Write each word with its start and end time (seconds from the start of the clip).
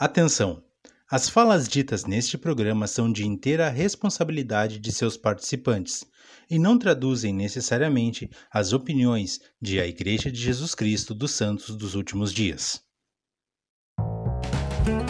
Atenção! 0.00 0.62
As 1.10 1.28
falas 1.28 1.68
ditas 1.68 2.06
neste 2.06 2.38
programa 2.38 2.86
são 2.86 3.12
de 3.12 3.26
inteira 3.26 3.68
responsabilidade 3.68 4.78
de 4.78 4.90
seus 4.90 5.14
participantes 5.14 6.06
e 6.48 6.58
não 6.58 6.78
traduzem 6.78 7.34
necessariamente 7.34 8.30
as 8.50 8.72
opiniões 8.72 9.40
de 9.60 9.78
a 9.78 9.86
Igreja 9.86 10.32
de 10.32 10.40
Jesus 10.40 10.74
Cristo 10.74 11.12
dos 11.12 11.32
Santos 11.32 11.76
dos 11.76 11.94
Últimos 11.94 12.32
Dias. 12.32 12.80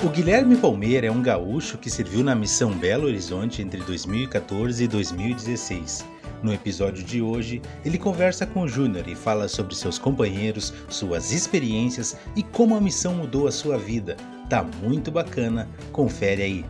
O 0.05 0.09
Guilherme 0.09 0.57
Palmeira 0.57 1.07
é 1.07 1.11
um 1.13 1.23
gaúcho 1.23 1.79
que 1.79 1.89
serviu 1.89 2.25
na 2.25 2.35
missão 2.35 2.77
Belo 2.77 3.07
Horizonte 3.07 3.63
entre 3.63 3.81
2014 3.83 4.83
e 4.83 4.89
2016. 4.89 6.05
No 6.43 6.53
episódio 6.53 7.05
de 7.05 7.23
hoje, 7.23 7.63
ele 7.85 7.97
conversa 7.97 8.45
com 8.45 8.63
o 8.63 8.69
Júnior 8.69 9.07
e 9.07 9.15
fala 9.15 9.47
sobre 9.47 9.77
seus 9.77 9.99
companheiros, 9.99 10.75
suas 10.89 11.31
experiências 11.31 12.17
e 12.35 12.43
como 12.43 12.75
a 12.75 12.81
missão 12.81 13.15
mudou 13.15 13.47
a 13.47 13.53
sua 13.53 13.79
vida. 13.79 14.17
Tá 14.51 14.65
muito 14.83 15.13
bacana, 15.13 15.69
confere 15.93 16.43
aí. 16.43 16.65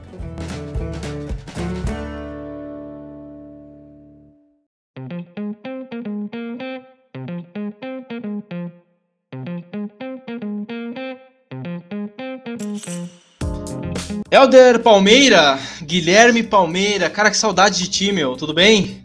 Helder 14.30 14.80
Palmeira, 14.80 15.58
Guilherme 15.82 16.42
Palmeira, 16.42 17.08
cara, 17.08 17.30
que 17.30 17.36
saudade 17.38 17.78
de 17.78 17.88
ti, 17.88 18.12
meu, 18.12 18.36
tudo 18.36 18.52
bem? 18.52 19.02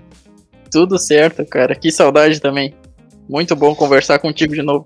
Tudo 0.70 1.00
certo, 1.00 1.46
cara, 1.46 1.76
que 1.76 1.90
saudade 1.90 2.42
também. 2.42 2.76
Muito 3.30 3.56
bom 3.56 3.74
conversar 3.74 4.20
contigo 4.20 4.54
de 4.54 4.62
novo. 4.62 4.86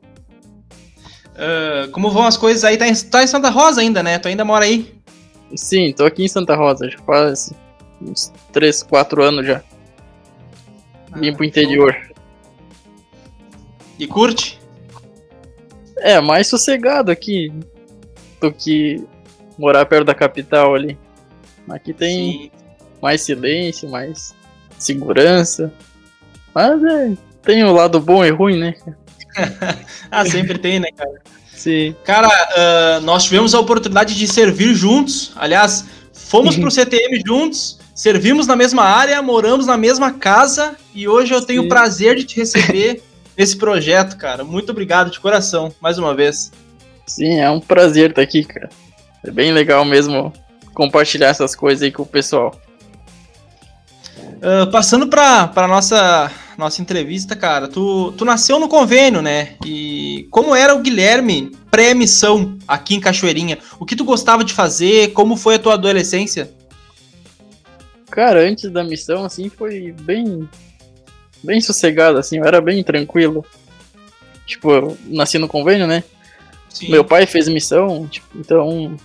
Uh, 1.40 1.90
como 1.92 2.12
vão 2.12 2.28
as 2.28 2.36
coisas 2.36 2.66
aí? 2.66 2.76
Tá 2.76 2.86
em, 2.86 2.94
tá 2.94 3.24
em, 3.24 3.28
Santa 3.28 3.50
Rosa 3.50 3.80
ainda, 3.80 4.04
né? 4.04 4.20
Tu 4.20 4.28
ainda 4.28 4.44
mora 4.44 4.66
aí? 4.66 4.94
Sim, 5.56 5.94
tô 5.94 6.06
aqui 6.06 6.26
em 6.26 6.28
Santa 6.28 6.54
Rosa, 6.54 6.90
já 6.90 7.00
faz 7.00 7.54
uns 8.02 8.34
3, 8.52 8.84
4 8.84 9.24
anos 9.24 9.48
já. 9.48 9.64
Ah, 11.14 11.20
Vim 11.20 11.34
pro 11.34 11.46
interior. 11.46 11.96
E 13.98 14.06
curte? 14.06 14.60
É, 15.98 16.20
mais 16.20 16.48
sossegado 16.48 17.10
aqui 17.10 17.54
do 18.42 18.52
que 18.52 19.02
morar 19.58 19.86
perto 19.86 20.06
da 20.06 20.14
capital 20.14 20.76
ali. 20.76 20.98
Aqui 21.70 21.94
tem 21.94 22.32
Sim. 22.32 22.52
mais 23.02 23.22
silêncio, 23.22 23.90
mais 23.90 24.36
segurança. 24.78 25.72
Mas 26.54 26.84
é, 26.84 27.18
tem 27.42 27.64
o 27.64 27.72
lado 27.72 28.00
bom 28.00 28.26
e 28.26 28.30
ruim, 28.30 28.58
né? 28.58 28.76
ah, 30.12 30.26
sempre 30.26 30.58
tem, 30.58 30.80
né, 30.80 30.90
cara? 30.96 31.22
Sim. 31.54 31.94
Cara, 32.06 32.28
uh, 32.30 33.02
nós 33.02 33.26
tivemos 33.26 33.54
a 33.54 33.60
oportunidade 33.60 34.16
de 34.16 34.28
servir 34.28 34.74
juntos. 34.74 35.34
Aliás, 35.36 35.86
fomos 36.14 36.56
pro 36.56 36.72
CTM 36.72 37.22
juntos, 37.26 37.80
servimos 37.94 38.48
na 38.48 38.56
mesma 38.56 38.84
área, 38.84 39.22
moramos 39.22 39.66
na 39.66 39.76
mesma 39.76 40.14
casa 40.14 40.76
e 40.96 41.08
hoje 41.08 41.34
eu 41.34 41.42
tenho 41.42 41.64
o 41.64 41.68
prazer 41.68 42.16
de 42.16 42.24
te 42.24 42.38
receber 42.38 43.04
nesse 43.38 43.58
projeto, 43.58 44.16
cara. 44.16 44.44
Muito 44.44 44.72
obrigado 44.72 45.12
de 45.12 45.20
coração, 45.20 45.74
mais 45.82 45.98
uma 45.98 46.16
vez. 46.16 46.52
Sim, 47.06 47.40
é 47.40 47.50
um 47.50 47.60
prazer 47.60 48.12
estar 48.12 48.22
aqui, 48.22 48.46
cara. 48.46 48.70
É 49.26 49.30
bem 49.30 49.52
legal 49.52 49.84
mesmo 49.84 50.32
compartilhar 50.74 51.28
essas 51.28 51.56
coisas 51.56 51.84
aí 51.84 51.92
com 51.92 52.04
o 52.04 52.06
pessoal. 52.06 52.58
Uh, 54.38 54.72
passando 54.72 55.08
para 55.08 55.50
para 55.50 55.68
nossa 55.68 56.32
nossa 56.60 56.82
entrevista, 56.82 57.36
cara, 57.36 57.68
tu, 57.70 58.12
tu 58.12 58.26
nasceu 58.26 58.60
no 58.60 58.68
convênio, 58.68 59.22
né? 59.22 59.56
E 59.66 60.28
como 60.30 60.54
era 60.54 60.76
o 60.76 60.82
Guilherme 60.82 61.52
pré-missão 61.72 62.58
aqui 62.68 62.96
em 62.96 63.00
Cachoeirinha? 63.00 63.58
O 63.80 63.86
que 63.86 63.96
tu 63.96 64.04
gostava 64.04 64.44
de 64.44 64.54
fazer? 64.54 65.14
Como 65.14 65.38
foi 65.38 65.56
a 65.56 65.60
tua 65.60 65.76
adolescência? 65.76 66.52
Cara, 68.12 68.42
antes 68.42 68.70
da 68.70 68.84
missão, 68.84 69.24
assim, 69.24 69.50
foi 69.50 69.94
bem 70.02 70.48
bem 71.42 71.62
sossegado, 71.62 72.18
assim, 72.18 72.38
eu 72.38 72.44
era 72.44 72.60
bem 72.60 72.84
tranquilo. 72.84 73.46
Tipo, 74.46 74.72
eu 74.72 74.98
nasci 75.06 75.38
no 75.38 75.48
convênio, 75.48 75.88
né? 75.88 76.04
Sim. 76.68 76.92
Meu 76.92 77.06
pai 77.06 77.26
fez 77.26 77.48
missão, 77.48 78.06
tipo, 78.08 78.28
então 78.38 78.98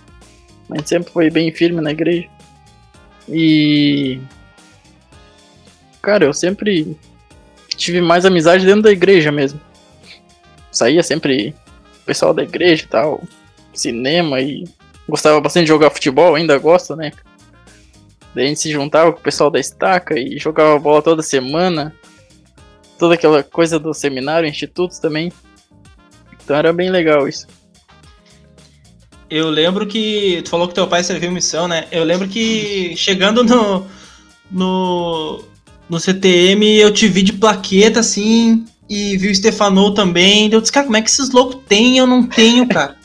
a 0.69 0.75
gente 0.75 0.89
sempre 0.89 1.11
foi 1.11 1.29
bem 1.29 1.51
firme 1.53 1.79
na 1.79 1.91
igreja. 1.91 2.27
E. 3.29 4.19
Cara, 6.01 6.25
eu 6.25 6.33
sempre 6.33 6.97
tive 7.75 8.01
mais 8.01 8.25
amizade 8.25 8.65
dentro 8.65 8.83
da 8.83 8.91
igreja 8.91 9.31
mesmo. 9.31 9.59
Saía 10.71 11.03
sempre 11.03 11.55
o 12.01 12.05
pessoal 12.05 12.33
da 12.33 12.43
igreja 12.43 12.83
e 12.83 12.87
tal, 12.87 13.23
cinema 13.73 14.41
e 14.41 14.65
gostava 15.07 15.39
bastante 15.39 15.63
de 15.63 15.69
jogar 15.69 15.89
futebol, 15.89 16.35
ainda 16.35 16.57
gosto, 16.57 16.95
né? 16.95 17.11
Daí 18.33 18.45
a 18.45 18.47
gente 18.49 18.59
se 18.59 18.71
juntava 18.71 19.13
com 19.13 19.19
o 19.19 19.23
pessoal 19.23 19.49
da 19.49 19.59
estaca 19.59 20.19
e 20.19 20.37
jogava 20.37 20.77
bola 20.77 21.01
toda 21.01 21.21
semana. 21.21 21.95
Toda 22.99 23.15
aquela 23.15 23.41
coisa 23.43 23.79
do 23.79 23.93
seminário, 23.93 24.47
institutos 24.47 24.99
também. 24.99 25.31
Então 26.43 26.55
era 26.55 26.73
bem 26.73 26.89
legal 26.89 27.27
isso. 27.27 27.47
Eu 29.29 29.49
lembro 29.49 29.87
que. 29.87 30.41
Tu 30.43 30.49
falou 30.49 30.67
que 30.67 30.73
teu 30.73 30.87
pai 30.87 31.03
serviu 31.03 31.31
missão, 31.31 31.67
né? 31.67 31.87
Eu 31.91 32.03
lembro 32.03 32.27
que 32.27 32.95
chegando 32.95 33.43
no. 33.43 33.87
No, 34.51 35.43
no 35.89 35.99
CTM 35.99 36.79
eu 36.79 36.91
te 36.91 37.07
vi 37.07 37.21
de 37.23 37.33
plaqueta 37.33 37.99
assim. 37.99 38.65
E 38.89 39.17
vi 39.17 39.29
o 39.29 39.35
Stefano 39.35 39.93
também. 39.93 40.51
Eu 40.51 40.61
disse, 40.61 40.71
cara, 40.71 40.85
como 40.85 40.97
é 40.97 41.01
que 41.01 41.09
esses 41.09 41.31
loucos 41.31 41.61
têm? 41.67 41.97
Eu 41.97 42.05
não 42.05 42.23
tenho, 42.23 42.67
cara. 42.67 42.95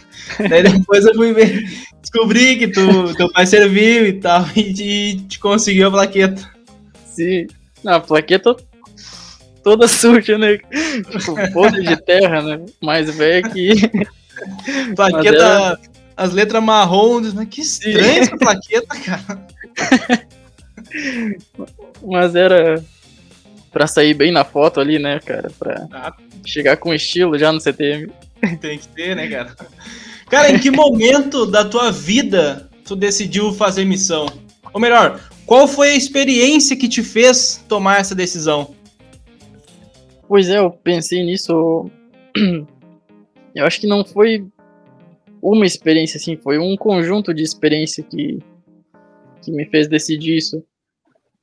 Daí 0.48 0.62
depois 0.62 1.04
eu 1.04 1.14
fui 1.14 1.32
ver. 1.32 1.64
Descobri 2.00 2.58
que 2.58 2.68
tu, 2.68 3.14
teu 3.14 3.30
pai 3.32 3.46
serviu 3.46 4.06
e 4.06 4.12
tal. 4.14 4.46
E 4.54 4.74
te, 4.74 5.20
te 5.28 5.38
conseguiu 5.38 5.88
a 5.88 5.90
plaqueta. 5.90 6.50
Sim. 7.06 7.46
Não, 7.82 7.94
a 7.94 8.00
plaqueta 8.00 8.54
toda 9.62 9.88
suja, 9.88 10.36
né? 10.36 10.58
Tipo, 11.10 11.52
podre 11.52 11.82
de 11.82 11.96
terra, 11.96 12.42
né? 12.42 12.64
Mais 12.82 13.14
velho 13.14 13.50
que. 13.50 13.70
plaqueta, 14.94 15.36
era... 15.36 15.78
as 16.16 16.32
letras 16.32 16.62
marrom, 16.62 17.20
mas 17.34 17.48
que 17.48 17.60
estranho 17.60 18.22
essa 18.22 18.36
plaqueta, 18.36 18.98
cara. 18.98 19.46
mas 22.02 22.34
era 22.34 22.82
pra 23.70 23.86
sair 23.86 24.14
bem 24.14 24.32
na 24.32 24.44
foto 24.44 24.80
ali, 24.80 24.98
né, 24.98 25.20
cara? 25.20 25.50
Pra 25.58 25.86
ah. 25.92 26.12
chegar 26.44 26.76
com 26.76 26.94
estilo 26.94 27.38
já 27.38 27.52
no 27.52 27.60
CTM. 27.60 28.10
Tem 28.60 28.78
que 28.78 28.88
ter, 28.88 29.14
né, 29.14 29.28
cara? 29.28 29.54
Cara, 30.28 30.50
em 30.50 30.58
que 30.58 30.70
momento 30.70 31.46
da 31.46 31.64
tua 31.64 31.90
vida 31.90 32.68
tu 32.84 32.94
decidiu 32.94 33.52
fazer 33.52 33.84
missão? 33.84 34.26
Ou 34.72 34.80
melhor, 34.80 35.20
qual 35.44 35.66
foi 35.66 35.90
a 35.90 35.96
experiência 35.96 36.76
que 36.76 36.88
te 36.88 37.02
fez 37.02 37.64
tomar 37.68 38.00
essa 38.00 38.14
decisão? 38.14 38.74
Pois 40.28 40.48
é, 40.48 40.58
eu 40.58 40.70
pensei 40.70 41.24
nisso 41.24 41.90
eu 43.54 43.66
acho 43.66 43.80
que 43.80 43.86
não 43.86 44.04
foi 44.04 44.46
uma 45.42 45.66
experiência 45.66 46.18
assim, 46.18 46.36
foi 46.36 46.58
um 46.58 46.76
conjunto 46.76 47.32
de 47.32 47.42
experiência 47.42 48.04
que, 48.04 48.38
que 49.42 49.50
me 49.50 49.64
fez 49.66 49.88
decidir 49.88 50.36
isso. 50.36 50.62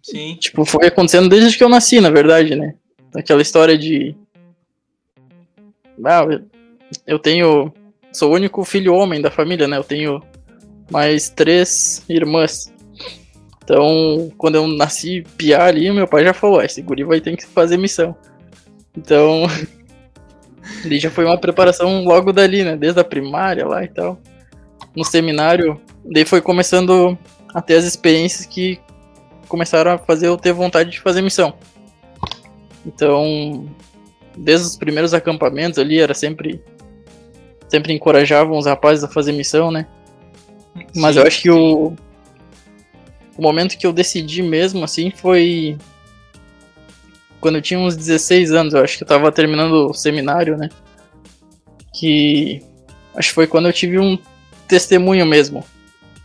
Sim. 0.01 0.35
Tipo, 0.39 0.65
foi 0.65 0.87
acontecendo 0.87 1.29
desde 1.29 1.57
que 1.57 1.63
eu 1.63 1.69
nasci, 1.69 1.99
na 1.99 2.09
verdade, 2.09 2.55
né? 2.55 2.75
Aquela 3.15 3.41
história 3.41 3.77
de. 3.77 4.15
Ah, 6.05 6.25
eu 7.05 7.19
tenho. 7.19 7.73
Sou 8.11 8.31
o 8.31 8.35
único 8.35 8.63
filho 8.63 8.93
homem 8.93 9.21
da 9.21 9.29
família, 9.29 9.67
né? 9.67 9.77
Eu 9.77 9.83
tenho 9.83 10.21
mais 10.89 11.29
três 11.29 12.03
irmãs. 12.07 12.73
Então, 13.63 14.31
quando 14.37 14.55
eu 14.55 14.67
nasci 14.67 15.23
piar 15.37 15.67
ali, 15.67 15.91
meu 15.91 16.07
pai 16.07 16.23
já 16.23 16.33
falou: 16.33 16.59
ah, 16.59 16.65
esse 16.65 16.81
guri 16.81 17.03
vai 17.03 17.19
ter 17.19 17.35
que 17.35 17.45
fazer 17.45 17.77
missão. 17.77 18.15
Então, 18.95 19.43
Ele 20.83 20.99
já 20.99 21.09
foi 21.09 21.25
uma 21.25 21.37
preparação 21.37 22.03
logo 22.03 22.31
dali, 22.31 22.63
né? 22.63 22.75
Desde 22.75 22.99
a 22.99 23.03
primária 23.03 23.65
lá 23.65 23.83
e 23.83 23.87
tal. 23.87 24.19
No 24.95 25.03
seminário, 25.03 25.79
daí 26.03 26.25
foi 26.25 26.41
começando 26.41 27.17
a 27.53 27.61
ter 27.61 27.75
as 27.75 27.85
experiências 27.85 28.45
que 28.45 28.79
começaram 29.47 29.91
a 29.91 29.97
fazer 29.97 30.27
eu 30.27 30.38
ter 30.38 30.53
vontade 30.53 30.91
de 30.91 30.99
fazer 30.99 31.21
missão. 31.21 31.53
Então, 32.85 33.67
desde 34.35 34.67
os 34.67 34.77
primeiros 34.77 35.13
acampamentos 35.13 35.79
ali, 35.79 35.99
era 35.99 36.13
sempre. 36.13 36.61
Sempre 37.67 37.91
encorajavam 37.91 38.57
os 38.57 38.65
rapazes 38.65 39.03
a 39.03 39.09
fazer 39.09 39.33
missão, 39.33 39.71
né? 39.71 39.88
Mas 40.95 41.15
sim, 41.15 41.21
eu 41.21 41.27
acho 41.27 41.41
que 41.41 41.49
o. 41.49 41.94
O 43.38 43.41
momento 43.41 43.77
que 43.77 43.85
eu 43.85 43.94
decidi 43.94 44.41
mesmo, 44.41 44.83
assim, 44.83 45.11
foi 45.11 45.77
quando 47.39 47.55
eu 47.55 47.61
tinha 47.61 47.79
uns 47.79 47.95
16 47.95 48.51
anos, 48.51 48.73
eu 48.73 48.83
acho 48.83 48.97
que 48.97 49.03
eu 49.03 49.07
tava 49.07 49.31
terminando 49.31 49.89
o 49.89 49.93
seminário, 49.93 50.57
né? 50.57 50.69
Que 51.93 52.61
acho 53.15 53.29
que 53.29 53.35
foi 53.35 53.47
quando 53.47 53.67
eu 53.67 53.73
tive 53.73 54.00
um 54.00 54.17
testemunho 54.67 55.25
mesmo 55.25 55.63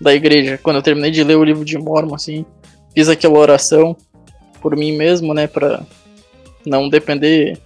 da 0.00 0.14
igreja, 0.14 0.58
quando 0.58 0.76
eu 0.76 0.82
terminei 0.82 1.10
de 1.10 1.22
ler 1.22 1.36
o 1.36 1.44
livro 1.44 1.64
de 1.64 1.78
Mormon, 1.78 2.14
assim, 2.14 2.44
fiz 2.94 3.08
aquela 3.08 3.38
oração 3.38 3.96
por 4.60 4.76
mim 4.76 4.92
mesmo, 4.96 5.34
né, 5.34 5.46
para 5.46 5.82
não 6.64 6.88
depender 6.88 7.58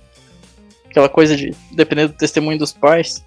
aquela 0.88 1.08
coisa 1.08 1.36
de 1.36 1.54
depender 1.72 2.08
do 2.08 2.14
testemunho 2.14 2.58
dos 2.58 2.72
pais. 2.72 3.24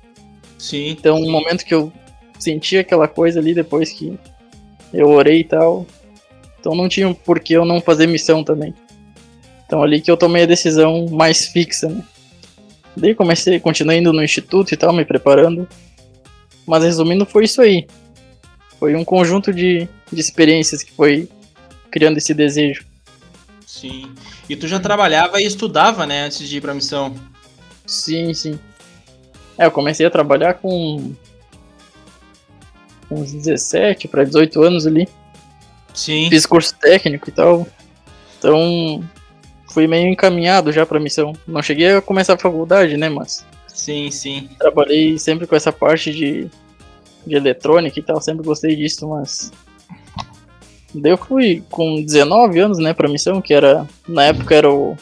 Sim. 0.57 0.89
Então, 0.89 1.17
um 1.17 1.31
momento 1.31 1.63
que 1.63 1.73
eu 1.73 1.91
senti 2.39 2.77
aquela 2.77 3.07
coisa 3.07 3.39
ali 3.39 3.53
depois 3.53 3.91
que 3.91 4.17
eu 4.93 5.09
orei 5.09 5.41
e 5.41 5.43
tal. 5.43 5.85
Então 6.59 6.73
não 6.75 6.89
tinha 6.89 7.13
por 7.13 7.39
que 7.39 7.53
eu 7.53 7.65
não 7.65 7.81
fazer 7.81 8.07
missão 8.07 8.43
também. 8.43 8.73
Então 9.65 9.83
ali 9.83 10.01
que 10.01 10.09
eu 10.09 10.17
tomei 10.17 10.43
a 10.43 10.47
decisão 10.47 11.07
mais 11.09 11.47
fixa, 11.47 11.87
né? 11.87 12.03
Daí 12.97 13.13
comecei, 13.13 13.59
continuei 13.59 13.99
indo 13.99 14.11
no 14.11 14.23
instituto 14.23 14.73
e 14.73 14.77
tal, 14.77 14.91
me 14.91 15.05
preparando. 15.05 15.67
Mas 16.65 16.83
resumindo, 16.83 17.25
foi 17.25 17.45
isso 17.45 17.61
aí. 17.61 17.87
Foi 18.79 18.95
um 18.95 19.05
conjunto 19.05 19.53
de, 19.53 19.87
de 20.11 20.19
experiências 20.19 20.83
que 20.83 20.91
foi 20.91 21.29
criando 21.91 22.17
esse 22.17 22.33
desejo. 22.33 22.85
Sim. 23.65 24.11
E 24.49 24.55
tu 24.55 24.67
já 24.67 24.79
trabalhava 24.79 25.41
e 25.41 25.45
estudava, 25.45 26.05
né, 26.05 26.25
antes 26.25 26.47
de 26.47 26.57
ir 26.57 26.61
pra 26.61 26.73
missão? 26.73 27.15
Sim, 27.85 28.33
sim. 28.33 28.59
É, 29.57 29.65
eu 29.65 29.71
comecei 29.71 30.05
a 30.05 30.11
trabalhar 30.11 30.55
com 30.55 31.13
uns 33.11 33.31
17 33.31 34.07
para 34.07 34.23
18 34.23 34.61
anos 34.61 34.87
ali. 34.87 35.07
Sim. 35.93 36.29
Fiz 36.29 36.45
curso 36.45 36.75
técnico 36.79 37.29
e 37.29 37.31
tal. 37.31 37.67
Então, 38.37 39.03
fui 39.71 39.87
meio 39.87 40.07
encaminhado 40.07 40.71
já 40.71 40.85
pra 40.85 40.99
missão. 40.99 41.33
Não 41.47 41.61
cheguei 41.61 41.93
a 41.93 42.01
começar 42.01 42.33
a 42.33 42.37
faculdade, 42.37 42.95
né, 42.97 43.09
mas 43.09 43.45
Sim, 43.67 44.09
sim. 44.11 44.49
trabalhei 44.57 45.17
sempre 45.17 45.47
com 45.47 45.55
essa 45.55 45.71
parte 45.71 46.11
de, 46.11 46.49
de 47.25 47.35
eletrônica 47.35 47.99
e 47.99 48.03
tal, 48.03 48.21
sempre 48.21 48.45
gostei 48.45 48.75
disso, 48.75 49.07
mas. 49.07 49.51
Daí 50.93 51.11
eu 51.11 51.17
fui 51.17 51.63
com 51.69 52.03
19 52.03 52.59
anos, 52.59 52.79
né, 52.79 52.93
pra 52.93 53.07
missão, 53.09 53.41
que 53.41 53.53
era. 53.53 53.87
Na 54.07 54.23
época 54.25 54.55
era 54.55 54.69
o. 54.71 54.97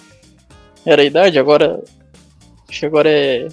Era 0.86 1.01
a 1.01 1.06
idade, 1.06 1.39
agora. 1.39 1.81
Acho 2.69 2.80
que 2.81 2.86
agora 2.86 3.10
é. 3.10 3.48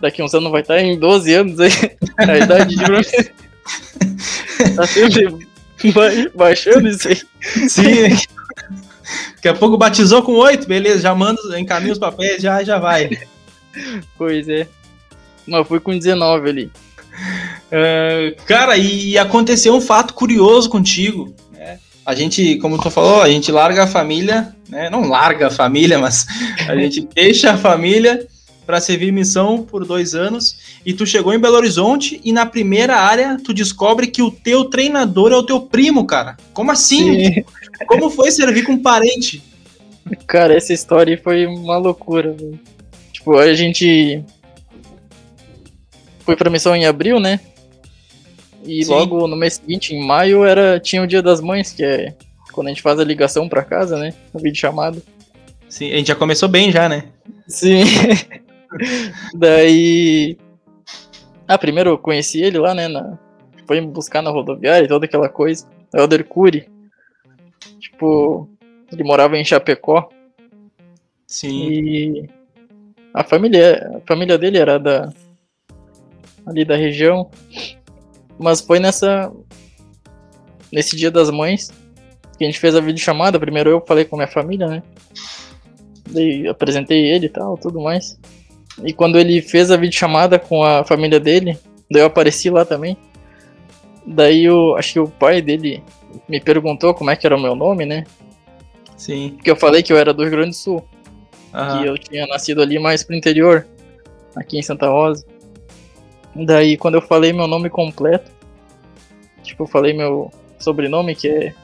Daqui 0.00 0.22
uns 0.22 0.34
anos 0.34 0.50
vai 0.52 0.60
estar 0.60 0.78
em 0.80 0.98
12 0.98 1.32
anos 1.34 1.60
aí. 1.60 1.70
A 2.18 2.36
idade 2.38 2.76
de. 2.76 2.84
tá 4.76 4.86
sempre 4.86 5.46
ba- 5.92 6.30
baixando 6.34 6.88
isso 6.88 7.08
aí. 7.08 7.20
Sim. 7.68 8.08
Daqui 9.36 9.48
a 9.48 9.54
pouco 9.54 9.76
batizou 9.78 10.22
com 10.22 10.32
oito, 10.32 10.66
beleza, 10.66 11.00
já 11.00 11.14
manda, 11.14 11.40
encaminha 11.58 11.92
os 11.92 11.98
papéis, 11.98 12.42
já, 12.42 12.62
já 12.62 12.78
vai. 12.78 13.10
Pois 14.16 14.48
é. 14.48 14.66
Mas 15.46 15.66
fui 15.66 15.80
com 15.80 15.96
19 15.98 16.48
ali. 16.48 16.70
É, 17.76 18.36
cara, 18.46 18.76
e 18.76 19.18
aconteceu 19.18 19.74
um 19.74 19.80
fato 19.80 20.14
curioso 20.14 20.70
contigo. 20.70 21.34
né? 21.50 21.80
A 22.06 22.14
gente, 22.14 22.54
como 22.58 22.80
tu 22.80 22.88
falou, 22.88 23.20
a 23.20 23.28
gente 23.28 23.50
larga 23.50 23.82
a 23.82 23.86
família, 23.88 24.54
né? 24.68 24.88
Não 24.88 25.08
larga 25.08 25.48
a 25.48 25.50
família, 25.50 25.98
mas 25.98 26.24
a 26.68 26.76
gente 26.76 27.00
deixa 27.12 27.50
a 27.50 27.58
família 27.58 28.28
para 28.64 28.80
servir 28.80 29.10
missão 29.10 29.64
por 29.64 29.84
dois 29.84 30.14
anos. 30.14 30.56
E 30.86 30.92
tu 30.92 31.04
chegou 31.04 31.34
em 31.34 31.38
Belo 31.40 31.56
Horizonte 31.56 32.20
e 32.22 32.32
na 32.32 32.46
primeira 32.46 32.94
área 32.94 33.36
tu 33.42 33.52
descobre 33.52 34.06
que 34.06 34.22
o 34.22 34.30
teu 34.30 34.66
treinador 34.66 35.32
é 35.32 35.36
o 35.36 35.42
teu 35.42 35.60
primo, 35.60 36.06
cara. 36.06 36.36
Como 36.52 36.70
assim? 36.70 37.42
Como 37.88 38.08
foi 38.08 38.30
servir 38.30 38.62
com 38.62 38.74
um 38.74 38.82
parente? 38.82 39.42
Cara, 40.28 40.54
essa 40.54 40.72
história 40.72 41.16
aí 41.16 41.20
foi 41.20 41.44
uma 41.44 41.76
loucura, 41.76 42.30
velho. 42.30 42.60
Tipo, 43.12 43.36
a 43.36 43.52
gente 43.52 44.22
foi 46.20 46.36
pra 46.36 46.48
missão 46.48 46.76
em 46.76 46.86
abril, 46.86 47.18
né? 47.18 47.40
E 48.64 48.84
Sim. 48.84 48.90
logo 48.90 49.26
no 49.26 49.36
mês 49.36 49.54
seguinte, 49.54 49.94
em 49.94 50.04
maio, 50.04 50.44
era 50.44 50.80
tinha 50.80 51.02
o 51.02 51.06
Dia 51.06 51.22
das 51.22 51.40
Mães, 51.40 51.72
que 51.72 51.84
é 51.84 52.14
quando 52.52 52.68
a 52.68 52.70
gente 52.70 52.82
faz 52.82 52.98
a 52.98 53.04
ligação 53.04 53.48
pra 53.48 53.64
casa, 53.64 53.98
né? 53.98 54.14
O 54.32 54.38
vídeo 54.38 54.58
chamado. 54.58 55.02
Sim, 55.68 55.92
a 55.92 55.96
gente 55.96 56.08
já 56.08 56.14
começou 56.14 56.48
bem 56.48 56.70
já, 56.70 56.88
né? 56.88 57.04
Sim. 57.48 57.82
Daí. 59.34 60.38
Ah, 61.46 61.58
primeiro 61.58 61.90
eu 61.90 61.98
conheci 61.98 62.40
ele 62.40 62.58
lá, 62.58 62.74
né? 62.74 62.88
Na... 62.88 63.18
Foi 63.66 63.80
me 63.80 63.86
buscar 63.88 64.22
na 64.22 64.30
rodoviária 64.30 64.84
e 64.84 64.88
toda 64.88 65.04
aquela 65.04 65.28
coisa. 65.28 65.66
O 65.92 65.98
Elder 65.98 66.24
Cury. 66.24 66.68
Tipo, 67.80 68.48
ele 68.92 69.04
morava 69.04 69.36
em 69.36 69.44
Chapecó. 69.44 70.08
Sim. 71.26 71.68
E 71.68 72.30
a 73.12 73.24
família, 73.24 73.96
a 73.96 74.06
família 74.06 74.38
dele 74.38 74.58
era 74.58 74.78
da 74.78 75.12
ali 76.46 76.64
da 76.64 76.76
região, 76.76 77.30
mas 78.38 78.60
foi 78.60 78.78
nessa 78.78 79.32
nesse 80.72 80.96
Dia 80.96 81.10
das 81.10 81.30
Mães 81.30 81.70
que 82.36 82.44
a 82.44 82.46
gente 82.46 82.58
fez 82.58 82.74
a 82.74 82.80
videochamada. 82.80 83.38
Primeiro 83.38 83.70
eu 83.70 83.80
falei 83.86 84.04
com 84.04 84.16
a 84.16 84.18
minha 84.18 84.28
família, 84.28 84.66
né? 84.66 84.82
Daí 86.10 86.46
apresentei 86.48 87.06
ele 87.06 87.26
e 87.26 87.28
tal, 87.28 87.56
tudo 87.56 87.80
mais. 87.80 88.18
E 88.82 88.92
quando 88.92 89.18
ele 89.18 89.40
fez 89.40 89.70
a 89.70 89.76
videochamada 89.76 90.38
com 90.38 90.64
a 90.64 90.84
família 90.84 91.20
dele, 91.20 91.58
daí 91.90 92.02
eu 92.02 92.06
apareci 92.06 92.50
lá 92.50 92.64
também. 92.64 92.96
Daí 94.06 94.44
eu 94.44 94.76
acho 94.76 94.94
que 94.94 95.00
o 95.00 95.08
pai 95.08 95.40
dele 95.40 95.82
me 96.28 96.40
perguntou 96.40 96.92
como 96.92 97.10
é 97.10 97.16
que 97.16 97.26
era 97.26 97.36
o 97.36 97.40
meu 97.40 97.54
nome, 97.54 97.86
né? 97.86 98.04
Sim. 98.96 99.32
Porque 99.36 99.50
eu 99.50 99.56
falei 99.56 99.82
que 99.82 99.92
eu 99.92 99.96
era 99.96 100.12
do 100.12 100.22
Rio 100.22 100.32
Grande 100.32 100.50
do 100.50 100.56
Sul 100.56 100.84
Aham. 101.52 101.78
que 101.78 101.88
eu 101.88 101.98
tinha 101.98 102.26
nascido 102.26 102.60
ali 102.60 102.78
mais 102.78 103.02
pro 103.04 103.14
interior, 103.14 103.66
aqui 104.34 104.58
em 104.58 104.62
Santa 104.62 104.88
Rosa. 104.88 105.24
Daí 106.34 106.76
quando 106.76 106.96
eu 106.96 107.02
falei 107.02 107.32
meu 107.32 107.46
nome 107.46 107.70
completo, 107.70 108.30
tipo, 109.42 109.62
eu 109.64 109.68
falei 109.68 109.92
meu 109.92 110.32
sobrenome, 110.58 111.14
que 111.14 111.28
é, 111.28 111.54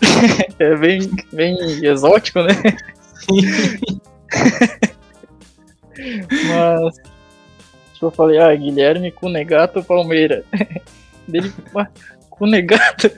é 0.58 0.76
bem, 0.76 1.10
bem 1.32 1.56
exótico, 1.84 2.40
né? 2.42 2.52
Mas 6.48 6.96
tipo, 7.94 8.06
eu 8.06 8.10
falei, 8.10 8.38
ah, 8.38 8.54
Guilherme 8.54 9.10
Cunegato 9.10 9.82
Palmeira. 9.82 10.44
Dele, 11.26 11.52
"Ah, 11.74 11.88
Cunegato? 12.30 13.10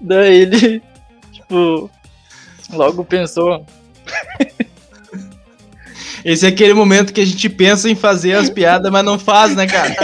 Daí 0.00 0.40
ele, 0.42 0.82
tipo, 1.50 1.90
logo 2.72 3.04
pensou, 3.04 3.66
Esse 6.24 6.46
é 6.46 6.48
aquele 6.50 6.74
momento 6.74 7.12
que 7.12 7.20
a 7.20 7.24
gente 7.26 7.48
pensa 7.48 7.88
em 7.90 7.94
fazer 7.94 8.34
as 8.34 8.50
piadas, 8.50 8.90
mas 8.92 9.04
não 9.04 9.18
faz, 9.18 9.54
né, 9.56 9.66
cara? 9.66 9.94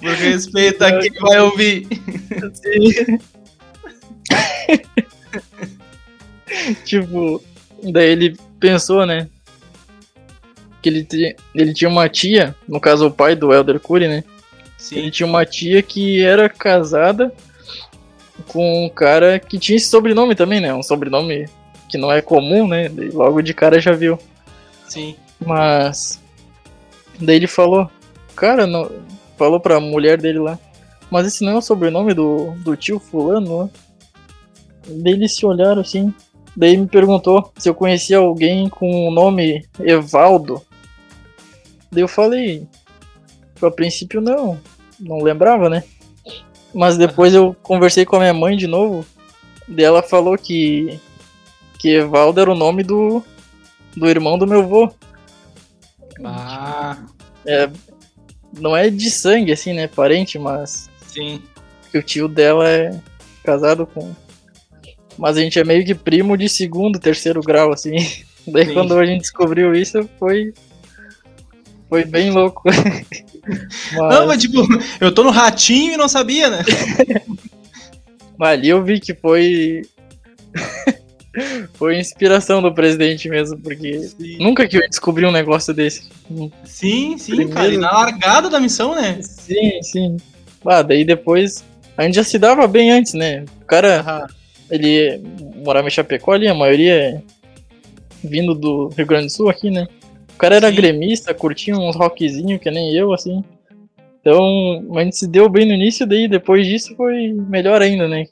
Por 0.00 0.12
respeito 0.14 0.82
a 0.84 0.98
quem 0.98 1.10
vai 1.20 1.40
ouvir. 1.40 1.88
tipo, 6.84 7.42
daí 7.82 8.10
ele 8.10 8.36
pensou, 8.60 9.06
né? 9.06 9.28
Que 10.82 10.88
ele, 10.88 11.04
ti- 11.04 11.36
ele 11.54 11.72
tinha 11.72 11.88
uma 11.88 12.08
tia, 12.08 12.54
no 12.68 12.80
caso 12.80 13.06
o 13.06 13.10
pai 13.10 13.34
do 13.34 13.52
Elder 13.52 13.80
Curry, 13.80 14.08
né? 14.08 14.24
Ele 14.90 15.04
Sim, 15.04 15.10
tinha 15.10 15.26
uma 15.26 15.46
tia 15.46 15.80
que 15.82 16.22
era 16.22 16.48
casada 16.48 17.32
com 18.48 18.86
um 18.86 18.88
cara 18.88 19.38
que 19.38 19.58
tinha 19.58 19.76
esse 19.76 19.86
sobrenome 19.86 20.34
também, 20.34 20.60
né? 20.60 20.74
Um 20.74 20.82
sobrenome 20.82 21.48
que 21.88 21.98
não 21.98 22.10
é 22.10 22.22
comum, 22.22 22.66
né? 22.66 22.88
Daí 22.88 23.10
Logo 23.10 23.42
de 23.42 23.52
cara 23.54 23.80
já 23.80 23.92
viu. 23.92 24.18
sim. 24.88 25.16
Mas. 25.44 26.20
Daí 27.20 27.36
ele 27.36 27.46
falou, 27.46 27.90
cara, 28.34 28.66
não... 28.66 28.90
falou 29.36 29.60
pra 29.60 29.78
mulher 29.80 30.20
dele 30.20 30.38
lá, 30.38 30.58
mas 31.10 31.26
esse 31.26 31.44
não 31.44 31.52
é 31.52 31.56
o 31.56 31.62
sobrenome 31.62 32.14
do, 32.14 32.52
do 32.58 32.76
tio 32.76 32.98
fulano 32.98 33.58
lá. 33.58 33.68
Daí 34.86 35.12
eles 35.12 35.36
se 35.36 35.44
olharam 35.44 35.80
assim. 35.82 36.12
Daí 36.56 36.76
me 36.76 36.86
perguntou 36.86 37.52
se 37.58 37.68
eu 37.68 37.74
conhecia 37.74 38.18
alguém 38.18 38.68
com 38.68 39.08
o 39.08 39.10
nome 39.10 39.64
Evaldo. 39.80 40.62
Daí 41.90 42.02
eu 42.02 42.08
falei, 42.08 42.66
"Tipo, 43.54 43.66
a 43.66 43.70
princípio 43.70 44.20
não, 44.20 44.58
não 44.98 45.18
lembrava, 45.22 45.68
né? 45.68 45.84
Mas 46.74 46.96
depois 46.96 47.34
eu 47.34 47.54
conversei 47.62 48.04
com 48.04 48.16
a 48.16 48.20
minha 48.20 48.34
mãe 48.34 48.56
de 48.56 48.66
novo. 48.66 49.04
Daí 49.68 49.84
ela 49.84 50.02
falou 50.02 50.36
que 50.36 50.98
que 51.78 51.88
Evaldo 51.88 52.40
era 52.40 52.50
o 52.50 52.54
nome 52.54 52.82
do 52.82 53.22
do 53.96 54.08
irmão 54.08 54.38
do 54.38 54.46
meu 54.46 54.60
avô. 54.60 54.92
Ah, 56.24 56.96
não 58.58 58.76
é 58.76 58.88
de 58.88 59.10
sangue, 59.10 59.52
assim, 59.52 59.72
né? 59.72 59.86
Parente, 59.86 60.38
mas 60.38 60.90
sim. 61.06 61.42
que 61.90 61.98
o 61.98 62.02
tio 62.02 62.28
dela 62.28 62.68
é 62.68 63.00
casado 63.42 63.86
com. 63.86 64.14
Mas 65.18 65.36
a 65.36 65.40
gente 65.40 65.58
é 65.58 65.64
meio 65.64 65.84
que 65.84 65.94
primo 65.94 66.36
de 66.36 66.48
segundo, 66.48 66.98
terceiro 66.98 67.40
grau, 67.40 67.72
assim. 67.72 67.96
Daí 68.46 68.66
Sim. 68.66 68.74
quando 68.74 68.98
a 68.98 69.04
gente 69.04 69.20
descobriu 69.20 69.74
isso, 69.74 70.08
foi. 70.18 70.52
Foi 71.88 72.04
bem 72.04 72.30
louco. 72.30 72.62
mas, 73.46 74.14
Não, 74.14 74.26
mas 74.26 74.40
tipo, 74.42 74.58
eu 75.00 75.12
tô 75.12 75.24
no 75.24 75.30
ratinho 75.30 75.94
e 75.94 75.96
não 75.96 76.08
sabia, 76.08 76.48
né? 76.50 76.62
mas 78.38 78.50
ali 78.58 78.68
eu 78.68 78.82
vi 78.84 79.00
que 79.00 79.14
foi. 79.14 79.82
foi 81.74 81.98
inspiração 81.98 82.60
do 82.60 82.72
presidente 82.74 83.28
mesmo, 83.28 83.58
porque 83.58 84.00
Sim, 84.00 84.38
nunca 84.38 84.68
que 84.68 84.76
eu 84.76 84.88
descobri 84.88 85.24
um 85.24 85.32
negócio 85.32 85.72
desse. 85.72 86.08
sim, 86.64 87.16
sim 87.18 87.32
Primeiro- 87.32 87.50
cara. 87.54 87.72
E 87.72 87.76
na 87.78 87.90
largada 87.90 88.50
da 88.50 88.60
missão, 88.60 88.94
né? 88.94 89.18
Sim, 89.22 89.82
sim. 89.82 90.16
Ah, 90.64 90.82
daí 90.82 91.04
depois. 91.04 91.64
A 91.96 92.04
gente 92.04 92.14
já 92.14 92.24
se 92.24 92.38
dava 92.38 92.66
bem 92.66 92.90
antes, 92.90 93.14
né? 93.14 93.44
O 93.60 93.64
cara. 93.64 94.26
Ele 94.70 95.20
morava 95.62 95.86
em 95.86 95.90
Chapecó 95.90 96.32
ali, 96.32 96.48
a 96.48 96.54
maioria 96.54 96.94
é 96.94 97.20
vindo 98.24 98.54
do 98.54 98.88
Rio 98.88 99.06
Grande 99.06 99.26
do 99.26 99.32
Sul 99.32 99.50
aqui, 99.50 99.70
né? 99.70 99.86
O 100.42 100.44
cara 100.44 100.56
era 100.56 100.70
Sim. 100.70 100.74
gremista, 100.74 101.32
curtia 101.32 101.72
uns 101.72 101.94
rockzinho 101.94 102.58
que 102.58 102.68
nem 102.68 102.92
eu, 102.96 103.12
assim. 103.12 103.44
Então, 104.20 104.84
a 104.96 105.04
gente 105.04 105.16
se 105.16 105.28
deu 105.28 105.48
bem 105.48 105.64
no 105.64 105.72
início, 105.72 106.04
daí 106.04 106.26
depois 106.26 106.66
disso 106.66 106.96
foi 106.96 107.32
melhor 107.32 107.80
ainda, 107.80 108.08
né? 108.08 108.26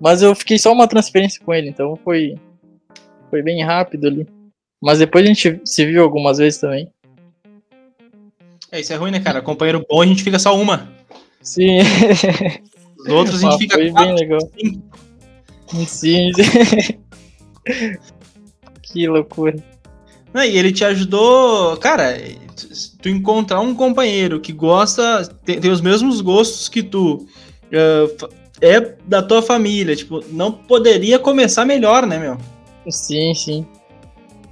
Mas 0.00 0.22
eu 0.22 0.36
fiquei 0.36 0.56
só 0.56 0.72
uma 0.72 0.86
transferência 0.86 1.42
com 1.44 1.52
ele, 1.52 1.68
então 1.68 1.98
foi, 2.04 2.36
foi 3.28 3.42
bem 3.42 3.60
rápido 3.64 4.06
ali. 4.06 4.24
Mas 4.80 5.00
depois 5.00 5.24
a 5.24 5.26
gente 5.26 5.60
se 5.64 5.84
viu 5.84 6.04
algumas 6.04 6.38
vezes 6.38 6.60
também. 6.60 6.88
É, 8.70 8.78
isso 8.78 8.92
é 8.92 8.96
ruim, 8.96 9.10
né, 9.10 9.18
cara? 9.18 9.42
Companheiro 9.42 9.84
bom, 9.90 10.00
a 10.00 10.06
gente 10.06 10.22
fica 10.22 10.38
só 10.38 10.56
uma. 10.56 10.88
Sim, 11.42 11.78
Os 13.00 13.08
outros 13.08 13.34
a 13.34 13.40
gente 13.40 13.50
mas 13.50 13.56
fica 13.58 13.74
foi 13.74 13.90
quatro, 13.90 14.14
bem 14.14 14.28
legal. 14.28 14.40
cinco. 14.40 15.86
Sim. 15.88 16.30
que 18.80 19.08
loucura. 19.08 19.56
Não, 20.38 20.44
e 20.44 20.56
ele 20.56 20.70
te 20.70 20.84
ajudou, 20.84 21.76
cara, 21.78 22.16
tu 23.02 23.08
encontrar 23.08 23.58
um 23.58 23.74
companheiro 23.74 24.38
que 24.38 24.52
gosta, 24.52 25.26
tem, 25.44 25.58
tem 25.58 25.68
os 25.68 25.80
mesmos 25.80 26.20
gostos 26.20 26.68
que 26.68 26.80
tu, 26.80 27.26
fa- 28.16 28.28
é 28.60 28.78
da 29.04 29.20
tua 29.20 29.42
família, 29.42 29.96
tipo, 29.96 30.22
não 30.30 30.52
poderia 30.52 31.18
começar 31.18 31.64
melhor, 31.64 32.06
né, 32.06 32.20
meu? 32.20 32.38
Sim, 32.88 33.34
sim. 33.34 33.66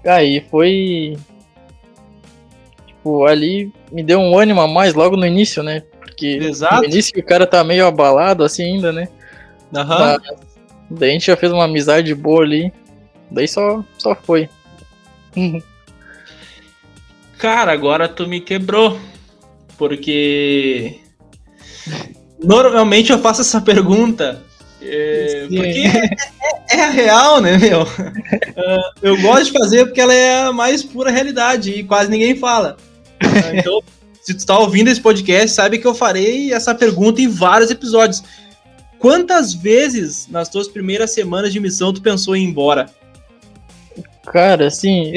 Aí 0.05 0.45
foi. 0.50 1.16
Tipo, 2.88 3.25
ali 3.25 3.73
me 3.93 4.02
deu 4.02 4.19
um 4.19 4.37
ânimo 4.37 4.61
a 4.62 4.66
mais 4.66 4.93
logo 4.93 5.16
no 5.16 5.25
início, 5.25 5.62
né? 5.62 5.85
Porque 6.00 6.26
Exato. 6.43 6.78
no 6.78 6.85
início 6.87 7.12
o 7.16 7.23
cara 7.25 7.47
tá 7.47 7.62
meio 7.62 7.87
abalado 7.87 8.43
assim 8.43 8.64
ainda, 8.64 8.93
né? 8.93 9.07
Aham. 9.73 10.19
Mas 10.21 10.38
daí 10.90 11.11
a 11.11 11.12
gente 11.12 11.26
já 11.26 11.37
fez 11.37 11.52
uma 11.52 11.66
amizade 11.66 12.12
boa 12.12 12.43
ali. 12.43 12.73
Daí 13.31 13.47
só, 13.47 13.85
só 13.99 14.16
foi. 14.16 14.49
Cara, 17.38 17.73
agora 17.73 18.09
tu 18.09 18.26
me 18.26 18.40
quebrou, 18.40 18.99
porque 19.76 21.00
normalmente 22.43 23.12
eu 23.12 23.19
faço 23.19 23.43
essa 23.43 23.61
pergunta, 23.61 24.43
é, 24.81 25.47
porque 25.49 25.85
é, 26.71 26.76
é 26.76 26.81
a 26.81 26.90
real, 26.90 27.40
né, 27.40 27.59
meu? 27.59 27.83
Ah, 28.57 28.90
eu 29.02 29.21
gosto 29.21 29.47
de 29.47 29.52
fazer 29.52 29.87
porque 29.87 30.00
ela 30.00 30.14
é 30.14 30.45
a 30.45 30.52
mais 30.52 30.83
pura 30.83 31.11
realidade 31.11 31.71
e 31.71 31.85
quase 31.85 32.11
ninguém 32.11 32.37
fala. 32.37 32.76
Ah, 33.21 33.55
Então, 33.55 33.83
se 34.23 34.35
tu 34.35 34.47
tá 34.47 34.59
ouvindo 34.59 34.88
esse 34.88 35.00
podcast, 35.00 35.50
sabe 35.50 35.78
que 35.78 35.87
eu 35.87 35.95
farei 35.95 36.52
essa 36.52 36.75
pergunta 36.75 37.21
em 37.21 37.28
vários 37.28 37.71
episódios. 37.71 38.23
Quantas 38.99 39.52
vezes 39.52 40.26
nas 40.28 40.49
tuas 40.49 40.69
primeiras 40.69 41.12
semanas 41.12 41.52
de 41.52 41.61
missão 41.61 41.93
tu 41.93 42.00
pensou 42.00 42.35
em 42.35 42.45
ir 42.45 42.49
embora? 42.49 42.87
Cara, 44.26 44.66
assim. 44.66 45.12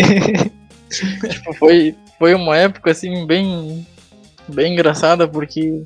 tipo, 1.29 1.53
foi, 1.55 1.95
foi 2.19 2.35
uma 2.35 2.55
época 2.57 2.91
assim 2.91 3.25
bem. 3.25 3.88
Bem 4.47 4.73
engraçada, 4.73 5.27
porque. 5.27 5.83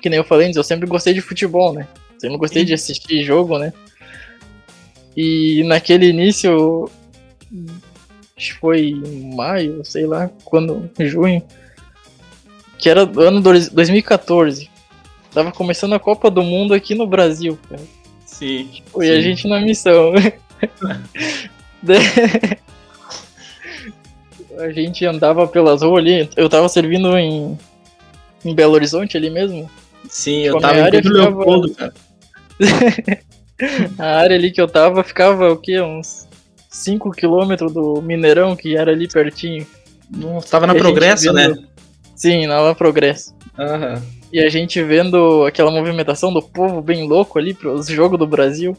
Que 0.00 0.08
nem 0.08 0.18
eu 0.18 0.24
falei 0.24 0.46
antes, 0.46 0.56
eu 0.56 0.62
sempre 0.64 0.86
gostei 0.86 1.12
de 1.12 1.20
futebol, 1.20 1.72
né? 1.72 1.88
Sempre 2.18 2.38
gostei 2.38 2.62
Sim. 2.62 2.66
de 2.66 2.74
assistir 2.74 3.22
jogo, 3.24 3.58
né? 3.58 3.72
E 5.16 5.62
naquele 5.64 6.08
início. 6.08 6.88
Acho 8.36 8.54
que 8.54 8.60
foi 8.60 8.88
em 8.90 9.34
maio, 9.34 9.84
sei 9.84 10.06
lá, 10.06 10.30
quando. 10.44 10.88
Junho. 11.00 11.42
Que 12.78 12.88
era 12.90 13.04
do 13.06 13.20
ano 13.22 13.40
dois- 13.40 13.70
2014. 13.70 14.68
Tava 15.32 15.50
começando 15.50 15.94
a 15.94 15.98
Copa 15.98 16.30
do 16.30 16.42
Mundo 16.42 16.74
aqui 16.74 16.94
no 16.94 17.06
Brasil, 17.06 17.58
cara. 17.68 17.82
Sim. 18.26 18.68
E 19.00 19.10
a 19.10 19.16
Sim. 19.16 19.22
gente 19.22 19.48
na 19.48 19.60
missão. 19.60 20.12
A 24.58 24.70
gente 24.72 25.04
andava 25.04 25.46
pelas 25.46 25.82
ruas 25.82 25.98
ali. 26.04 26.28
Eu 26.36 26.48
tava 26.48 26.68
servindo 26.68 27.16
em, 27.18 27.58
em 28.44 28.54
Belo 28.54 28.74
Horizonte 28.74 29.16
ali 29.16 29.28
mesmo. 29.30 29.70
Sim, 30.08 30.42
eu 30.42 30.54
Tipo, 30.54 30.58
a 30.58 30.68
tava 30.68 30.78
em 30.80 30.82
área 30.82 31.02
Pedro 31.02 31.14
ficava- 31.18 31.36
Leopoldo, 31.36 31.74
cara. 31.74 31.94
A 33.98 34.18
área 34.18 34.36
ali 34.36 34.50
que 34.50 34.60
eu 34.60 34.68
tava 34.68 35.02
ficava 35.02 35.50
o 35.52 35.56
quê? 35.56 35.80
Uns 35.80 36.26
5 36.70 37.10
km 37.12 37.56
do 37.72 38.02
Mineirão, 38.02 38.54
que 38.54 38.76
era 38.76 38.92
ali 38.92 39.08
pertinho. 39.08 39.66
Nossa, 40.10 40.48
tava 40.50 40.66
na 40.66 40.74
E 40.74 40.78
Progresso, 40.78 41.32
né? 41.32 41.48
vendo- 41.48 41.66
Sim, 42.14 42.46
na 42.46 42.60
La 42.60 42.74
Progresso. 42.74 43.34
Aham. 43.58 44.02
E 44.32 44.40
a 44.40 44.48
gente 44.50 44.82
vendo 44.82 45.44
aquela 45.46 45.70
movimentação 45.70 46.32
do 46.32 46.42
povo 46.42 46.82
bem 46.82 47.06
louco 47.08 47.38
ali 47.38 47.54
pros 47.54 47.86
jogos 47.88 48.18
do 48.18 48.26
Brasil. 48.26 48.76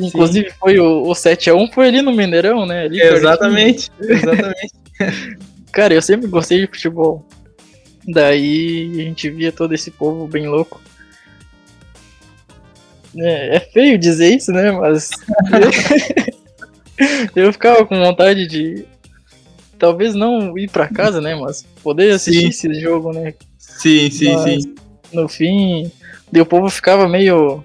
Inclusive 0.00 0.50
foi 0.58 0.78
o, 0.78 1.02
o 1.02 1.12
7x1 1.12 1.72
foi 1.72 1.88
ali 1.88 2.02
no 2.02 2.12
Mineirão, 2.12 2.66
né? 2.66 2.84
Ali. 2.84 3.00
Exatamente, 3.00 3.90
exatamente. 4.00 4.72
Cara, 5.72 5.94
eu 5.94 6.02
sempre 6.02 6.26
gostei 6.26 6.60
de 6.60 6.66
futebol. 6.66 7.24
Daí 8.06 8.90
a 8.98 9.02
gente 9.04 9.30
via 9.30 9.52
todo 9.52 9.74
esse 9.74 9.90
povo 9.90 10.26
bem 10.26 10.48
louco. 10.48 10.80
É, 13.16 13.56
é 13.56 13.60
feio 13.60 13.98
dizer 13.98 14.34
isso, 14.34 14.52
né? 14.52 14.70
Mas. 14.72 15.10
eu 17.34 17.52
ficava 17.52 17.84
com 17.84 17.98
vontade 17.98 18.46
de. 18.46 18.84
Talvez 19.78 20.14
não 20.14 20.56
ir 20.58 20.68
pra 20.68 20.88
casa, 20.88 21.20
né? 21.20 21.34
Mas 21.34 21.64
poder 21.82 22.10
assistir 22.12 22.48
esse 22.48 22.74
jogo, 22.74 23.12
né? 23.12 23.34
Sim, 23.58 24.10
sim, 24.10 24.34
Mas- 24.34 24.62
sim. 24.62 24.74
No 25.12 25.28
fim. 25.28 25.90
O 26.34 26.46
povo 26.46 26.68
ficava 26.68 27.08
meio. 27.08 27.64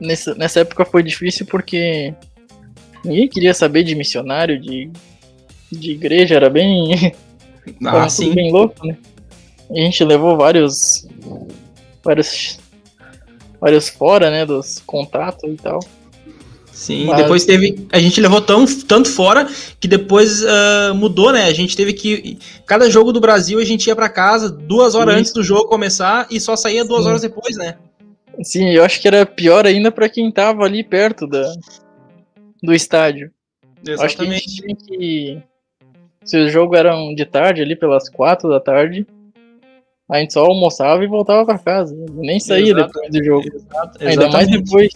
Nessa, 0.00 0.34
nessa 0.34 0.60
época 0.60 0.84
foi 0.84 1.02
difícil 1.02 1.46
porque. 1.46 2.14
Ninguém 3.04 3.28
queria 3.28 3.54
saber 3.54 3.84
de 3.84 3.94
missionário, 3.94 4.60
de, 4.60 4.90
de 5.70 5.92
igreja, 5.92 6.34
era 6.34 6.50
bem. 6.50 7.12
Ah, 7.84 7.92
Tava 7.92 8.00
tudo 8.06 8.10
sim. 8.12 8.34
bem 8.34 8.50
louco, 8.50 8.86
né? 8.86 8.96
E 9.70 9.78
a 9.78 9.84
gente 9.84 10.02
levou 10.02 10.38
vários. 10.38 11.06
Vários. 12.02 12.58
Vários 13.60 13.90
fora, 13.90 14.30
né? 14.30 14.46
Dos 14.46 14.82
contatos 14.86 15.52
e 15.52 15.56
tal. 15.56 15.78
Sim, 16.72 17.04
Mas- 17.06 17.16
depois 17.18 17.44
teve. 17.44 17.86
A 17.92 17.98
gente 17.98 18.20
levou 18.20 18.40
tão, 18.40 18.64
tanto 18.64 19.10
fora 19.10 19.46
que 19.78 19.86
depois 19.86 20.42
ah, 20.44 20.92
mudou, 20.94 21.30
né? 21.30 21.44
A 21.44 21.52
gente 21.52 21.76
teve 21.76 21.92
que. 21.92 22.38
Cada 22.64 22.88
jogo 22.88 23.12
do 23.12 23.20
Brasil 23.20 23.58
a 23.58 23.64
gente 23.64 23.86
ia 23.86 23.94
pra 23.94 24.08
casa 24.08 24.48
duas 24.48 24.94
horas 24.94 25.16
antes 25.16 25.32
do 25.32 25.42
jogo 25.42 25.68
começar 25.68 26.26
e 26.30 26.40
só 26.40 26.56
saía 26.56 26.84
duas 26.86 27.02
Sim. 27.02 27.08
horas 27.08 27.20
depois, 27.20 27.54
né? 27.56 27.76
Sim, 28.42 28.70
eu 28.70 28.84
acho 28.84 29.00
que 29.00 29.08
era 29.08 29.26
pior 29.26 29.66
ainda 29.66 29.90
pra 29.90 30.08
quem 30.08 30.30
tava 30.30 30.64
ali 30.64 30.82
perto 30.84 31.26
da, 31.26 31.52
do 32.62 32.72
estádio. 32.72 33.30
Eu 33.86 34.00
Acho 34.00 34.16
que 34.16 34.22
a 34.22 34.24
gente 34.26 34.44
Exatamente. 34.44 34.56
tinha 34.56 34.76
que. 34.76 35.42
Se 36.24 36.36
o 36.36 36.48
jogo 36.48 36.76
era 36.76 36.94
de 37.14 37.24
tarde, 37.24 37.62
ali 37.62 37.74
pelas 37.76 38.08
quatro 38.08 38.48
da 38.48 38.60
tarde, 38.60 39.06
a 40.10 40.18
gente 40.18 40.32
só 40.32 40.44
almoçava 40.44 41.02
e 41.02 41.06
voltava 41.06 41.44
pra 41.46 41.58
casa. 41.58 41.96
Nem 42.10 42.38
saía 42.40 42.72
Exato. 42.72 42.86
depois 42.92 43.10
do 43.12 43.24
jogo. 43.24 43.48
Exato- 43.54 44.04
Ainda 44.04 44.28
mais 44.28 44.48
exatamente. 44.48 44.64
depois. 44.64 44.92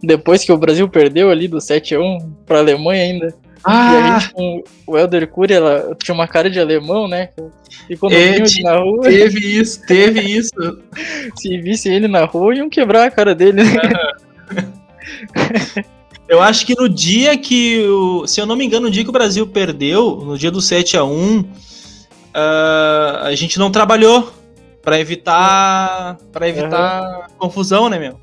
Depois 0.00 0.44
que 0.44 0.52
o 0.52 0.56
Brasil 0.58 0.88
perdeu 0.88 1.28
ali 1.30 1.48
do 1.48 1.58
7x1 1.58 2.32
pra 2.46 2.58
Alemanha 2.58 3.02
ainda. 3.02 3.34
E 3.66 3.70
a 3.70 4.16
Ah, 4.16 4.30
com 4.32 4.62
o 4.86 4.96
Helder 4.96 5.28
Cury, 5.28 5.54
ela 5.54 5.96
tinha 6.02 6.14
uma 6.14 6.28
cara 6.28 6.48
de 6.48 6.60
alemão, 6.60 7.08
né? 7.08 7.30
E 7.90 7.96
quando 7.96 8.12
É, 8.14 8.32
viam 8.32 8.46
ele 8.46 8.62
na 8.62 8.76
rua, 8.76 9.02
teve 9.02 9.38
isso, 9.60 9.86
teve 9.86 10.20
isso. 10.38 10.50
se 11.36 11.58
visse 11.58 11.88
ele 11.88 12.06
na 12.08 12.24
rua, 12.24 12.54
iam 12.54 12.70
quebrar 12.70 13.04
a 13.06 13.10
cara 13.10 13.34
dele, 13.34 13.64
né? 13.64 13.72
Eu 16.28 16.42
acho 16.42 16.66
que 16.66 16.74
no 16.78 16.88
dia 16.88 17.38
que. 17.38 17.80
O, 17.88 18.26
se 18.26 18.38
eu 18.38 18.44
não 18.44 18.54
me 18.54 18.64
engano, 18.64 18.86
no 18.86 18.92
dia 18.92 19.02
que 19.02 19.08
o 19.08 19.12
Brasil 19.12 19.46
perdeu, 19.46 20.16
no 20.16 20.36
dia 20.36 20.50
do 20.50 20.58
7x1, 20.58 21.46
ah, 22.34 23.22
a 23.24 23.34
gente 23.34 23.58
não 23.58 23.70
trabalhou 23.70 24.30
pra 24.82 25.00
evitar. 25.00 26.18
para 26.30 26.48
evitar 26.48 27.28
confusão, 27.38 27.88
né, 27.88 27.98
meu? 27.98 28.20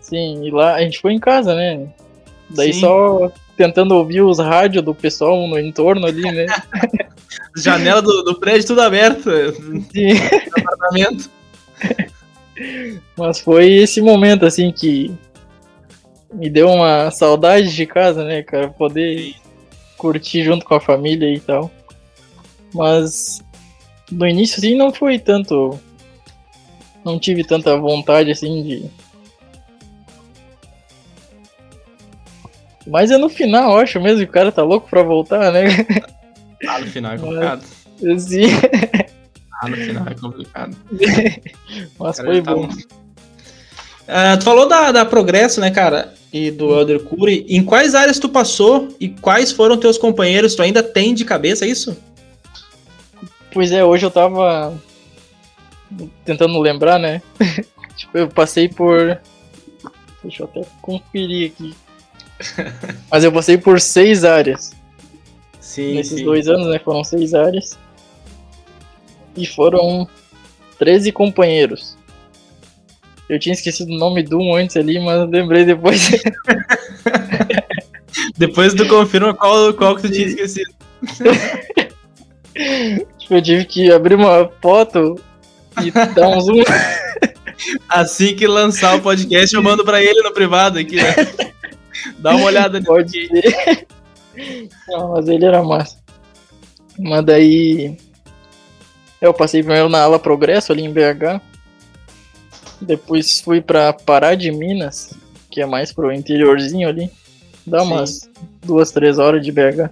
Sim, 0.00 0.44
e 0.44 0.50
lá 0.50 0.74
a 0.74 0.80
gente 0.82 1.00
foi 1.00 1.14
em 1.14 1.18
casa, 1.18 1.54
né? 1.54 1.86
Daí 2.50 2.74
Sim. 2.74 2.80
só 2.80 3.32
tentando 3.56 3.94
ouvir 3.94 4.22
os 4.22 4.38
rádios 4.38 4.84
do 4.84 4.94
pessoal 4.94 5.46
no 5.46 5.58
entorno 5.58 6.06
ali, 6.06 6.22
né? 6.22 6.46
Janela 7.56 8.02
do, 8.02 8.22
do 8.22 8.38
prédio 8.38 8.68
tudo 8.68 8.82
aberto, 8.82 9.30
Sim. 9.92 10.10
apartamento. 10.58 11.30
Mas 13.16 13.40
foi 13.40 13.72
esse 13.72 14.00
momento, 14.00 14.44
assim, 14.44 14.70
que 14.72 15.14
me 16.32 16.50
deu 16.50 16.68
uma 16.68 17.10
saudade 17.10 17.74
de 17.74 17.86
casa, 17.86 18.24
né, 18.24 18.42
cara? 18.42 18.68
Poder 18.68 19.34
curtir 19.96 20.44
junto 20.44 20.64
com 20.64 20.74
a 20.74 20.80
família 20.80 21.32
e 21.32 21.40
tal. 21.40 21.70
Mas 22.74 23.42
no 24.10 24.26
início, 24.26 24.58
assim, 24.58 24.76
não 24.76 24.92
foi 24.92 25.18
tanto. 25.18 25.78
Não 27.04 27.18
tive 27.18 27.44
tanta 27.44 27.76
vontade, 27.76 28.30
assim, 28.30 28.62
de. 28.62 28.90
Mas 32.86 33.10
é 33.10 33.18
no 33.18 33.28
final, 33.28 33.78
acho 33.78 34.00
mesmo 34.00 34.18
que 34.18 34.30
o 34.30 34.32
cara 34.32 34.52
tá 34.52 34.62
louco 34.62 34.88
pra 34.88 35.02
voltar, 35.02 35.50
né? 35.52 35.64
Ah, 36.66 36.78
no 36.78 36.86
final 36.86 37.12
é 37.12 37.18
complicado. 37.18 37.64
Assim, 38.14 38.42
Ah, 39.60 39.68
no 39.68 39.76
final 39.76 40.06
é 40.06 40.14
complicado. 40.14 40.76
mas 41.98 42.16
foi 42.16 42.42
tá 42.42 42.54
bom. 42.54 42.68
Uh, 42.68 44.38
tu 44.38 44.44
falou 44.44 44.68
da, 44.68 44.92
da 44.92 45.04
Progresso, 45.04 45.60
né, 45.60 45.70
cara? 45.70 46.14
E 46.32 46.50
do 46.50 46.72
Elder 46.78 47.02
Curi. 47.02 47.44
Em 47.48 47.64
quais 47.64 47.94
áreas 47.94 48.18
tu 48.18 48.28
passou 48.28 48.94
e 49.00 49.08
quais 49.08 49.50
foram 49.50 49.76
teus 49.76 49.98
companheiros? 49.98 50.54
Tu 50.54 50.62
ainda 50.62 50.82
tem 50.82 51.14
de 51.14 51.24
cabeça 51.24 51.66
isso? 51.66 51.96
Pois 53.52 53.72
é, 53.72 53.84
hoje 53.84 54.06
eu 54.06 54.10
tava 54.10 54.78
tentando 56.24 56.60
lembrar, 56.60 56.98
né? 56.98 57.22
tipo, 57.96 58.16
eu 58.18 58.28
passei 58.28 58.68
por. 58.68 59.18
Deixa 60.22 60.42
eu 60.42 60.46
até 60.46 60.62
conferir 60.82 61.52
aqui. 61.52 61.74
Mas 63.10 63.24
eu 63.24 63.32
passei 63.32 63.56
por 63.58 63.80
seis 63.80 64.24
áreas. 64.24 64.72
Sim. 65.60 65.94
Nesses 65.94 66.18
sim. 66.18 66.24
dois 66.24 66.48
anos, 66.48 66.68
né? 66.68 66.78
Foram 66.78 67.02
seis 67.04 67.34
áreas. 67.34 67.78
E 69.36 69.46
foram 69.46 70.08
13 70.78 71.12
companheiros. 71.12 71.96
Eu 73.28 73.38
tinha 73.38 73.52
esquecido 73.52 73.92
o 73.92 73.98
nome 73.98 74.22
do 74.22 74.38
um 74.38 74.54
antes 74.54 74.76
ali, 74.76 75.00
mas 75.00 75.28
lembrei 75.28 75.64
depois. 75.64 76.10
depois 78.38 78.72
tu 78.72 78.86
confirma 78.86 79.34
qual, 79.34 79.74
qual 79.74 79.96
que 79.96 80.02
tu 80.02 80.10
tinha 80.10 80.28
esquecido. 80.28 80.72
tipo, 83.18 83.34
eu 83.34 83.42
tive 83.42 83.64
que 83.64 83.92
abrir 83.92 84.14
uma 84.14 84.48
foto 84.62 85.20
e 85.82 85.90
dar 85.90 86.28
um 86.28 86.40
zoom. 86.40 86.62
Assim 87.88 88.36
que 88.36 88.46
lançar 88.46 88.96
o 88.96 89.02
podcast, 89.02 89.54
eu 89.54 89.62
mando 89.62 89.84
pra 89.84 90.02
ele 90.02 90.22
no 90.22 90.32
privado 90.32 90.78
aqui, 90.78 90.96
né? 90.96 91.14
Dá 92.18 92.34
uma 92.34 92.46
olhada 92.46 92.82
Pode 92.82 93.28
ser. 93.28 93.86
Não, 94.88 95.12
mas 95.12 95.28
ele 95.28 95.44
era 95.44 95.62
massa. 95.62 95.98
Mas 96.98 97.24
daí. 97.24 97.96
Eu 99.20 99.32
passei 99.32 99.62
primeiro 99.62 99.88
na 99.88 100.02
ala 100.02 100.18
Progresso 100.18 100.72
ali 100.72 100.82
em 100.82 100.92
BH. 100.92 101.40
Depois 102.80 103.40
fui 103.40 103.60
pra 103.60 103.92
Pará 103.92 104.34
de 104.34 104.50
Minas, 104.52 105.14
que 105.50 105.62
é 105.62 105.66
mais 105.66 105.92
pro 105.92 106.12
interiorzinho 106.12 106.88
ali. 106.88 107.10
Dá 107.66 107.80
Sim. 107.80 107.86
umas 107.86 108.30
duas, 108.62 108.92
três 108.92 109.18
horas 109.18 109.44
de 109.44 109.50
BH. 109.50 109.90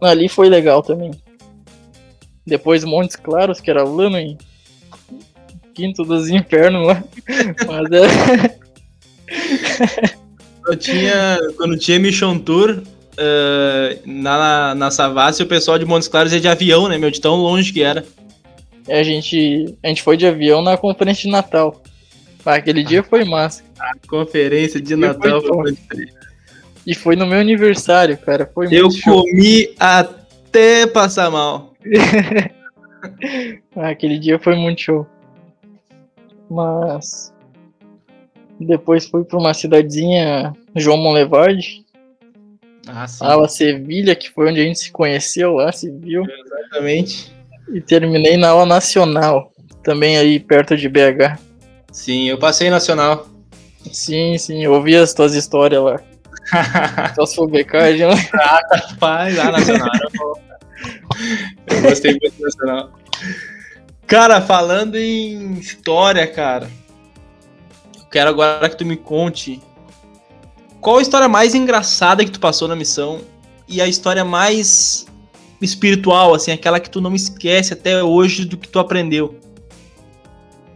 Ali 0.00 0.28
foi 0.28 0.48
legal 0.48 0.82
também. 0.82 1.12
Depois 2.46 2.84
Montes 2.84 3.16
Claros, 3.16 3.60
que 3.60 3.70
era 3.70 3.84
lá 3.84 4.10
no 4.10 4.38
Quinto 5.74 6.04
dos 6.04 6.28
Infernos 6.28 6.86
lá. 6.86 7.02
Mas 7.66 7.90
é. 7.90 8.58
Eu 10.66 10.76
tinha. 10.76 11.38
Quando 11.56 11.78
tinha 11.78 11.98
Mission 11.98 12.38
Tour 12.38 12.80
uh, 12.80 14.00
na, 14.04 14.74
na 14.74 14.90
Savassi, 14.90 15.42
o 15.42 15.46
pessoal 15.46 15.78
de 15.78 15.84
Montes 15.84 16.08
Claros 16.08 16.32
ia 16.32 16.40
de 16.40 16.48
avião, 16.48 16.88
né, 16.88 16.98
meu? 16.98 17.10
De 17.10 17.20
tão 17.20 17.36
longe 17.36 17.72
que 17.72 17.82
era. 17.82 18.04
A 18.88 19.02
gente, 19.02 19.74
a 19.82 19.88
gente 19.88 20.02
foi 20.02 20.16
de 20.16 20.26
avião 20.26 20.60
na 20.62 20.76
conferência 20.76 21.22
de 21.22 21.30
Natal. 21.30 21.82
Ah, 22.44 22.56
aquele 22.56 22.82
dia 22.84 23.02
foi 23.02 23.24
massa. 23.24 23.62
Conferência 24.06 24.80
de 24.80 24.94
Natal. 24.94 25.40
foi 25.40 25.50
bom. 25.50 25.64
E 26.86 26.94
foi 26.94 27.16
no 27.16 27.26
meu 27.26 27.38
aniversário, 27.38 28.18
cara. 28.18 28.50
Foi 28.54 28.66
Eu 28.66 28.88
muito 28.88 28.98
show. 29.00 29.22
comi 29.22 29.74
até 29.78 30.86
passar 30.86 31.30
mal. 31.30 31.72
Ah, 33.76 33.90
aquele 33.90 34.18
dia 34.18 34.38
foi 34.38 34.56
muito 34.56 34.80
show. 34.80 35.06
Mas. 36.50 37.33
Depois 38.60 39.06
fui 39.06 39.24
pra 39.24 39.38
uma 39.38 39.52
cidadezinha, 39.52 40.52
João 40.76 40.96
Monlevade. 40.96 41.84
Ah, 42.86 43.06
sim. 43.06 43.24
Ala 43.24 43.48
Sevilha, 43.48 44.14
que 44.14 44.30
foi 44.30 44.50
onde 44.50 44.60
a 44.60 44.64
gente 44.64 44.78
se 44.78 44.92
conheceu 44.92 45.54
lá, 45.54 45.72
se 45.72 45.90
viu. 45.90 46.22
Exatamente. 46.24 47.34
E 47.72 47.80
terminei 47.80 48.36
na 48.36 48.50
aula 48.50 48.66
nacional. 48.66 49.52
Também 49.82 50.16
aí 50.16 50.38
perto 50.38 50.76
de 50.76 50.88
BH. 50.88 51.38
Sim, 51.92 52.28
eu 52.28 52.38
passei 52.38 52.70
nacional. 52.70 53.26
Sim, 53.92 54.36
sim, 54.38 54.64
eu 54.64 54.72
ouvi 54.72 54.96
as 54.96 55.12
tuas 55.12 55.34
histórias 55.34 55.82
lá. 55.82 56.00
Tuas 57.14 57.34
fobecagens 57.34 58.08
lá. 58.08 58.60
Rapaz, 58.72 59.38
ah, 59.38 59.50
nacional 59.50 59.90
bom. 60.16 60.34
Eu 61.66 61.82
gostei 61.82 62.12
muito 62.12 62.34
do 62.36 62.42
nacional. 62.42 62.90
Cara, 64.06 64.40
falando 64.40 64.96
em 64.96 65.54
história, 65.54 66.26
cara. 66.26 66.68
Quero 68.14 68.30
agora 68.30 68.70
que 68.70 68.76
tu 68.76 68.86
me 68.86 68.96
conte. 68.96 69.60
Qual 70.80 70.98
a 70.98 71.02
história 71.02 71.26
mais 71.26 71.52
engraçada 71.52 72.24
que 72.24 72.30
tu 72.30 72.38
passou 72.38 72.68
na 72.68 72.76
missão? 72.76 73.20
E 73.66 73.82
a 73.82 73.88
história 73.88 74.24
mais 74.24 75.04
espiritual, 75.60 76.32
assim, 76.32 76.52
aquela 76.52 76.78
que 76.78 76.88
tu 76.88 77.00
não 77.00 77.12
esquece 77.12 77.72
até 77.72 78.04
hoje 78.04 78.44
do 78.44 78.56
que 78.56 78.68
tu 78.68 78.78
aprendeu. 78.78 79.36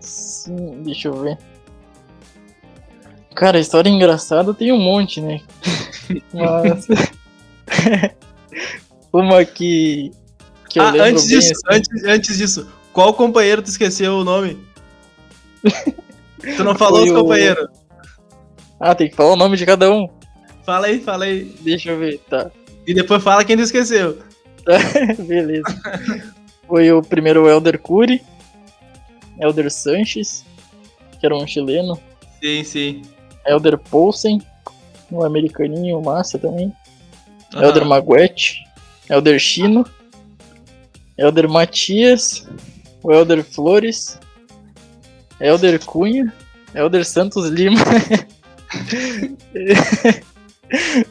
Sim, 0.01 0.83
deixa 0.83 1.07
eu 1.07 1.15
ver. 1.15 1.39
Cara, 3.37 3.61
história 3.61 3.89
engraçada 3.89 4.53
tem 4.53 4.73
um 4.73 4.81
monte, 4.81 5.21
né? 5.21 5.41
Mas. 6.35 6.89
Uma 9.13 9.45
que. 9.45 10.11
que 10.69 10.81
ah, 10.81 10.93
antes 11.05 11.29
disso, 11.29 11.53
assim, 11.53 11.77
antes, 11.79 12.05
antes 12.05 12.37
disso, 12.37 12.69
qual 12.93 13.15
companheiro 13.15 13.63
tu 13.63 13.69
esqueceu 13.69 14.15
o 14.17 14.25
nome? 14.25 14.59
tu 16.57 16.65
não 16.65 16.75
falou 16.75 17.01
Foi 17.01 17.11
os 17.11 17.17
o- 17.17 17.23
companheiros. 17.23 17.69
Ah, 18.81 18.95
tem 18.95 19.09
que 19.11 19.17
falar 19.17 19.33
o 19.33 19.37
nome 19.37 19.57
de 19.57 19.67
cada 19.67 19.91
um. 19.91 20.09
Fala 20.65 20.87
aí, 20.87 21.01
fala 21.01 21.25
aí. 21.25 21.45
Deixa 21.61 21.91
eu 21.91 21.99
ver, 21.99 22.19
tá. 22.31 22.51
E 22.87 22.95
depois 22.95 23.23
fala 23.23 23.45
quem 23.45 23.57
tu 23.57 23.63
esqueceu. 23.63 24.19
Beleza. 25.27 25.65
Foi 26.67 26.91
o 26.93 27.01
primeiro 27.03 27.49
Elder 27.49 27.79
Curi, 27.81 28.23
Elder 29.41 29.71
Sanches, 29.71 30.45
que 31.19 31.25
era 31.27 31.35
um 31.35 31.47
chileno, 31.47 31.99
Sim, 32.43 32.63
sim. 32.65 33.03
Elder 33.47 33.79
Poulsen, 33.79 34.41
um 35.11 35.25
americaninho 35.25 36.01
massa 36.03 36.39
também, 36.39 36.73
Aham. 37.55 37.65
Elder 37.65 37.85
Maguete, 37.87 38.65
Elder 39.09 39.39
Chino, 39.39 39.87
Elder 41.17 41.49
Matias, 41.49 42.47
o 43.03 43.11
Elder 43.13 43.43
Flores, 43.43 44.19
Elder 45.41 45.79
Cunha, 45.85 46.33
Elder 46.75 47.05
Santos 47.05 47.49
Lima, 47.49 47.81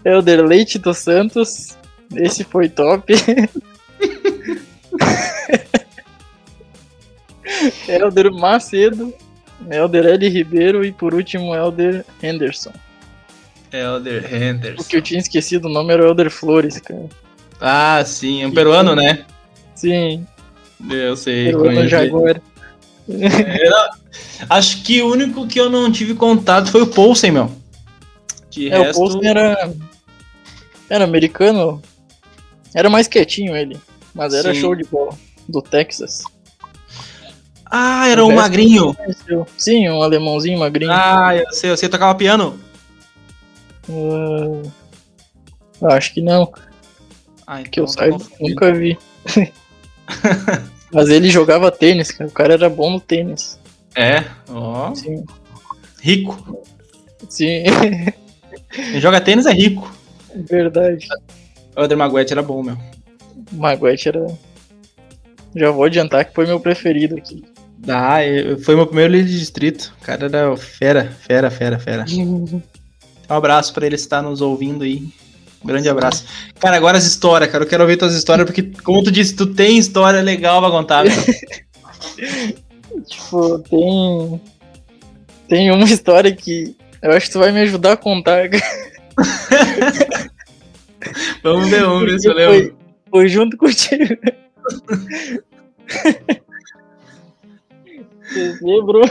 Elder 0.05 0.45
Leite 0.45 0.77
dos 0.79 0.97
Santos, 0.97 1.77
esse 2.15 2.43
foi 2.43 2.69
top. 2.69 3.13
Elder 7.87 8.31
Macedo, 8.31 9.13
Elder 9.69 10.05
L. 10.05 10.29
Ribeiro 10.29 10.85
e 10.85 10.91
por 10.91 11.13
último 11.13 11.55
Elder 11.55 12.05
Henderson. 12.21 12.71
Elder 13.71 14.23
O 14.23 14.35
Henderson. 14.35 14.83
que 14.83 14.97
eu 14.97 15.01
tinha 15.01 15.19
esquecido 15.19 15.67
o 15.67 15.71
nome 15.71 15.93
era 15.93 16.03
o 16.03 16.07
Elder 16.07 16.29
Flores, 16.29 16.79
cara. 16.79 17.05
Ah, 17.59 18.03
sim, 18.05 18.43
é 18.43 18.47
um 18.47 18.53
peruano, 18.53 18.95
né? 18.95 19.25
Sim, 19.75 20.25
Eu 20.89 21.15
sei. 21.17 21.45
peruano 21.45 21.69
conheço. 21.75 21.89
Jaguar. 21.89 22.41
É, 23.09 23.69
não, 23.69 23.89
Acho 24.49 24.83
que 24.83 25.01
o 25.01 25.11
único 25.11 25.47
que 25.47 25.59
eu 25.59 25.69
não 25.69 25.91
tive 25.91 26.13
contato 26.13 26.71
foi 26.71 26.81
o 26.81 26.87
Poulsen, 26.87 27.31
meu. 27.31 27.51
De 28.49 28.69
É, 28.69 28.79
o 28.79 28.83
resto... 28.83 28.99
Poulsen 28.99 29.27
era. 29.27 29.73
Era 30.89 31.03
americano. 31.03 31.81
Era 32.73 32.89
mais 32.89 33.07
quietinho 33.07 33.55
ele. 33.55 33.77
Mas 34.13 34.33
era 34.33 34.53
Sim. 34.53 34.59
show 34.61 34.75
de 34.75 34.83
bola. 34.83 35.17
Do 35.47 35.61
Texas. 35.61 36.23
Ah, 37.65 38.07
era 38.07 38.23
O 38.23 38.29
o 38.29 38.35
magrinho. 38.35 38.95
Sim, 39.57 39.89
um 39.89 40.01
alemãozinho 40.01 40.59
magrinho. 40.59 40.91
Ah, 40.91 41.35
eu 41.35 41.51
sei, 41.51 41.69
eu 41.69 41.77
sei 41.77 41.89
tocava 41.89 42.15
piano. 42.15 42.59
Ah, 45.81 45.95
acho 45.95 46.13
que 46.13 46.21
não, 46.21 46.51
Ah, 47.45 47.63
que 47.63 47.79
eu 47.79 47.85
então 47.85 47.95
tá 47.95 48.01
saiba, 48.01 48.17
nunca 48.39 48.73
vi. 48.73 48.97
Mas 50.91 51.09
ele 51.09 51.29
jogava 51.29 51.71
tênis, 51.71 52.11
cara. 52.11 52.29
O 52.29 52.33
cara 52.33 52.53
era 52.53 52.69
bom 52.69 52.91
no 52.91 52.99
tênis. 52.99 53.59
É, 53.97 54.23
ó. 54.49 54.93
Sim. 54.93 55.23
Rico. 56.01 56.63
Sim, 57.29 57.63
Quem 58.71 59.01
joga 59.01 59.19
tênis 59.19 59.45
é 59.45 59.51
rico. 59.51 59.91
verdade. 60.49 61.07
O 61.75 61.81
Elder 61.81 61.97
Maguete 61.97 62.31
era 62.33 62.43
bom, 62.43 62.61
meu. 62.61 62.77
Maguete 63.51 64.09
era. 64.09 64.25
Já 65.55 65.71
vou 65.71 65.83
adiantar 65.85 66.25
que 66.25 66.33
foi 66.35 66.45
meu 66.45 66.59
preferido 66.59 67.17
aqui. 67.17 67.43
Ah, 67.87 68.23
eu- 68.23 68.59
foi 68.59 68.75
meu 68.75 68.85
primeiro 68.85 69.13
líder 69.13 69.27
de 69.29 69.39
distrito. 69.39 69.93
O 69.99 70.03
cara 70.05 70.25
era 70.25 70.55
fera, 70.57 71.11
fera, 71.27 71.49
fera, 71.49 71.79
fera. 71.79 72.05
Um 73.29 73.33
abraço 73.33 73.73
pra 73.73 73.85
ele 73.85 73.95
estar 73.95 74.21
nos 74.21 74.39
ouvindo 74.39 74.85
aí. 74.85 75.09
Um 75.61 75.67
grande 75.67 75.89
abraço. 75.89 76.23
Cara, 76.61 76.77
agora 76.77 76.97
as 76.97 77.03
histórias, 77.05 77.51
cara. 77.51 77.65
Eu 77.65 77.67
quero 77.67 77.83
ouvir 77.83 77.97
tuas 77.97 78.13
histórias, 78.13 78.45
porque, 78.45 78.63
como 78.83 79.03
tu 79.03 79.11
disse, 79.11 79.35
tu 79.35 79.47
tem 79.47 79.77
história 79.77 80.21
legal 80.21 80.61
pra 80.61 80.71
contar. 80.71 81.03
meu. 81.03 81.13
Tipo, 83.05 83.59
tem. 83.59 84.41
Tem 85.47 85.71
uma 85.71 85.85
história 85.85 86.35
que 86.35 86.75
eu 87.01 87.11
acho 87.11 87.27
que 87.27 87.33
tu 87.33 87.39
vai 87.39 87.51
me 87.51 87.61
ajudar 87.61 87.93
a 87.93 87.97
contar. 87.97 88.49
Vamos 91.41 91.69
ver, 91.69 91.83
vamos 91.83 92.03
ver 92.03 92.19
se 92.19 92.27
eu 92.27 92.33
Porque 92.33 92.47
lembro. 92.47 92.69
Foi, 92.69 93.21
foi 93.21 93.29
junto 93.29 93.55
contigo. 93.55 94.03
Dezembro. 98.33 99.01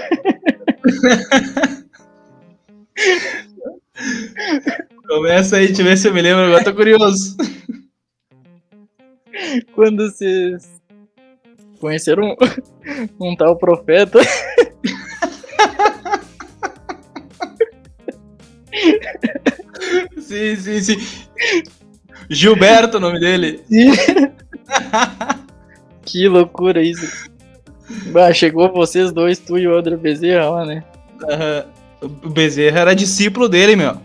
Começa 5.09 5.57
aí, 5.57 5.69
deixa 5.69 5.83
eu 5.83 5.87
ver 5.87 5.97
se 5.97 6.09
eu 6.09 6.15
me 6.15 6.21
lembro, 6.21 6.45
agora 6.45 6.65
tô 6.65 6.75
curioso. 6.75 7.37
Quando 9.75 10.11
vocês 10.11 10.76
conheceram 11.81 12.37
um, 13.19 13.19
um 13.33 13.37
tal 13.37 13.57
profeta. 13.57 14.21
Sim, 20.19 20.57
sim, 20.57 20.81
sim. 20.81 20.97
Gilberto, 22.29 22.97
o 22.97 23.01
nome 23.01 23.21
dele. 23.21 23.63
que 26.05 26.27
loucura 26.29 26.83
isso. 26.83 27.31
Bah, 28.13 28.33
chegou 28.33 28.73
vocês 28.73 29.13
dois, 29.13 29.39
tu 29.39 29.57
e 29.57 29.69
o 29.69 29.77
André 29.77 29.97
Bezerra 29.97 30.51
lá, 30.51 30.67
né? 30.67 30.83
Aham. 31.23 31.65
O 32.03 32.29
Bezerra 32.29 32.81
era 32.81 32.95
discípulo 32.95 33.49
dele, 33.49 33.77
meu. 33.77 33.97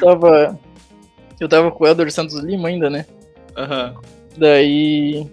Tava. 0.00 0.58
Eu 1.38 1.48
tava 1.48 1.70
com 1.70 1.84
o 1.84 1.86
Elder 1.86 2.10
Santos 2.10 2.42
Lima 2.42 2.68
ainda, 2.68 2.90
né? 2.90 3.06
Aham. 3.56 3.94
Daí. 4.36 5.24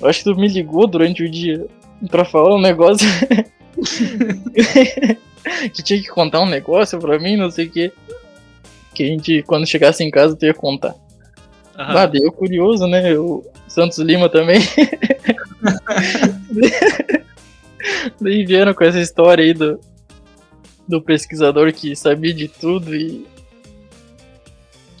Eu 0.00 0.08
acho 0.08 0.20
que 0.20 0.24
tu 0.24 0.34
me 0.36 0.48
ligou 0.48 0.86
durante 0.86 1.22
o 1.22 1.30
dia 1.30 1.66
pra 2.10 2.24
falar 2.24 2.54
um 2.54 2.60
negócio. 2.60 3.06
que 5.72 5.82
tinha 5.82 6.00
que 6.00 6.08
contar 6.08 6.40
um 6.40 6.46
negócio 6.46 6.98
pra 6.98 7.18
mim, 7.18 7.36
não 7.36 7.50
sei 7.50 7.66
o 7.66 7.70
que. 7.70 7.92
Que 8.94 9.02
a 9.04 9.06
gente, 9.06 9.42
quando 9.42 9.66
chegasse 9.66 10.04
em 10.04 10.10
casa, 10.10 10.36
tu 10.36 10.46
ia 10.46 10.54
contar. 10.54 10.94
Aham. 11.76 11.96
Ah, 11.96 12.06
daí 12.06 12.22
eu 12.22 12.32
curioso, 12.32 12.86
né? 12.86 13.14
O 13.16 13.44
Santos 13.68 13.98
Lima 13.98 14.28
também. 14.28 14.60
daí 18.20 18.44
vieram 18.44 18.74
com 18.74 18.84
essa 18.84 18.98
história 18.98 19.44
aí 19.44 19.54
do, 19.54 19.80
do 20.88 21.00
pesquisador 21.00 21.72
que 21.72 21.94
sabia 21.94 22.34
de 22.34 22.48
tudo 22.48 22.92
e. 22.94 23.24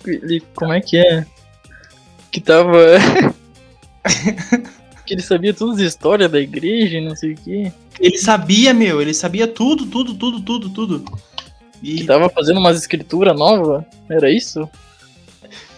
Ele, 0.06 0.40
como 0.54 0.72
é 0.72 0.80
que 0.80 0.98
é? 0.98 1.26
Que 2.30 2.40
tava. 2.40 2.78
que 5.08 5.14
ele 5.14 5.22
sabia 5.22 5.54
todas 5.54 5.76
as 5.76 5.80
histórias 5.80 6.30
da 6.30 6.38
igreja 6.38 6.98
e 6.98 7.00
não 7.00 7.16
sei 7.16 7.32
o 7.32 7.36
que. 7.36 7.72
Ele 7.98 8.18
sabia, 8.18 8.74
meu, 8.74 9.00
ele 9.00 9.14
sabia 9.14 9.48
tudo, 9.48 9.86
tudo, 9.86 10.14
tudo, 10.14 10.40
tudo, 10.42 10.68
tudo. 10.68 11.04
E, 11.82 11.96
Que 11.96 12.04
tava 12.04 12.28
fazendo 12.28 12.60
umas 12.60 12.76
escrituras 12.76 13.36
novas. 13.36 13.84
Era 14.08 14.30
isso? 14.30 14.68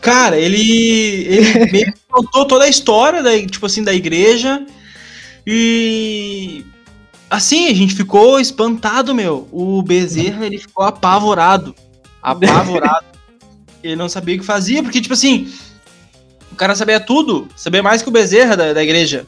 cara, 0.01 0.39
ele, 0.39 1.27
ele 1.27 1.71
meio 1.71 1.93
que 1.93 2.01
contou 2.09 2.47
toda 2.47 2.65
a 2.65 2.69
história 2.69 3.23
da, 3.23 3.39
tipo 3.47 3.65
assim, 3.67 3.85
da 3.85 3.95
igreja. 3.95 4.67
E 5.47 6.65
assim, 7.31 7.69
a 7.69 7.75
gente 7.75 7.95
ficou 7.95 8.41
espantado, 8.41 9.15
meu. 9.15 9.49
O 9.53 9.81
Bezerra, 9.83 10.45
ele 10.45 10.59
ficou 10.59 10.85
apavorado. 10.85 11.75
Apavorado. 12.21 13.07
ele 13.83 13.97
não 13.97 14.09
sabia 14.09 14.35
o 14.35 14.39
que 14.39 14.45
fazia, 14.45 14.83
porque, 14.83 15.01
tipo 15.01 15.15
assim, 15.15 15.53
cara 16.61 16.75
sabia 16.75 17.01
tudo, 17.01 17.49
sabia 17.57 17.83
mais 17.83 18.03
que 18.03 18.09
o 18.11 18.13
Bezerra 18.13 18.55
da, 18.55 18.75
da 18.75 18.83
igreja. 18.83 19.27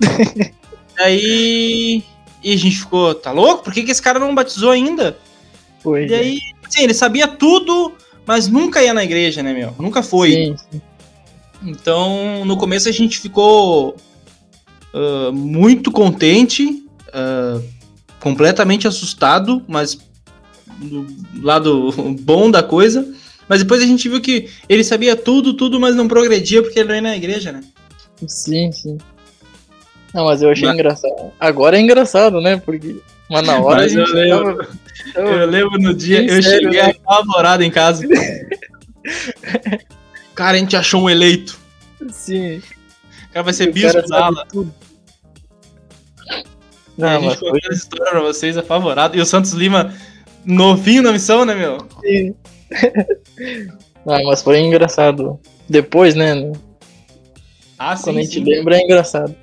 Aí. 0.96 2.04
E 2.42 2.52
a 2.52 2.56
gente 2.56 2.78
ficou, 2.78 3.12
tá 3.12 3.32
louco? 3.32 3.64
Por 3.64 3.72
que, 3.74 3.82
que 3.82 3.90
esse 3.90 4.00
cara 4.00 4.20
não 4.20 4.32
batizou 4.32 4.70
ainda? 4.70 5.18
Foi. 5.80 6.06
E 6.06 6.14
aí, 6.14 6.38
sim, 6.68 6.84
ele 6.84 6.94
sabia 6.94 7.26
tudo, 7.26 7.92
mas 8.24 8.46
nunca 8.46 8.80
ia 8.80 8.94
na 8.94 9.02
igreja, 9.02 9.42
né, 9.42 9.52
meu? 9.52 9.74
Nunca 9.80 10.00
foi. 10.00 10.30
Sim, 10.30 10.56
sim. 10.70 10.80
Então, 11.64 12.44
no 12.44 12.56
começo 12.56 12.88
a 12.88 12.92
gente 12.92 13.18
ficou 13.18 13.96
ah, 14.94 15.32
muito 15.32 15.90
contente, 15.90 16.86
ah, 17.12 17.60
completamente 18.20 18.86
assustado, 18.86 19.64
mas 19.66 19.98
do 20.78 21.06
lado 21.42 21.92
bom 22.22 22.48
da 22.48 22.62
coisa. 22.62 23.12
Mas 23.48 23.60
depois 23.60 23.80
a 23.82 23.86
gente 23.86 24.08
viu 24.08 24.20
que 24.20 24.48
ele 24.68 24.82
sabia 24.82 25.14
tudo, 25.14 25.54
tudo, 25.54 25.78
mas 25.78 25.94
não 25.94 26.08
progredia 26.08 26.62
porque 26.62 26.80
ele 26.80 26.88
não 26.88 26.94
ia 26.96 27.00
na 27.02 27.16
igreja, 27.16 27.52
né? 27.52 27.60
Sim, 28.26 28.72
sim. 28.72 28.98
Não, 30.14 30.24
mas 30.24 30.40
eu 30.42 30.50
achei 30.50 30.64
Mas- 30.66 30.74
engraçado. 30.74 31.30
Agora 31.38 31.76
é 31.76 31.80
engraçado, 31.80 32.40
né? 32.40 32.56
Porque. 32.56 32.96
Mas 33.30 33.46
na 33.46 33.58
hora 33.58 33.82
Mas 33.82 33.94
eu 33.94 34.04
lembro. 34.06 34.56
tava- 34.56 34.68
Eu 35.14 35.46
lembro 35.46 35.78
no 35.80 35.94
dia, 35.94 36.22
eu 36.24 36.42
sério, 36.42 36.72
cheguei 36.72 36.82
né? 36.82 36.94
apavorado 37.04 37.62
em 37.62 37.70
casa. 37.70 38.04
Cara, 40.34 40.56
a 40.56 40.60
gente 40.60 40.76
achou 40.76 41.02
um 41.02 41.10
eleito. 41.10 41.58
Sim. 42.10 42.58
O 42.58 43.32
cara 43.32 43.42
vai 43.42 43.52
ser 43.52 43.68
o 43.68 43.72
bispo 43.72 44.02
da 44.08 44.26
ala. 44.26 44.46
tudo. 44.50 44.72
Não, 46.96 47.08
a 47.08 47.12
mas 47.20 47.22
gente 47.24 47.38
foi 47.38 47.50
contou 47.50 47.70
essa 47.70 47.78
história 47.82 48.10
pra 48.12 48.20
vocês, 48.20 48.56
apavorado. 48.56 49.16
E 49.16 49.20
o 49.20 49.26
Santos 49.26 49.52
Lima, 49.52 49.94
novinho 50.44 51.02
na 51.02 51.12
missão, 51.12 51.44
né, 51.44 51.54
meu? 51.54 51.86
Sim. 52.02 52.34
Não, 54.04 54.22
mas 54.24 54.42
foi 54.42 54.60
engraçado. 54.60 55.38
Depois, 55.68 56.14
né? 56.14 56.52
Ah, 57.78 57.96
sim, 57.96 58.04
Quando 58.04 58.18
a 58.18 58.22
gente 58.22 58.34
sim. 58.34 58.44
lembra 58.44 58.76
é 58.76 58.82
engraçado. 58.82 59.34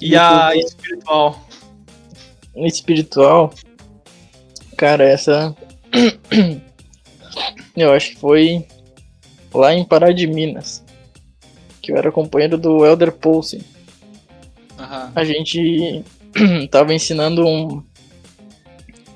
E 0.00 0.16
a 0.16 0.54
espiritual. 0.54 1.48
Espiritual. 2.56 3.52
Cara, 4.76 5.04
essa. 5.04 5.56
eu 7.76 7.92
acho 7.92 8.10
que 8.10 8.16
foi 8.16 8.66
lá 9.52 9.74
em 9.74 9.84
Pará 9.84 10.12
de 10.12 10.26
Minas. 10.26 10.84
Que 11.80 11.92
eu 11.92 11.96
era 11.96 12.12
companheiro 12.12 12.58
do 12.58 12.84
Elder 12.84 13.12
Poulsen. 13.12 13.60
Aham. 14.78 15.12
A 15.14 15.24
gente 15.24 16.04
tava 16.70 16.94
ensinando 16.94 17.46
um. 17.46 17.82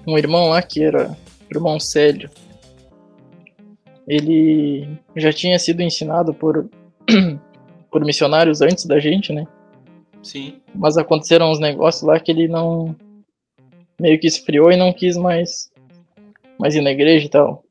Um 0.04 0.18
irmão 0.18 0.48
lá 0.48 0.60
que 0.60 0.82
era 0.82 1.16
o 1.48 1.54
irmão 1.54 1.78
Célio. 1.78 2.28
Ele 4.12 4.86
já 5.16 5.32
tinha 5.32 5.58
sido 5.58 5.80
ensinado 5.80 6.34
por, 6.34 6.68
por 7.90 8.04
missionários 8.04 8.60
antes 8.60 8.84
da 8.84 9.00
gente, 9.00 9.32
né? 9.32 9.46
Sim. 10.22 10.60
Mas 10.74 10.98
aconteceram 10.98 11.50
uns 11.50 11.58
negócios 11.58 12.02
lá 12.02 12.20
que 12.20 12.30
ele 12.30 12.46
não. 12.46 12.94
meio 13.98 14.20
que 14.20 14.26
esfriou 14.26 14.70
e 14.70 14.76
não 14.76 14.92
quis 14.92 15.16
mais. 15.16 15.72
mais 16.58 16.74
ir 16.74 16.82
na 16.82 16.90
igreja 16.90 17.24
e 17.24 17.28
tal. 17.30 17.64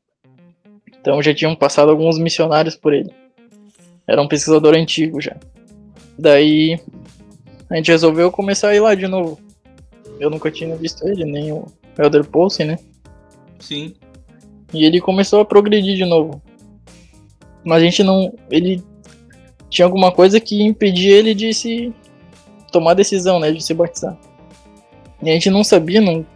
Então 1.00 1.22
já 1.22 1.32
tinham 1.32 1.54
passado 1.54 1.92
alguns 1.92 2.18
missionários 2.18 2.74
por 2.74 2.92
ele. 2.92 3.12
Era 4.04 4.20
um 4.20 4.26
pesquisador 4.26 4.74
antigo 4.74 5.20
já. 5.20 5.36
Daí. 6.18 6.76
a 7.70 7.76
gente 7.76 7.92
resolveu 7.92 8.32
começar 8.32 8.70
a 8.70 8.74
ir 8.74 8.80
lá 8.80 8.96
de 8.96 9.06
novo. 9.06 9.38
Eu 10.18 10.28
nunca 10.28 10.50
tinha 10.50 10.74
visto 10.74 11.06
ele, 11.06 11.24
nem 11.24 11.52
o 11.52 11.66
Elder 11.96 12.24
Poulsen, 12.24 12.66
né? 12.66 12.78
Sim. 13.60 13.94
E 14.72 14.84
ele 14.84 15.00
começou 15.00 15.40
a 15.40 15.44
progredir 15.44 15.96
de 15.96 16.04
novo. 16.04 16.40
Mas 17.64 17.82
a 17.82 17.84
gente 17.84 18.02
não. 18.02 18.32
Ele 18.50 18.82
tinha 19.68 19.86
alguma 19.86 20.10
coisa 20.12 20.40
que 20.40 20.62
impedia 20.62 21.16
ele 21.16 21.34
de 21.34 21.52
se 21.54 21.92
tomar 22.70 22.94
decisão, 22.94 23.38
né? 23.38 23.50
De 23.50 23.62
se 23.62 23.74
batizar. 23.74 24.18
E 25.22 25.30
a 25.30 25.32
gente 25.32 25.50
não 25.50 25.62
sabia, 25.62 26.00
não, 26.00 26.26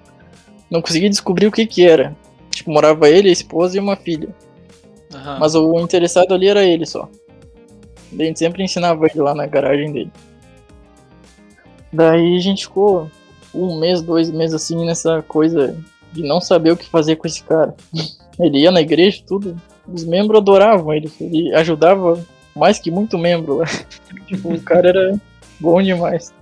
não 0.70 0.80
conseguia 0.80 1.10
descobrir 1.10 1.46
o 1.46 1.52
que 1.52 1.66
que 1.66 1.86
era. 1.86 2.16
Tipo, 2.50 2.70
morava 2.70 3.08
ele, 3.08 3.28
a 3.28 3.32
esposa 3.32 3.76
e 3.76 3.80
uma 3.80 3.96
filha. 3.96 4.28
Aham. 5.12 5.38
Mas 5.40 5.54
o 5.54 5.78
interessado 5.80 6.32
ali 6.32 6.48
era 6.48 6.64
ele 6.64 6.86
só. 6.86 7.08
A 8.12 8.22
gente 8.22 8.38
sempre 8.38 8.62
ensinava 8.62 9.06
ele 9.06 9.20
lá 9.20 9.34
na 9.34 9.46
garagem 9.46 9.92
dele. 9.92 10.12
Daí 11.92 12.36
a 12.36 12.40
gente 12.40 12.66
ficou 12.66 13.10
um 13.54 13.78
mês, 13.78 14.02
dois 14.02 14.30
meses 14.30 14.54
assim 14.54 14.84
nessa 14.84 15.22
coisa 15.22 15.76
de 16.12 16.22
não 16.22 16.40
saber 16.40 16.70
o 16.70 16.76
que 16.76 16.88
fazer 16.88 17.16
com 17.16 17.26
esse 17.26 17.42
cara. 17.42 17.74
Ele 18.38 18.60
ia 18.60 18.70
na 18.70 18.80
igreja, 18.80 19.22
tudo. 19.26 19.60
Os 19.86 20.04
membros 20.04 20.38
adoravam 20.40 20.92
ele. 20.92 21.10
Ele 21.20 21.54
ajudava 21.54 22.24
mais 22.54 22.78
que 22.78 22.90
muito 22.90 23.18
membro 23.18 23.62
tipo, 24.26 24.52
o 24.52 24.60
cara 24.60 24.88
era 24.88 25.20
bom 25.60 25.82
demais. 25.82 26.32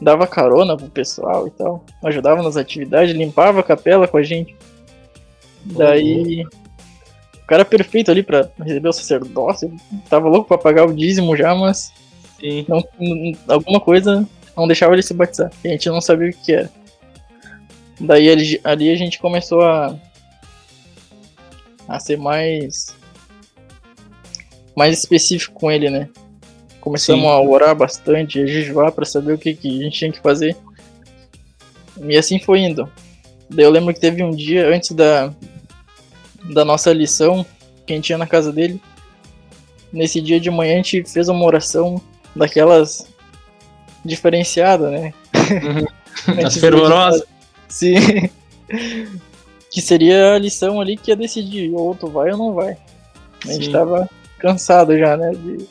Dava 0.00 0.26
carona 0.26 0.76
pro 0.76 0.88
pessoal 0.88 1.46
e 1.46 1.50
tal. 1.50 1.84
Ajudava 2.02 2.42
nas 2.42 2.56
atividades, 2.56 3.14
limpava 3.14 3.60
a 3.60 3.62
capela 3.62 4.08
com 4.08 4.16
a 4.16 4.22
gente. 4.22 4.54
Daí. 5.64 6.44
O 7.34 7.46
cara 7.50 7.64
perfeito 7.64 8.10
ali 8.10 8.22
pra 8.22 8.48
receber 8.58 8.88
o 8.88 8.92
sacerdócio. 8.92 9.74
Tava 10.08 10.28
louco 10.28 10.48
pra 10.48 10.56
pagar 10.56 10.86
o 10.86 10.94
dízimo 10.94 11.36
já, 11.36 11.54
mas 11.54 11.92
Sim. 12.38 12.64
não, 12.68 12.82
alguma 13.48 13.80
coisa 13.80 14.26
não 14.56 14.66
deixava 14.66 14.94
ele 14.94 15.02
se 15.02 15.12
batizar. 15.12 15.50
A 15.64 15.68
gente 15.68 15.88
não 15.88 16.00
sabia 16.00 16.30
o 16.30 16.32
que 16.32 16.44
que 16.44 16.52
era. 16.52 16.70
Daí 17.98 18.30
ali, 18.30 18.60
ali 18.64 18.90
a 18.90 18.96
gente 18.96 19.18
começou 19.18 19.60
a 19.62 19.94
a 21.90 21.98
ser 21.98 22.16
mais 22.16 22.94
mais 24.76 24.96
específico 24.96 25.58
com 25.58 25.70
ele, 25.70 25.90
né? 25.90 26.08
Começamos 26.80 27.24
Sim. 27.24 27.28
a 27.28 27.40
orar 27.40 27.74
bastante, 27.74 28.40
a 28.40 28.46
jejuar 28.46 28.92
pra 28.92 29.04
saber 29.04 29.34
o 29.34 29.38
que, 29.38 29.54
que 29.54 29.80
a 29.80 29.82
gente 29.84 29.98
tinha 29.98 30.12
que 30.12 30.20
fazer. 30.20 30.56
E 32.00 32.16
assim 32.16 32.38
foi 32.38 32.60
indo. 32.60 32.90
Daí 33.50 33.64
eu 33.64 33.70
lembro 33.70 33.92
que 33.92 34.00
teve 34.00 34.22
um 34.22 34.30
dia 34.30 34.68
antes 34.68 34.92
da 34.92 35.34
da 36.44 36.64
nossa 36.64 36.92
lição 36.92 37.44
que 37.84 37.92
a 37.92 37.96
gente 37.96 38.10
ia 38.10 38.16
na 38.16 38.26
casa 38.26 38.52
dele. 38.52 38.80
Nesse 39.92 40.20
dia 40.20 40.38
de 40.38 40.50
manhã 40.50 40.74
a 40.74 40.76
gente 40.76 41.04
fez 41.04 41.28
uma 41.28 41.44
oração 41.44 42.00
daquelas 42.34 43.08
diferenciada, 44.04 44.90
né? 44.90 45.12
Uhum. 45.34 45.86
As 46.46 46.56
fervorosas. 46.56 47.24
Sim. 47.68 48.30
Que 49.70 49.80
seria 49.80 50.34
a 50.34 50.38
lição 50.38 50.80
ali 50.80 50.96
que 50.96 51.10
ia 51.10 51.16
decidir, 51.16 51.72
ou 51.72 51.94
tu 51.94 52.08
vai 52.08 52.32
ou 52.32 52.38
não 52.38 52.54
vai. 52.54 52.76
A 53.46 53.52
gente 53.52 53.66
Sim. 53.66 53.72
tava 53.72 54.08
cansado 54.38 54.96
já, 54.98 55.16
né? 55.16 55.30
De 55.30 55.66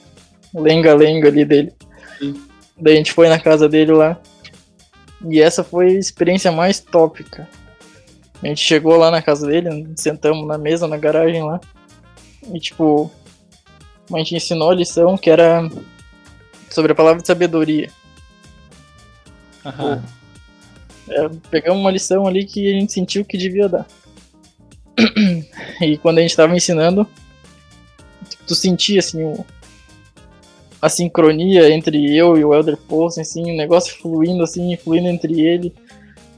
lenga-lenga 0.53 1.27
ali 1.27 1.45
dele. 1.45 1.73
Sim. 2.17 2.41
Daí 2.79 2.93
a 2.93 2.97
gente 2.97 3.11
foi 3.11 3.27
na 3.27 3.39
casa 3.39 3.67
dele 3.67 3.91
lá. 3.91 4.17
E 5.27 5.41
essa 5.41 5.63
foi 5.63 5.87
a 5.87 5.99
experiência 5.99 6.51
mais 6.51 6.79
tópica. 6.79 7.47
A 8.41 8.47
gente 8.47 8.61
chegou 8.61 8.95
lá 8.95 9.11
na 9.11 9.21
casa 9.21 9.45
dele, 9.45 9.91
sentamos 9.97 10.47
na 10.47 10.57
mesa, 10.57 10.87
na 10.87 10.95
garagem 10.95 11.43
lá. 11.43 11.59
E 12.53 12.59
tipo, 12.59 13.11
a 14.13 14.17
gente 14.17 14.35
ensinou 14.35 14.71
a 14.71 14.75
lição 14.75 15.17
que 15.17 15.29
era 15.29 15.69
sobre 16.69 16.93
a 16.93 16.95
palavra 16.95 17.21
de 17.21 17.27
sabedoria. 17.27 17.91
Aham. 19.65 20.01
É, 21.09 21.29
pegamos 21.49 21.79
uma 21.79 21.91
lição 21.91 22.27
ali 22.27 22.45
que 22.45 22.67
a 22.67 22.79
gente 22.79 22.93
sentiu 22.93 23.25
que 23.25 23.37
devia 23.37 23.67
dar. 23.67 23.87
E 25.81 25.97
quando 25.97 26.17
a 26.17 26.21
gente 26.21 26.35
tava 26.35 26.53
ensinando, 26.53 27.07
tu 28.45 28.53
sentia 28.53 28.99
assim 28.99 29.23
o, 29.23 29.45
a 30.81 30.89
sincronia 30.89 31.71
entre 31.71 32.13
eu 32.13 32.37
e 32.37 32.43
o 32.43 32.53
Elder 32.53 32.75
Poulsen, 32.75 33.21
assim, 33.21 33.51
o 33.51 33.55
negócio 33.55 33.97
fluindo 33.97 34.43
assim, 34.43 34.75
fluindo 34.75 35.07
entre 35.07 35.39
ele. 35.39 35.73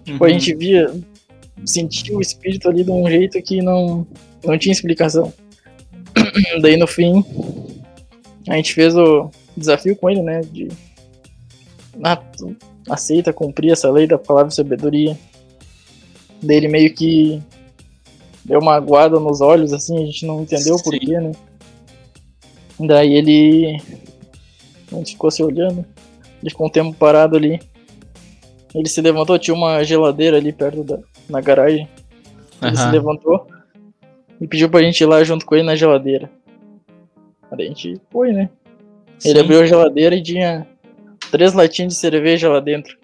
Tipo, 0.05 0.23
uhum. 0.23 0.29
a 0.29 0.33
gente 0.33 0.55
via, 0.55 0.93
sentia 1.65 2.15
o 2.15 2.21
espírito 2.21 2.69
ali 2.69 2.83
de 2.83 2.91
um 2.91 3.09
jeito 3.09 3.41
que 3.41 3.61
não, 3.61 4.05
não 4.43 4.57
tinha 4.57 4.73
explicação. 4.73 5.33
Daí 6.61 6.77
no 6.77 6.85
fim, 6.87 7.23
a 8.47 8.55
gente 8.55 8.73
fez 8.73 8.95
o 8.95 9.31
desafio 9.55 9.95
com 9.95 10.09
ele, 10.09 10.21
né? 10.21 10.41
De 10.41 10.69
ah, 12.03 12.21
aceita 12.89 13.33
cumprir 13.33 13.71
essa 13.71 13.89
lei 13.91 14.07
da 14.07 14.17
palavra 14.17 14.49
de 14.49 14.55
sabedoria. 14.55 15.17
Dele 16.41 16.67
meio 16.67 16.93
que 16.93 17.41
deu 18.43 18.59
uma 18.59 18.75
aguada 18.75 19.19
nos 19.19 19.41
olhos, 19.41 19.73
assim, 19.73 20.01
a 20.01 20.05
gente 20.05 20.25
não 20.25 20.41
entendeu 20.41 20.75
o 20.75 20.83
porquê, 20.83 21.19
né? 21.19 21.31
Daí 22.79 23.13
ele. 23.13 23.81
A 24.91 24.95
gente 24.95 25.11
ficou 25.11 25.29
se 25.29 25.43
olhando. 25.43 25.85
Ele 26.41 26.49
ficou 26.49 26.67
um 26.67 26.71
tempo 26.71 26.93
parado 26.97 27.37
ali. 27.37 27.59
Ele 28.73 28.89
se 28.89 29.01
levantou, 29.01 29.37
tinha 29.37 29.53
uma 29.53 29.83
geladeira 29.83 30.37
ali 30.37 30.51
perto 30.51 30.83
da 30.83 30.99
na 31.29 31.41
garagem. 31.41 31.87
Ele 32.61 32.71
uhum. 32.71 32.77
se 32.77 32.91
levantou 32.91 33.47
e 34.39 34.47
pediu 34.47 34.69
pra 34.69 34.81
gente 34.81 35.01
ir 35.01 35.05
lá 35.05 35.23
junto 35.23 35.45
com 35.45 35.55
ele 35.55 35.63
na 35.63 35.75
geladeira. 35.75 36.29
Aí 37.51 37.65
a 37.65 37.67
gente 37.67 37.99
foi, 38.11 38.31
né? 38.31 38.49
Sim. 39.17 39.29
Ele 39.29 39.39
abriu 39.39 39.61
a 39.61 39.65
geladeira 39.65 40.15
e 40.15 40.21
tinha 40.21 40.67
três 41.31 41.53
latinhas 41.53 41.93
de 41.93 41.99
cerveja 41.99 42.49
lá 42.49 42.59
dentro. 42.59 42.97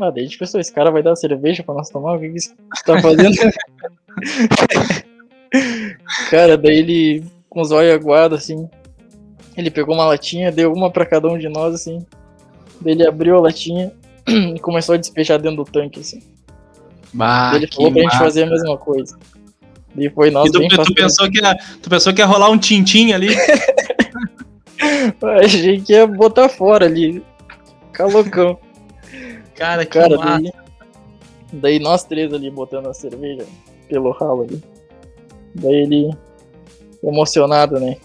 Ah, 0.00 0.10
daí 0.10 0.22
a 0.22 0.26
gente 0.26 0.38
pensou, 0.38 0.60
esse 0.60 0.72
cara 0.72 0.90
vai 0.90 1.02
dar 1.02 1.14
cerveja 1.16 1.62
pra 1.62 1.74
nós 1.74 1.90
tomar? 1.90 2.14
O 2.14 2.20
que, 2.20 2.30
que 2.30 2.38
isso 2.38 2.54
tá 2.86 2.98
fazendo? 3.00 3.36
cara, 6.30 6.56
daí 6.56 6.78
ele, 6.78 7.24
com 7.50 7.60
os 7.60 7.72
olhos 7.72 7.92
aguados, 7.92 8.38
assim, 8.38 8.68
ele 9.56 9.70
pegou 9.70 9.94
uma 9.94 10.06
latinha, 10.06 10.52
deu 10.52 10.72
uma 10.72 10.90
pra 10.90 11.04
cada 11.04 11.28
um 11.28 11.36
de 11.36 11.48
nós, 11.48 11.74
assim. 11.74 12.06
Daí 12.80 12.94
ele 12.94 13.06
abriu 13.06 13.36
a 13.36 13.40
latinha 13.40 13.92
e 14.26 14.58
começou 14.60 14.94
a 14.94 14.98
despejar 14.98 15.38
dentro 15.40 15.64
do 15.64 15.70
tanque, 15.70 16.00
assim. 16.00 16.22
Bah, 17.12 17.52
ele 17.56 17.66
falou 17.66 17.92
pra 17.92 18.02
massa. 18.02 18.16
gente 18.16 18.24
fazer 18.24 18.42
a 18.44 18.46
mesma 18.46 18.78
coisa. 18.78 19.18
E 19.96 20.08
foi 20.10 20.30
nós 20.30 20.48
e 20.48 20.52
tu, 20.52 20.84
tu 20.84 20.94
pensou 20.94 21.28
que 21.28 21.40
ia, 21.40 21.56
tu 21.82 21.90
pensou 21.90 22.14
que 22.14 22.20
ia 22.20 22.26
rolar 22.26 22.50
um 22.50 22.58
tintim 22.58 23.12
ali? 23.12 23.30
Achei 25.42 25.80
que 25.80 25.92
ia 25.92 26.06
botar 26.06 26.48
fora 26.48 26.86
ali. 26.86 27.22
Calocão. 27.92 28.58
Cara, 29.54 29.84
que 29.84 29.98
Cara, 29.98 30.16
daí, 30.16 30.52
daí, 31.52 31.78
nós 31.78 32.04
três 32.04 32.32
ali 32.32 32.50
botando 32.50 32.88
a 32.88 32.94
cerveja 32.94 33.44
pelo 33.88 34.12
ralo 34.12 34.42
ali. 34.42 34.62
Daí 35.54 35.82
ele 35.82 36.10
emocionado, 37.02 37.80
né? 37.80 37.96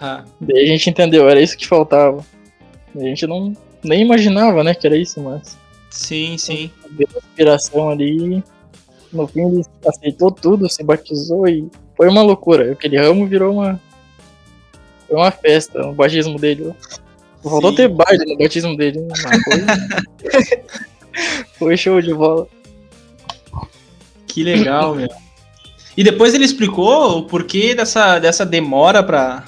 Ah. 0.00 0.24
Daí 0.40 0.64
a 0.64 0.66
gente 0.66 0.90
entendeu, 0.90 1.28
era 1.28 1.40
isso 1.40 1.56
que 1.56 1.66
faltava. 1.66 2.24
A 2.94 3.00
gente 3.00 3.26
não 3.26 3.52
nem 3.82 4.02
imaginava, 4.02 4.64
né, 4.64 4.74
que 4.74 4.86
era 4.86 4.96
isso, 4.96 5.20
mas. 5.20 5.56
Sim, 5.90 6.36
sim. 6.36 6.70
Deu 6.90 7.06
inspiração 7.16 7.88
ali. 7.88 8.42
No 9.12 9.28
fim 9.28 9.46
ele 9.46 9.62
aceitou 9.86 10.32
tudo, 10.32 10.68
se 10.68 10.82
batizou 10.82 11.46
e 11.46 11.70
foi 11.96 12.08
uma 12.08 12.22
loucura. 12.22 12.72
Aquele 12.72 12.96
ramo 12.96 13.26
virou 13.26 13.54
uma. 13.54 13.80
Foi 15.08 15.16
uma 15.16 15.30
festa, 15.30 15.86
o 15.86 15.94
batismo 15.94 16.38
dele. 16.38 16.72
Faltou 17.42 17.74
ter 17.74 17.88
baile 17.88 18.24
no 18.24 18.38
batismo 18.38 18.76
dele. 18.76 19.00
Né? 19.00 19.14
Foi... 19.44 20.62
foi 21.58 21.76
show 21.76 22.00
de 22.00 22.14
bola. 22.14 22.46
Que 24.26 24.42
legal, 24.42 24.94
meu. 24.94 25.08
E 25.96 26.02
depois 26.02 26.34
ele 26.34 26.44
explicou 26.44 27.18
o 27.18 27.22
porquê 27.22 27.74
dessa, 27.74 28.18
dessa 28.18 28.44
demora 28.44 29.02
pra, 29.02 29.44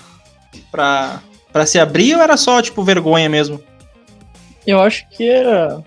pra, 0.71 1.23
pra 1.53 1.66
se 1.66 1.79
abrir 1.79 2.14
ou 2.14 2.23
era 2.23 2.37
só, 2.37 2.62
tipo, 2.62 2.85
vergonha 2.85 3.29
mesmo? 3.29 3.61
Eu 4.66 4.81
acho 4.81 5.09
que 5.11 5.29
era 5.29 5.83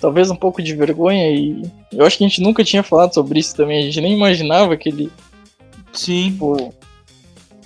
talvez 0.00 0.30
um 0.30 0.36
pouco 0.36 0.62
de 0.62 0.74
vergonha 0.74 1.30
e 1.30 1.62
eu 1.92 2.04
acho 2.04 2.18
que 2.18 2.24
a 2.24 2.28
gente 2.28 2.40
nunca 2.40 2.62
tinha 2.62 2.82
falado 2.82 3.14
sobre 3.14 3.40
isso 3.40 3.56
também, 3.56 3.78
a 3.78 3.82
gente 3.82 4.00
nem 4.00 4.12
imaginava 4.12 4.76
que 4.76 4.88
ele. 4.88 5.10
Sim. 5.92 6.32
Tipo, 6.32 6.74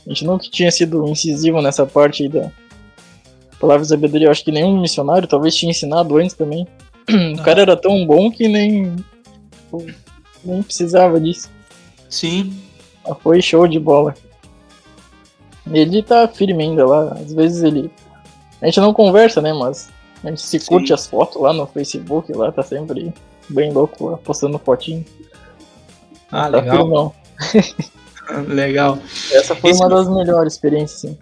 a 0.07 0.09
gente 0.09 0.25
nunca 0.25 0.49
tinha 0.51 0.71
sido 0.71 1.07
incisivo 1.09 1.61
nessa 1.61 1.87
parte 1.87 2.23
aí 2.23 2.29
da 2.29 2.51
palavra 3.59 3.83
de 3.83 3.89
sabedoria. 3.89 4.29
Eu 4.29 4.31
acho 4.31 4.45
que 4.45 4.53
nenhum 4.53 4.81
missionário 4.81 5.29
talvez 5.29 5.55
tinha 5.55 5.71
ensinado 5.71 6.17
antes 6.17 6.35
também. 6.35 6.67
O 7.39 7.43
cara 7.43 7.63
era 7.63 7.77
tão 7.77 8.07
bom 8.07 8.31
que 8.31 8.47
nem. 8.49 8.97
Nem 10.45 10.63
precisava 10.63 11.21
disso. 11.21 11.51
Sim. 12.09 12.57
Mas 13.07 13.19
foi 13.19 13.43
show 13.43 13.67
de 13.67 13.79
bola. 13.79 14.15
Ele 15.71 16.03
tá 16.03 16.27
firme 16.29 16.63
ainda 16.63 16.87
lá. 16.87 17.13
Às 17.15 17.33
vezes 17.33 17.63
ele. 17.63 17.91
A 18.61 18.67
gente 18.67 18.81
não 18.81 18.95
conversa, 18.95 19.41
né? 19.41 19.53
Mas 19.53 19.91
a 20.23 20.29
gente 20.29 20.43
se 20.43 20.59
Sim. 20.59 20.67
curte 20.67 20.93
as 20.93 21.07
fotos 21.07 21.41
lá 21.41 21.53
no 21.53 21.67
Facebook, 21.67 22.33
lá 22.33 22.53
tá 22.53 22.63
sempre 22.63 23.13
bem 23.49 23.73
louco 23.73 24.11
lá, 24.11 24.17
postando 24.19 24.59
fotinho. 24.59 25.05
Ah, 26.31 26.43
tá 26.43 26.49
legal. 26.49 27.15
legal. 28.49 28.99
Essa 29.33 29.55
foi 29.55 29.71
Esse... 29.71 29.81
uma 29.81 29.89
das 29.89 30.09
melhores 30.09 30.55
experiências, 30.55 31.01
sim. 31.01 31.19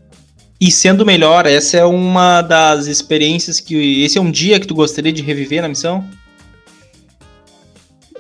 E 0.61 0.73
sendo 0.73 1.07
melhor, 1.07 1.47
essa 1.47 1.77
é 1.77 1.85
uma 1.85 2.43
das 2.43 2.87
experiências 2.87 3.61
que. 3.61 4.03
Esse 4.03 4.19
é 4.19 4.21
um 4.21 4.31
dia 4.31 4.59
que 4.59 4.67
tu 4.67 4.75
gostaria 4.75 5.13
de 5.13 5.23
reviver 5.23 5.63
na 5.63 5.69
missão? 5.69 6.05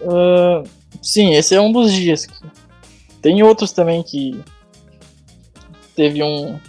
Uh, 0.01 0.62
sim, 1.03 1.35
esse 1.35 1.55
é 1.55 1.61
um 1.61 1.72
dos 1.72 1.92
dias. 1.92 2.29
Tem 3.20 3.42
outros 3.42 3.72
também 3.72 4.05
que. 4.05 4.40
Teve 5.96 6.22
um. 6.22 6.61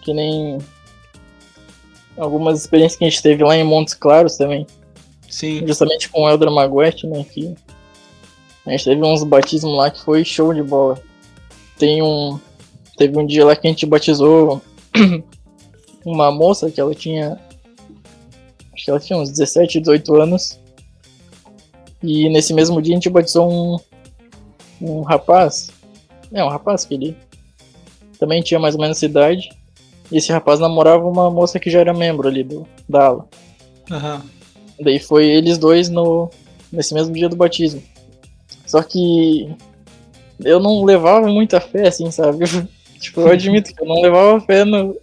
Que 0.00 0.14
nem 0.14 0.58
algumas 2.16 2.60
experiências 2.60 2.98
que 2.98 3.04
a 3.04 3.10
gente 3.10 3.22
teve 3.22 3.44
lá 3.44 3.54
em 3.54 3.64
Montes 3.64 3.92
Claros 3.92 4.38
também. 4.38 4.66
Sim. 5.28 5.66
Justamente 5.66 6.08
com 6.08 6.22
o 6.22 6.30
Elder 6.30 6.50
Maguete, 6.50 7.06
né? 7.06 7.24
Que 7.30 7.54
a 8.66 8.70
gente 8.70 8.84
teve 8.84 9.02
uns 9.02 9.24
batismos 9.24 9.76
lá 9.76 9.90
que 9.90 10.02
foi 10.02 10.24
show 10.24 10.52
de 10.52 10.62
bola. 10.62 11.00
Tem 11.78 12.02
um. 12.02 12.38
Teve 12.96 13.18
um 13.18 13.26
dia 13.26 13.44
lá 13.44 13.56
que 13.56 13.66
a 13.66 13.70
gente 13.70 13.86
batizou 13.86 14.60
uma 16.04 16.30
moça 16.30 16.70
que 16.70 16.80
ela 16.80 16.94
tinha. 16.94 17.40
Acho 18.74 18.84
que 18.84 18.90
ela 18.90 19.00
tinha 19.00 19.18
uns 19.18 19.30
17, 19.30 19.80
18 19.80 20.14
anos. 20.14 20.60
E 22.02 22.28
nesse 22.28 22.52
mesmo 22.52 22.80
dia 22.80 22.94
a 22.94 22.96
gente 22.96 23.10
batizou 23.10 23.50
um. 23.50 23.78
Um 24.80 25.02
rapaz. 25.02 25.70
É, 26.32 26.44
um 26.44 26.48
rapaz 26.48 26.84
que 26.84 26.94
ele 26.94 27.16
também 28.18 28.42
tinha 28.42 28.60
mais 28.60 28.74
ou 28.74 28.80
menos 28.80 28.98
essa 28.98 29.06
idade. 29.06 29.50
E 30.12 30.18
esse 30.18 30.30
rapaz 30.32 30.60
namorava 30.60 31.08
uma 31.08 31.30
moça 31.30 31.58
que 31.58 31.70
já 31.70 31.80
era 31.80 31.94
membro 31.94 32.28
ali 32.28 32.44
do, 32.44 32.66
da 32.88 33.06
ala. 33.06 33.28
Uhum. 33.90 34.20
Daí 34.80 34.98
foi 34.98 35.26
eles 35.26 35.56
dois 35.56 35.88
no, 35.88 36.30
nesse 36.72 36.92
mesmo 36.94 37.14
dia 37.14 37.28
do 37.28 37.36
batismo. 37.36 37.82
Só 38.70 38.84
que 38.84 39.52
eu 40.44 40.60
não 40.60 40.84
levava 40.84 41.26
muita 41.26 41.60
fé, 41.60 41.88
assim, 41.88 42.08
sabe? 42.12 42.44
tipo, 43.00 43.22
eu 43.22 43.32
admito 43.32 43.74
que 43.74 43.82
eu 43.82 43.86
não 43.86 44.00
levava 44.00 44.40
fé 44.42 44.64
no. 44.64 44.96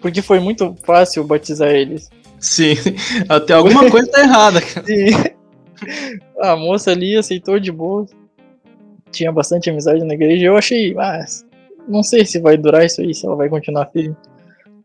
Porque 0.00 0.22
foi 0.22 0.38
muito 0.38 0.76
fácil 0.84 1.24
batizar 1.24 1.70
eles. 1.70 2.08
Sim, 2.38 2.74
até 3.28 3.54
alguma 3.54 3.90
coisa 3.90 4.08
tá 4.12 4.20
errada, 4.20 4.60
cara. 4.60 4.86
Sim. 4.86 5.10
A 6.38 6.54
moça 6.54 6.92
ali 6.92 7.16
aceitou 7.16 7.58
de 7.58 7.72
boa. 7.72 8.06
Tinha 9.10 9.32
bastante 9.32 9.68
amizade 9.68 10.04
na 10.04 10.14
igreja. 10.14 10.46
Eu 10.46 10.56
achei, 10.56 10.94
ah, 10.96 11.24
não 11.88 12.04
sei 12.04 12.24
se 12.24 12.38
vai 12.38 12.56
durar 12.56 12.86
isso 12.86 13.00
aí, 13.00 13.12
se 13.12 13.26
ela 13.26 13.34
vai 13.34 13.48
continuar 13.48 13.86
firme. 13.86 14.16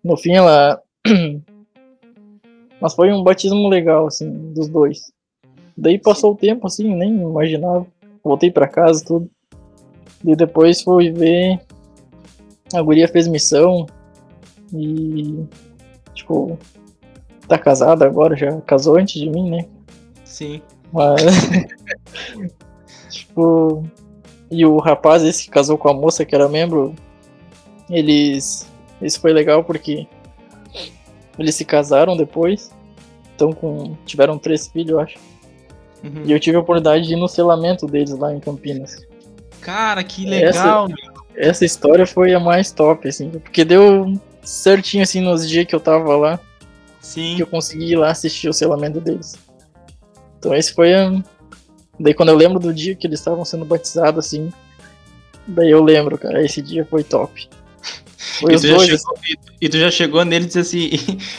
No 0.04 0.18
fim, 0.18 0.32
ela. 0.32 0.82
Mas 2.82 2.96
foi 2.96 3.14
um 3.14 3.24
batismo 3.24 3.70
legal, 3.70 4.08
assim, 4.08 4.52
dos 4.54 4.68
dois. 4.68 5.16
Daí 5.78 6.00
passou 6.00 6.32
o 6.32 6.36
tempo, 6.36 6.66
assim, 6.66 6.96
nem 6.96 7.22
imaginava. 7.22 7.86
Voltei 8.24 8.52
para 8.52 8.68
casa, 8.68 9.06
tudo. 9.06 9.30
E 10.26 10.36
depois 10.36 10.82
fui 10.82 11.12
ver. 11.12 11.60
A 12.74 12.82
guria 12.82 13.08
fez 13.08 13.28
missão. 13.28 13.86
E, 14.74 15.46
tipo, 16.14 16.58
tá 17.48 17.58
casado 17.58 18.04
agora, 18.04 18.36
já 18.36 18.60
casou 18.62 18.98
antes 18.98 19.22
de 19.22 19.30
mim, 19.30 19.50
né? 19.50 19.66
Sim. 20.26 20.62
Mas, 20.92 21.22
tipo, 23.10 23.84
e 24.50 24.66
o 24.66 24.78
rapaz, 24.78 25.24
esse 25.24 25.46
que 25.46 25.52
casou 25.52 25.78
com 25.78 25.90
a 25.90 25.94
moça 25.94 26.26
que 26.26 26.36
era 26.36 26.50
membro, 26.50 26.96
eles. 27.90 28.68
Isso 29.02 29.20
foi 29.22 29.32
legal 29.32 29.64
porque 29.64 30.08
eles 31.38 31.56
se 31.56 31.64
casaram 31.64 32.18
depois. 32.18 32.72
Então 33.36 33.54
com. 33.54 33.96
tiveram 34.06 34.38
três 34.38 34.68
filhos, 34.68 34.92
eu 34.92 35.00
acho. 35.00 35.20
Uhum. 36.04 36.24
E 36.26 36.32
eu 36.32 36.40
tive 36.40 36.58
a 36.58 36.60
oportunidade 36.60 37.08
de 37.08 37.14
ir 37.14 37.18
no 37.18 37.28
selamento 37.28 37.86
deles 37.88 38.12
lá 38.12 38.34
em 38.34 38.40
Campinas. 38.40 39.06
Cara, 39.62 40.04
que 40.04 40.26
legal, 40.26 40.88
meu. 40.88 40.96
Essa 41.36 41.66
história 41.66 42.06
foi 42.08 42.34
a 42.34 42.40
mais 42.40 42.72
top, 42.72 43.08
assim, 43.08 43.30
porque 43.30 43.64
deu 43.66 44.20
certinho 44.42 45.04
assim 45.04 45.22
nos 45.22 45.48
dias 45.48 45.66
que 45.66 45.76
eu 45.76 45.80
tava 45.80 46.16
lá, 46.16 46.40
Sim. 47.02 47.36
que 47.36 47.44
eu 47.44 47.48
consegui 47.48 47.92
ir 47.92 47.96
lá 47.96 48.10
assistir 48.12 48.48
o 48.50 48.54
selamento 48.54 49.00
deles. 49.02 49.36
Então 50.40 50.56
esse 50.56 50.74
foi 50.74 50.94
a. 50.94 51.22
Daí 52.00 52.14
quando 52.14 52.30
eu 52.30 52.36
lembro 52.36 52.60
do 52.60 52.74
dia 52.74 52.96
que 52.96 53.06
eles 53.08 53.20
estavam 53.20 53.44
sendo 53.44 53.66
batizados, 53.66 54.26
assim, 54.26 54.52
daí 55.48 55.70
eu 55.72 55.84
lembro, 55.84 56.18
cara, 56.18 56.44
esse 56.44 56.62
dia 56.62 56.86
foi 56.86 57.04
top. 57.04 57.50
Foi 58.40 58.54
E 58.54 58.56
tu, 58.60 58.68
dois, 58.68 58.84
assim. 58.84 58.98
chegou, 58.98 59.16
e- 59.26 59.66
e 59.66 59.70
tu 59.70 59.78
já 59.80 59.90
chegou 59.90 60.24
nele 60.26 60.46
e 60.46 60.48
disse 60.48 60.60
assim, 60.60 60.90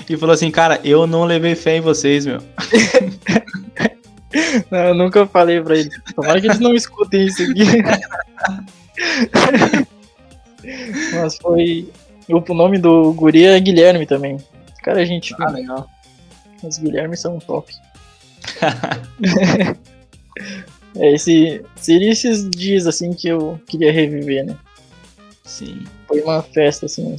e 0.09 0.16
falou 0.16 0.33
assim, 0.35 0.51
cara, 0.51 0.81
eu 0.83 1.07
não 1.07 1.25
levei 1.25 1.55
fé 1.55 1.77
em 1.77 1.81
vocês, 1.81 2.27
meu. 2.27 2.38
Não, 4.71 4.79
eu 4.79 4.95
nunca 4.95 5.27
falei 5.27 5.61
pra 5.61 5.77
eles. 5.77 5.91
Tomara 6.14 6.41
que 6.41 6.47
eles 6.47 6.61
não 6.61 6.75
escutem 6.75 7.27
isso 7.27 7.43
aqui. 7.43 7.62
Mas 11.14 11.37
foi. 11.38 11.88
O 12.29 12.55
nome 12.55 12.79
do 12.79 13.12
guri 13.14 13.45
é 13.45 13.59
Guilherme 13.59 14.07
também. 14.07 14.37
Cara, 14.83 15.01
a 15.01 15.05
gente. 15.05 15.35
Ah, 15.41 15.51
legal. 15.51 15.88
Os 16.62 16.79
Guilherme 16.79 17.17
são 17.17 17.38
top. 17.38 17.73
É, 20.97 21.14
esse, 21.14 21.62
seria 21.77 22.11
esses 22.11 22.49
dias 22.49 22.87
assim 22.87 23.12
que 23.12 23.29
eu 23.29 23.61
queria 23.67 23.93
reviver, 23.93 24.47
né? 24.47 24.57
Sim. 25.45 25.85
Foi 26.07 26.21
uma 26.23 26.43
festa, 26.43 26.87
assim, 26.87 27.14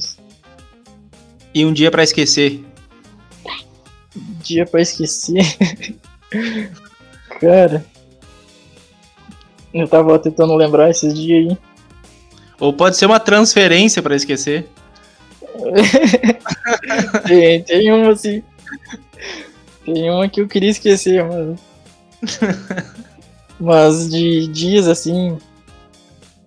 E 1.54 1.64
um 1.64 1.72
dia 1.72 1.90
pra 1.90 2.02
esquecer. 2.02 2.62
dia 4.42 4.66
pra 4.66 4.82
esquecer. 4.82 5.44
Cara. 7.38 7.84
Eu 9.72 9.86
tava 9.86 10.18
tentando 10.18 10.54
lembrar 10.54 10.90
esses 10.90 11.14
dias 11.14 11.50
aí. 11.50 11.58
Ou 12.58 12.72
pode 12.72 12.96
ser 12.96 13.06
uma 13.06 13.20
transferência 13.20 14.02
pra 14.02 14.16
esquecer. 14.16 14.68
Tem, 17.26 17.62
tem 17.62 17.92
uma 17.92 18.12
assim. 18.12 18.42
Tem 19.84 20.10
uma 20.10 20.28
que 20.28 20.40
eu 20.40 20.48
queria 20.48 20.70
esquecer, 20.70 21.24
mano. 21.24 21.56
Mas 23.58 24.08
de 24.10 24.46
dias 24.48 24.86
assim. 24.86 25.38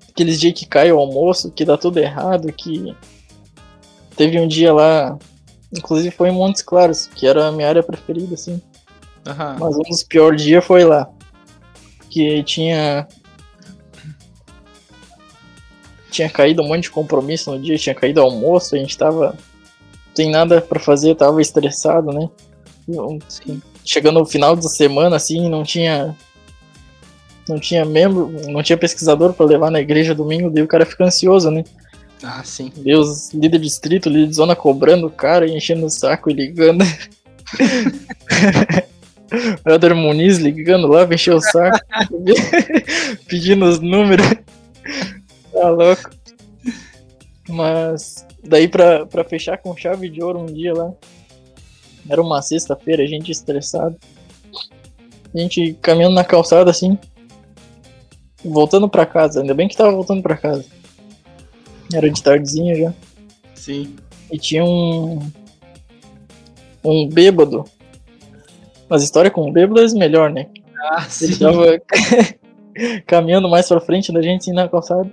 Aqueles 0.09 0.39
dias 0.39 0.53
que 0.53 0.65
cai 0.65 0.91
o 0.91 0.99
almoço, 0.99 1.51
que 1.51 1.65
dá 1.65 1.77
tudo 1.77 1.99
errado, 1.99 2.51
que. 2.51 2.95
Teve 4.15 4.39
um 4.39 4.47
dia 4.47 4.73
lá. 4.73 5.17
Inclusive 5.75 6.11
foi 6.11 6.29
em 6.29 6.33
Montes 6.33 6.61
Claros, 6.61 7.07
que 7.07 7.25
era 7.25 7.47
a 7.47 7.51
minha 7.51 7.67
área 7.67 7.83
preferida, 7.83 8.35
assim. 8.35 8.61
Aham. 9.25 9.57
Mas 9.59 9.75
um 9.75 9.83
dos 9.83 10.03
piores 10.03 10.41
dias 10.41 10.63
foi 10.63 10.83
lá. 10.83 11.09
Que 12.09 12.43
tinha. 12.43 13.07
Tinha 16.11 16.29
caído 16.29 16.61
um 16.61 16.67
monte 16.67 16.83
de 16.83 16.91
compromisso 16.91 17.51
no 17.51 17.59
dia, 17.59 17.77
tinha 17.77 17.95
caído 17.95 18.21
almoço, 18.21 18.75
a 18.75 18.77
gente 18.77 18.97
tava. 18.97 19.35
Sem 20.13 20.29
nada 20.29 20.61
pra 20.61 20.79
fazer, 20.79 21.15
tava 21.15 21.41
estressado, 21.41 22.11
né? 22.11 22.29
Sim. 23.27 23.61
Chegando 23.83 24.19
no 24.19 24.25
final 24.25 24.55
da 24.55 24.69
semana, 24.69 25.15
assim, 25.15 25.49
não 25.49 25.63
tinha. 25.63 26.15
Não 27.49 27.59
tinha 27.59 27.83
membro, 27.83 28.31
não 28.47 28.63
tinha 28.63 28.77
pesquisador 28.77 29.33
pra 29.33 29.45
levar 29.45 29.69
na 29.69 29.81
igreja 29.81 30.15
domingo, 30.15 30.49
daí 30.49 30.63
o 30.63 30.67
cara 30.67 30.85
fica 30.85 31.03
ansioso, 31.03 31.51
né? 31.51 31.65
Ah, 32.23 32.41
sim. 32.45 32.71
Deus, 32.77 33.33
líder 33.33 33.57
de 33.57 33.65
distrito, 33.65 34.07
líder 34.07 34.27
de 34.27 34.35
zona 34.35 34.55
cobrando 34.55 35.07
o 35.07 35.11
cara, 35.11 35.45
enchendo 35.45 35.85
o 35.85 35.89
saco 35.89 36.29
e 36.29 36.33
ligando. 36.33 36.85
Helder 39.65 39.95
Muniz 39.95 40.37
ligando 40.37 40.87
lá, 40.87 41.03
encher 41.11 41.33
o 41.33 41.41
saco, 41.41 41.79
pedindo 43.27 43.65
os 43.65 43.79
números. 43.79 44.27
Tá 45.51 45.69
louco. 45.69 46.09
Mas 47.49 48.25
daí 48.43 48.67
pra, 48.67 49.05
pra 49.05 49.23
fechar 49.23 49.57
com 49.57 49.75
chave 49.75 50.09
de 50.09 50.21
ouro 50.21 50.39
um 50.39 50.45
dia 50.45 50.73
lá. 50.73 50.91
Era 52.09 52.21
uma 52.21 52.41
sexta-feira, 52.41 53.03
a 53.03 53.07
gente 53.07 53.31
estressado. 53.31 53.97
A 55.33 55.37
gente 55.37 55.73
caminhando 55.81 56.15
na 56.15 56.23
calçada 56.23 56.69
assim. 56.69 56.97
Voltando 58.43 58.89
pra 58.89 59.05
casa, 59.05 59.41
ainda 59.41 59.53
bem 59.53 59.67
que 59.67 59.77
tava 59.77 59.91
voltando 59.91 60.21
pra 60.21 60.35
casa. 60.35 60.65
Era 61.93 62.09
de 62.09 62.21
tardezinha 62.21 62.75
já. 62.75 62.93
Sim. 63.55 63.95
E 64.31 64.37
tinha 64.37 64.63
um. 64.63 65.19
Um 66.83 67.07
bêbado. 67.07 67.63
As 68.93 69.01
histórias 69.03 69.33
com 69.33 69.51
bêbado 69.51 69.81
é 69.81 69.87
melhor, 69.97 70.29
né? 70.31 70.47
Ah, 70.91 71.07
Ele 71.21 71.35
tava 71.37 71.65
caminhando 73.07 73.49
mais 73.49 73.67
pra 73.67 73.79
frente 73.79 74.11
da 74.11 74.21
gente, 74.21 74.41
assim, 74.41 74.53
na 74.53 74.67
calçada. 74.67 75.11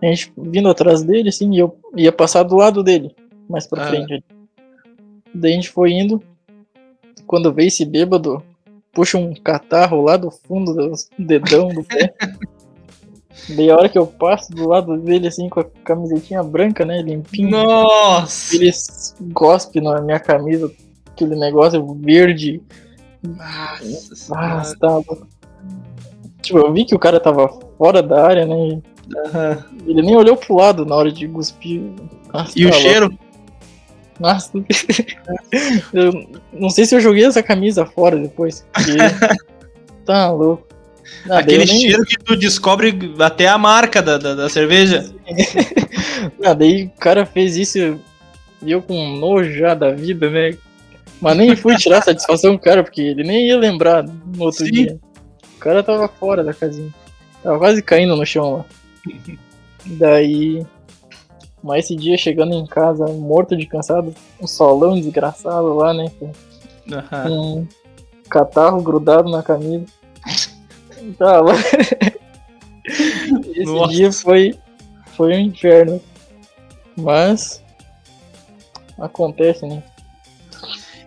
A 0.00 0.06
gente 0.06 0.32
vindo 0.36 0.68
atrás 0.68 1.02
dele, 1.02 1.28
assim, 1.28 1.52
e 1.54 1.58
eu 1.58 1.76
ia 1.96 2.10
passar 2.10 2.42
do 2.42 2.56
lado 2.56 2.82
dele, 2.82 3.14
mais 3.48 3.66
pra 3.66 3.84
Ah. 3.84 3.88
frente. 3.88 4.24
Daí 5.34 5.52
a 5.52 5.54
gente 5.56 5.68
foi 5.70 5.92
indo. 5.92 6.22
Quando 7.26 7.52
veio 7.52 7.68
esse 7.68 7.84
bêbado, 7.84 8.42
puxa 8.92 9.18
um 9.18 9.34
catarro 9.34 10.02
lá 10.02 10.16
do 10.16 10.30
fundo 10.30 10.72
do 10.74 10.92
dedão 11.18 11.68
do 11.68 11.84
pé. 11.84 12.14
Daí 13.56 13.70
a 13.70 13.76
hora 13.76 13.88
que 13.88 13.98
eu 13.98 14.06
passo 14.06 14.50
do 14.52 14.68
lado 14.68 14.96
dele, 14.98 15.26
assim, 15.26 15.48
com 15.48 15.60
a 15.60 15.64
camisetinha 15.84 16.42
branca, 16.42 16.84
né, 16.84 17.00
limpinha. 17.02 17.50
Nossa! 17.50 18.54
Ele 18.54 18.70
gospe 19.32 19.80
na 19.80 20.00
minha 20.00 20.20
camisa, 20.20 20.70
aquele 21.10 21.34
negócio 21.36 21.84
verde. 21.94 22.60
Nossa 23.22 24.14
senhora. 24.14 24.76
tá 24.78 24.88
louco. 24.88 25.26
Tipo, 26.42 26.58
eu 26.58 26.72
vi 26.72 26.84
que 26.84 26.94
o 26.94 26.98
cara 26.98 27.20
tava 27.20 27.48
fora 27.78 28.02
da 28.02 28.26
área, 28.26 28.46
né? 28.46 28.80
Aham. 29.26 29.64
Ele 29.86 30.02
nem 30.02 30.16
olhou 30.16 30.36
pro 30.36 30.56
lado 30.56 30.84
na 30.84 30.94
hora 30.96 31.12
de 31.12 31.28
cuspir. 31.28 31.82
Nossa, 32.32 32.52
E 32.58 32.66
o 32.66 32.70
tá 32.70 32.74
louco. 32.76 32.88
cheiro? 32.90 33.18
Nossa. 34.18 34.50
eu 35.92 36.12
não 36.52 36.70
sei 36.70 36.84
se 36.84 36.94
eu 36.94 37.00
joguei 37.00 37.24
essa 37.24 37.42
camisa 37.42 37.86
fora 37.86 38.16
depois. 38.16 38.66
porque 38.72 38.92
tá 40.04 40.30
louco. 40.30 40.66
Ah, 41.28 41.38
Aquele 41.38 41.64
nem- 41.64 41.80
cheiro 41.80 42.04
que 42.04 42.16
tu 42.16 42.36
descobre 42.36 43.14
até 43.20 43.46
a 43.48 43.58
marca 43.58 44.00
da, 44.02 44.18
da, 44.18 44.34
da 44.34 44.48
cerveja. 44.48 45.12
Ah, 46.44 46.54
daí 46.54 46.84
o 46.84 46.90
cara 47.00 47.26
fez 47.26 47.56
isso 47.56 47.78
e 48.62 48.70
eu 48.70 48.80
com 48.80 49.16
nojo 49.16 49.52
já 49.54 49.74
da 49.74 49.90
vida, 49.90 50.30
né? 50.30 50.56
Mas 51.22 51.36
nem 51.36 51.54
fui 51.54 51.76
tirar 51.76 52.02
satisfação 52.02 52.50
com 52.50 52.56
o 52.56 52.60
cara, 52.60 52.82
porque 52.82 53.00
ele 53.00 53.22
nem 53.22 53.46
ia 53.46 53.56
lembrar 53.56 54.02
no 54.02 54.42
outro 54.42 54.66
Sim. 54.66 54.72
dia. 54.72 54.98
O 55.54 55.58
cara 55.60 55.80
tava 55.80 56.08
fora 56.08 56.42
da 56.42 56.52
casinha. 56.52 56.92
Tava 57.44 57.60
quase 57.60 57.80
caindo 57.80 58.16
no 58.16 58.26
chão 58.26 58.56
lá. 58.56 58.64
Daí. 59.86 60.66
Mas 61.62 61.84
esse 61.84 61.94
dia 61.94 62.18
chegando 62.18 62.54
em 62.54 62.66
casa, 62.66 63.06
morto 63.06 63.56
de 63.56 63.66
cansado, 63.66 64.12
um 64.40 64.48
solão 64.48 65.00
desgraçado 65.00 65.72
lá, 65.74 65.94
né? 65.94 66.10
Com 66.18 66.32
Aham. 66.92 67.30
um 67.30 67.68
catarro 68.28 68.82
grudado 68.82 69.30
na 69.30 69.42
camisa. 69.42 69.86
Tá 71.18 71.40
lá. 71.40 71.54
Esse 72.84 73.64
Nossa. 73.64 73.92
dia 73.92 74.12
foi, 74.12 74.54
foi 75.16 75.34
um 75.34 75.40
inferno. 75.40 76.00
Mas. 76.96 77.60
Acontece, 78.96 79.66
né? 79.66 79.82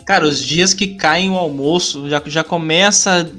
Cara, 0.05 0.25
os 0.25 0.39
dias 0.39 0.73
que 0.73 0.95
caem 0.95 1.31
o 1.31 1.37
almoço 1.37 2.09
já, 2.09 2.21
já 2.25 2.43
começa 2.43 3.29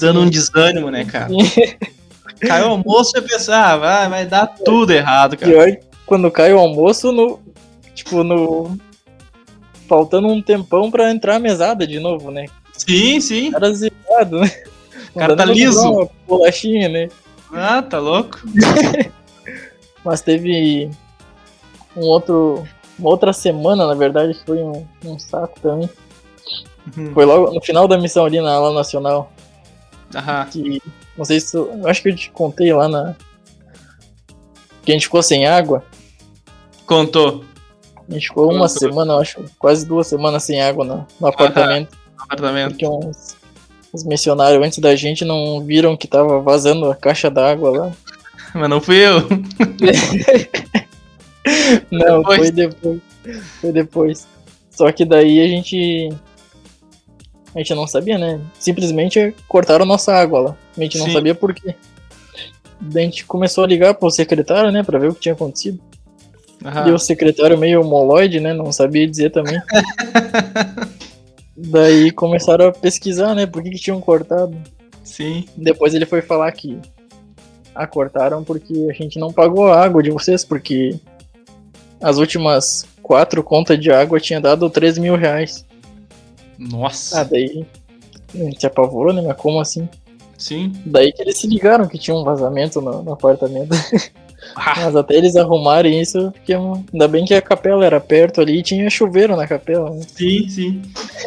dando 0.00 0.20
um 0.20 0.30
desânimo, 0.30 0.90
né, 0.90 1.04
cara? 1.04 1.28
Caiu 2.40 2.66
o 2.66 2.70
almoço 2.70 3.16
e 3.16 3.22
pensar, 3.22 3.72
ah, 3.72 3.76
vai, 3.78 4.08
vai 4.10 4.26
dar 4.26 4.46
tudo 4.46 4.92
errado, 4.92 5.38
cara. 5.38 5.50
Pior 5.50 5.78
quando 6.06 6.30
cai 6.30 6.54
o 6.54 6.58
almoço 6.58 7.12
no. 7.12 7.40
Tipo, 7.94 8.22
no. 8.22 8.78
Faltando 9.88 10.28
um 10.28 10.40
tempão 10.40 10.90
pra 10.90 11.10
entrar 11.10 11.36
a 11.36 11.40
mesada 11.40 11.86
de 11.86 11.98
novo, 12.00 12.30
né? 12.30 12.46
Sim, 12.72 13.20
sim. 13.20 13.48
O 13.48 13.52
cara 13.52 13.74
zerado, 13.74 14.40
né? 14.40 14.50
O 15.14 15.18
cara 15.18 15.36
tá 15.36 15.44
liso. 15.44 15.80
Uma 15.80 16.08
bolachinha, 16.26 16.88
né? 16.88 17.08
Ah, 17.52 17.82
tá 17.82 17.98
louco? 17.98 18.40
Mas 20.04 20.20
teve 20.20 20.88
um 21.96 22.02
outro. 22.02 22.66
Uma 22.98 23.10
outra 23.10 23.32
semana, 23.32 23.86
na 23.86 23.94
verdade, 23.94 24.38
foi 24.46 24.58
um, 24.58 24.86
um 25.04 25.18
saco 25.18 25.60
também. 25.60 25.90
Uhum. 26.96 27.12
Foi 27.14 27.24
logo 27.24 27.52
no 27.52 27.60
final 27.60 27.88
da 27.88 27.98
missão 27.98 28.24
ali 28.24 28.40
na 28.40 28.52
aula 28.52 28.72
nacional. 28.74 29.32
Aham. 30.14 30.46
Que. 30.50 30.82
Não 31.16 31.24
sei 31.24 31.40
se. 31.40 31.52
tu- 31.52 31.68
acho 31.86 32.02
que 32.02 32.08
eu 32.10 32.16
te 32.16 32.30
contei 32.30 32.72
lá 32.72 32.88
na. 32.88 33.14
Que 34.82 34.92
a 34.92 34.94
gente 34.94 35.04
ficou 35.04 35.22
sem 35.22 35.46
água. 35.46 35.82
Contou. 36.86 37.44
A 38.08 38.12
gente 38.12 38.28
ficou 38.28 38.52
uma 38.52 38.68
semana, 38.68 39.14
eu 39.14 39.18
acho, 39.18 39.44
quase 39.58 39.84
duas 39.84 40.06
semanas 40.06 40.44
sem 40.44 40.60
água 40.62 40.84
no, 40.84 41.04
no 41.20 41.26
apartamento. 41.26 41.96
Apartamento. 42.16 42.70
Porque 42.70 42.86
uns, 42.86 43.36
os 43.92 44.04
missionários 44.04 44.64
antes 44.64 44.78
da 44.78 44.94
gente 44.94 45.24
não 45.24 45.60
viram 45.64 45.96
que 45.96 46.06
tava 46.06 46.40
vazando 46.40 46.88
a 46.88 46.94
caixa 46.94 47.28
d'água 47.28 47.70
lá. 47.70 47.92
Mas 48.54 48.70
não 48.70 48.80
fui 48.80 48.98
eu. 48.98 49.22
Não, 51.90 52.18
Depois. 52.18 52.38
foi 52.38 52.50
depois. 52.50 53.00
Foi 53.60 53.72
depois. 53.72 54.28
Só 54.70 54.90
que 54.92 55.04
daí 55.04 55.40
a 55.40 55.48
gente. 55.48 56.10
A 57.56 57.58
gente 57.58 57.74
não 57.74 57.86
sabia, 57.86 58.18
né? 58.18 58.38
Simplesmente 58.58 59.34
cortaram 59.48 59.86
nossa 59.86 60.12
água 60.12 60.40
lá. 60.40 60.56
A 60.76 60.82
gente 60.82 60.98
não 60.98 61.06
Sim. 61.06 61.14
sabia 61.14 61.34
por 61.34 61.54
quê. 61.54 61.74
Daí 62.78 63.04
a 63.04 63.06
gente 63.06 63.24
começou 63.24 63.64
a 63.64 63.66
ligar 63.66 63.94
pro 63.94 64.10
secretário, 64.10 64.70
né? 64.70 64.82
Pra 64.82 64.98
ver 64.98 65.08
o 65.08 65.14
que 65.14 65.22
tinha 65.22 65.32
acontecido. 65.32 65.80
Aham. 66.62 66.88
E 66.88 66.92
o 66.92 66.98
secretário 66.98 67.56
meio 67.56 67.82
moloide, 67.82 68.40
né? 68.40 68.52
Não 68.52 68.70
sabia 68.70 69.08
dizer 69.08 69.30
também. 69.30 69.58
Daí 71.56 72.10
começaram 72.10 72.68
a 72.68 72.72
pesquisar, 72.72 73.34
né? 73.34 73.46
Por 73.46 73.62
que, 73.62 73.70
que 73.70 73.78
tinham 73.78 74.02
cortado. 74.02 74.54
Sim. 75.02 75.46
Depois 75.56 75.94
ele 75.94 76.04
foi 76.04 76.20
falar 76.20 76.52
que. 76.52 76.78
Ah, 77.74 77.86
cortaram 77.86 78.44
porque 78.44 78.86
a 78.90 78.92
gente 78.92 79.18
não 79.18 79.32
pagou 79.32 79.72
a 79.72 79.82
água 79.82 80.02
de 80.02 80.10
vocês, 80.10 80.44
porque 80.44 81.00
as 82.02 82.18
últimas 82.18 82.84
quatro 83.02 83.42
contas 83.42 83.80
de 83.80 83.90
água 83.90 84.20
tinha 84.20 84.42
dado 84.42 84.68
13 84.68 85.00
mil 85.00 85.16
reais. 85.16 85.64
Nossa. 86.58 87.20
Ah, 87.20 87.24
daí 87.24 87.66
a 88.34 88.38
gente 88.38 88.60
se 88.60 88.66
apavorou, 88.66 89.12
né? 89.12 89.22
Mas 89.22 89.36
como 89.36 89.60
assim? 89.60 89.88
Sim. 90.38 90.72
Daí 90.84 91.12
que 91.12 91.22
eles 91.22 91.38
se 91.38 91.46
ligaram 91.46 91.88
que 91.88 91.98
tinha 91.98 92.14
um 92.16 92.24
vazamento 92.24 92.80
no, 92.80 93.02
no 93.02 93.12
apartamento. 93.12 93.74
Ah, 94.54 94.74
Mas 94.84 94.96
até 94.96 95.14
eles 95.14 95.34
arrumarem 95.36 96.00
isso, 96.00 96.30
porque 96.32 96.52
ainda 96.54 97.08
bem 97.08 97.24
que 97.24 97.34
a 97.34 97.40
capela 97.42 97.84
era 97.86 98.00
perto 98.00 98.40
ali 98.40 98.58
e 98.58 98.62
tinha 98.62 98.88
chuveiro 98.90 99.34
na 99.36 99.46
capela. 99.46 99.90
Né? 99.90 100.02
sim, 100.06 100.48
sim. 100.48 100.82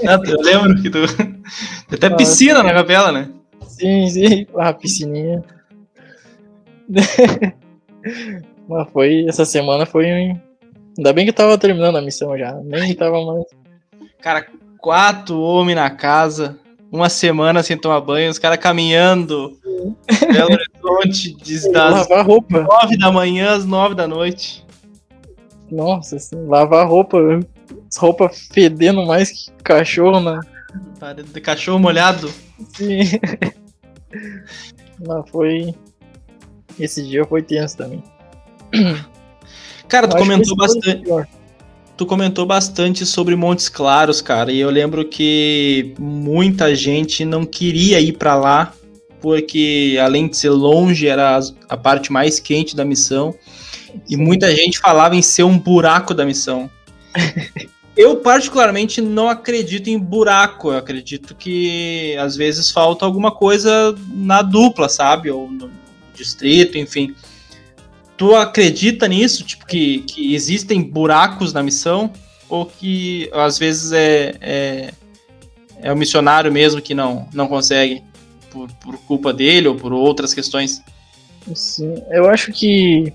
Ah, 0.07 0.19
eu 0.23 0.41
lembro 0.41 0.82
que 0.82 0.89
tu. 0.89 0.99
Tem 1.17 1.97
até 1.97 2.07
Ah, 2.07 2.15
piscina 2.15 2.61
na 2.63 2.73
capela, 2.73 3.11
né? 3.11 3.30
Sim, 3.67 4.07
sim. 4.09 4.45
Ah, 4.55 4.73
piscininha. 4.73 5.43
Mas 8.67 8.89
foi. 8.91 9.25
Essa 9.27 9.45
semana 9.45 9.86
foi. 9.86 10.05
um- 10.05 10.39
Ainda 10.97 11.13
bem 11.13 11.23
que 11.25 11.30
eu 11.30 11.36
tava 11.36 11.57
terminando 11.57 11.95
a 11.97 12.01
missão 12.01 12.38
já. 12.38 12.53
Nem 12.63 12.93
tava 12.93 13.23
mais. 13.25 13.45
Cara, 14.21 14.45
quatro 14.82 15.39
homens 15.39 15.75
na 15.75 15.89
casa, 15.89 16.57
uma 16.91 17.09
semana 17.09 17.61
sem 17.61 17.77
tomar 17.77 18.01
banho, 18.01 18.32
os 18.32 18.39
caras 18.39 18.57
caminhando. 18.57 19.57
Belo 20.34 20.49
Horizonte, 20.53 21.36
diz 21.36 21.71
das 21.71 22.07
Lavar 22.09 22.25
roupa. 22.25 22.61
nove 22.61 22.97
da 22.97 23.11
manhã 23.11 23.55
às 23.55 23.65
nove 23.65 23.95
da 23.95 24.07
noite. 24.07 24.65
Nossa, 25.71 26.15
assim, 26.15 26.36
lavar 26.47 26.88
roupa. 26.88 27.17
As 27.89 27.97
roupas 27.97 28.47
fedendo 28.51 29.05
mais 29.05 29.32
que 29.32 29.51
cachorro, 29.63 30.19
né? 30.19 30.39
De 31.34 31.41
cachorro 31.41 31.80
molhado. 31.80 32.32
Sim. 32.75 32.99
Mas 35.07 35.30
foi. 35.30 35.73
Esse 36.80 37.05
dia 37.07 37.25
foi 37.25 37.41
tenso 37.41 37.77
também. 37.77 38.03
Cara, 39.88 40.07
tu 40.07 40.17
comentou 40.17 40.55
bastante. 40.55 41.03
pior. 41.03 41.27
Tu 42.00 42.06
comentou 42.06 42.45
bastante 42.45 43.06
sobre 43.06 43.36
Montes 43.36 43.68
Claros, 43.68 44.22
cara, 44.22 44.54
e 44.54 44.60
eu 44.62 44.70
lembro 44.70 45.04
que 45.04 45.93
muita 46.00 46.74
gente 46.74 47.26
não 47.26 47.45
queria 47.45 48.00
ir 48.00 48.14
pra 48.14 48.36
lá, 48.36 48.74
porque 49.20 50.00
além 50.02 50.30
de 50.30 50.38
ser 50.38 50.52
longe, 50.52 51.10
era 51.10 51.38
a 51.68 51.76
parte 51.76 52.10
mais 52.10 52.39
quente 52.39 52.74
da 52.74 52.86
missão, 52.86 53.36
e 54.08 54.16
muita 54.16 54.56
gente 54.56 54.80
falava 54.80 55.14
em 55.14 55.22
ser 55.22 55.43
um 55.43 55.60
buraco 55.60 56.14
da 56.14 56.26
missão. 56.26 56.72
eu, 57.97 58.16
particularmente, 58.16 59.02
não 59.02 59.28
acredito 59.28 59.89
em 59.89 60.00
buraco, 60.00 60.72
eu 60.72 60.78
acredito 60.78 61.36
que 61.36 62.16
às 62.16 62.34
vezes 62.38 62.72
falta 62.72 63.04
alguma 63.04 63.30
coisa 63.30 63.93
na 64.08 64.41
dupla, 64.41 64.88
sabe? 64.88 65.30
Ou 65.32 65.52
no 65.52 65.70
distrito, 66.16 66.78
enfim. 66.78 67.14
Tu 68.20 68.36
acredita 68.36 69.07
nisso? 69.07 69.45
Tipo, 69.45 69.65
que, 69.65 69.99
que 70.01 70.36
existem 70.36 70.82
buracos 70.82 71.53
na 71.53 71.63
missão? 71.63 72.11
Ou 72.49 72.65
que 72.65 73.30
às 73.34 73.57
vezes 73.57 73.93
é, 73.93 74.36
é, 74.41 74.93
é 75.82 75.93
o 75.93 75.95
missionário 75.95 76.51
mesmo 76.51 76.82
que 76.82 76.93
não, 76.93 77.28
não 77.34 77.47
consegue? 77.47 78.03
Por, 78.51 78.70
por 78.74 78.97
culpa 79.05 79.32
dele 79.32 79.70
ou 79.70 79.76
por 79.76 79.93
outras 79.93 80.34
questões? 80.34 80.84
Sim, 81.55 81.95
eu 82.11 82.30
acho 82.30 82.51
que. 82.51 83.13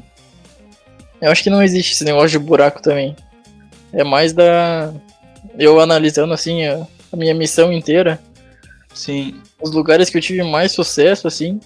Eu 1.20 1.30
acho 1.30 1.42
que 1.42 1.50
não 1.50 1.62
existe 1.62 1.92
esse 1.92 2.04
negócio 2.04 2.30
de 2.30 2.38
buraco 2.38 2.80
também. 2.80 3.14
É 3.92 4.02
mais 4.02 4.32
da. 4.32 4.90
Eu 5.58 5.78
analisando 5.80 6.32
assim 6.32 6.64
a, 6.64 6.86
a 7.12 7.16
minha 7.16 7.34
missão 7.34 7.70
inteira, 7.70 8.18
Sim, 8.94 9.34
os 9.60 9.72
lugares 9.72 10.08
que 10.08 10.16
eu 10.16 10.22
tive 10.22 10.42
mais 10.44 10.70
sucesso, 10.70 11.26
assim, 11.26 11.60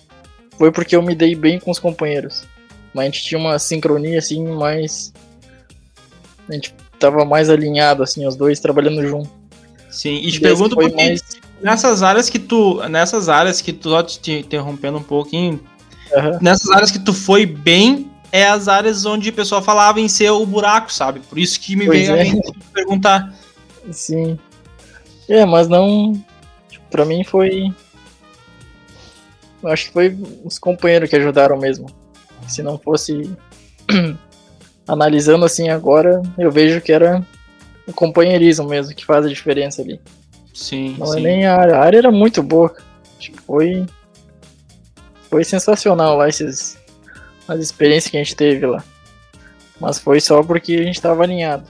foi 0.56 0.72
porque 0.72 0.96
eu 0.96 1.02
me 1.02 1.14
dei 1.14 1.34
bem 1.34 1.60
com 1.60 1.70
os 1.70 1.78
companheiros. 1.78 2.44
Mas 2.94 3.02
a 3.02 3.06
gente 3.06 3.22
tinha 3.22 3.38
uma 3.38 3.58
sincronia, 3.58 4.18
assim, 4.18 4.44
mais. 4.46 5.12
A 6.48 6.52
gente 6.54 6.74
tava 6.98 7.24
mais 7.24 7.48
alinhado, 7.50 8.02
assim, 8.02 8.26
os 8.26 8.34
dois 8.36 8.58
trabalhando 8.60 9.06
junto. 9.06 9.30
sim. 9.90 10.16
E 10.16 10.30
te 10.30 10.38
E 10.38 10.40
pergunto 10.40 10.74
porque 10.76 10.94
mais- 10.94 11.22
nessas 11.60 12.02
áreas 12.02 12.28
que 12.30 12.38
tu. 12.38 12.80
Nessas 12.88 13.28
áreas 13.28 13.60
que 13.60 13.72
tu. 13.72 13.90
Só 13.90 14.02
te 14.02 14.32
interrompendo 14.40 14.98
um 14.98 15.02
pouquinho. 15.02 15.60
Aham. 16.14 16.38
Nessas 16.40 16.70
áreas 16.70 16.90
que 16.90 16.98
tu 16.98 17.12
foi 17.12 17.44
bem, 17.44 18.10
é 18.32 18.46
as 18.48 18.66
áreas 18.68 19.04
onde 19.04 19.28
o 19.28 19.32
pessoal 19.32 19.62
falava 19.62 20.00
em 20.00 20.08
ser 20.08 20.30
o 20.30 20.44
buraco, 20.46 20.92
sabe? 20.92 21.20
Por 21.20 21.38
isso 21.38 21.60
que 21.60 21.76
me 21.76 21.84
Pois 21.86 21.98
veio 22.00 22.14
a 22.14 22.16
é. 22.18 22.24
mente 22.24 22.52
te 22.52 22.58
perguntar. 22.72 23.34
Sim. 23.92 24.38
É, 25.28 25.44
mas 25.44 25.68
não. 25.68 26.12
Tipo, 26.70 26.86
pra 26.90 27.04
mim 27.04 27.22
foi. 27.24 27.70
Acho 29.64 29.86
que 29.86 29.92
foi 29.92 30.16
os 30.44 30.58
companheiros 30.58 31.10
que 31.10 31.16
ajudaram 31.16 31.58
mesmo. 31.58 31.90
Se 32.46 32.62
não 32.62 32.78
fosse. 32.78 33.36
Analisando 34.86 35.44
assim 35.44 35.68
agora, 35.68 36.22
eu 36.38 36.50
vejo 36.50 36.80
que 36.80 36.92
era 36.92 37.22
o 37.86 37.92
companheirismo 37.92 38.66
mesmo 38.66 38.94
que 38.94 39.04
faz 39.04 39.26
a 39.26 39.28
diferença 39.28 39.82
ali. 39.82 40.00
Sim, 40.54 40.96
Não 40.98 41.06
sim. 41.06 41.18
é 41.18 41.22
nem 41.22 41.46
a 41.46 41.56
área. 41.56 41.76
A 41.76 41.84
área 41.84 41.98
era 41.98 42.10
muito 42.10 42.42
boa. 42.42 42.74
Foi. 43.46 43.86
Foi 45.28 45.44
sensacional 45.44 46.16
lá 46.16 46.28
esses, 46.28 46.78
as 47.46 47.60
experiências 47.60 48.10
que 48.10 48.16
a 48.16 48.22
gente 48.22 48.34
teve 48.34 48.66
lá. 48.66 48.82
Mas 49.78 49.98
foi 49.98 50.20
só 50.20 50.42
porque 50.42 50.72
a 50.74 50.82
gente 50.82 51.00
tava 51.00 51.22
alinhado. 51.22 51.64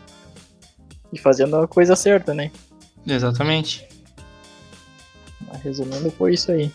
E 1.13 1.19
fazendo 1.19 1.57
a 1.57 1.67
coisa 1.69 1.97
certa, 1.97 2.33
né? 2.33 2.51
Exatamente. 3.07 3.87
Mas 5.47 5.63
resumindo, 5.63 6.11
foi 6.13 6.35
isso 6.35 6.53
aí. 6.53 6.71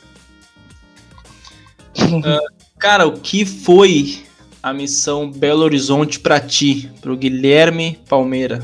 Cara, 2.84 3.08
o 3.08 3.14
que 3.14 3.46
foi 3.46 4.26
a 4.62 4.74
missão 4.74 5.32
Belo 5.32 5.64
Horizonte 5.64 6.20
pra 6.20 6.38
ti, 6.38 6.92
pro 7.00 7.16
Guilherme 7.16 7.98
Palmeira? 8.10 8.62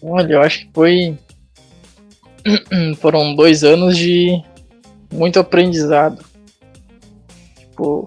Olha, 0.00 0.34
eu 0.34 0.40
acho 0.40 0.60
que 0.60 0.70
foi. 0.72 1.18
Foram 3.00 3.34
dois 3.34 3.64
anos 3.64 3.98
de 3.98 4.40
muito 5.12 5.40
aprendizado. 5.40 6.24
Tipo, 7.58 8.06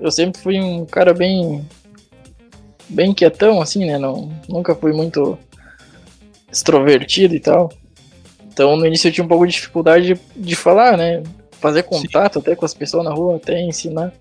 eu 0.00 0.10
sempre 0.10 0.40
fui 0.40 0.58
um 0.58 0.86
cara 0.86 1.12
bem. 1.12 1.62
bem 2.88 3.12
quietão, 3.12 3.60
assim, 3.60 3.84
né? 3.84 3.98
Não, 3.98 4.32
nunca 4.48 4.74
fui 4.74 4.94
muito 4.94 5.38
extrovertido 6.50 7.34
e 7.34 7.40
tal. 7.40 7.70
Então 8.46 8.76
no 8.76 8.86
início 8.86 9.08
eu 9.08 9.12
tinha 9.12 9.24
um 9.24 9.28
pouco 9.28 9.46
de 9.46 9.52
dificuldade 9.52 10.14
de, 10.14 10.20
de 10.34 10.56
falar, 10.56 10.96
né? 10.96 11.22
Fazer 11.60 11.82
contato 11.84 12.38
até 12.38 12.54
com 12.54 12.64
as 12.64 12.74
pessoas 12.74 13.04
na 13.04 13.12
rua, 13.12 13.36
até 13.36 13.60
ensinar. 13.60 14.12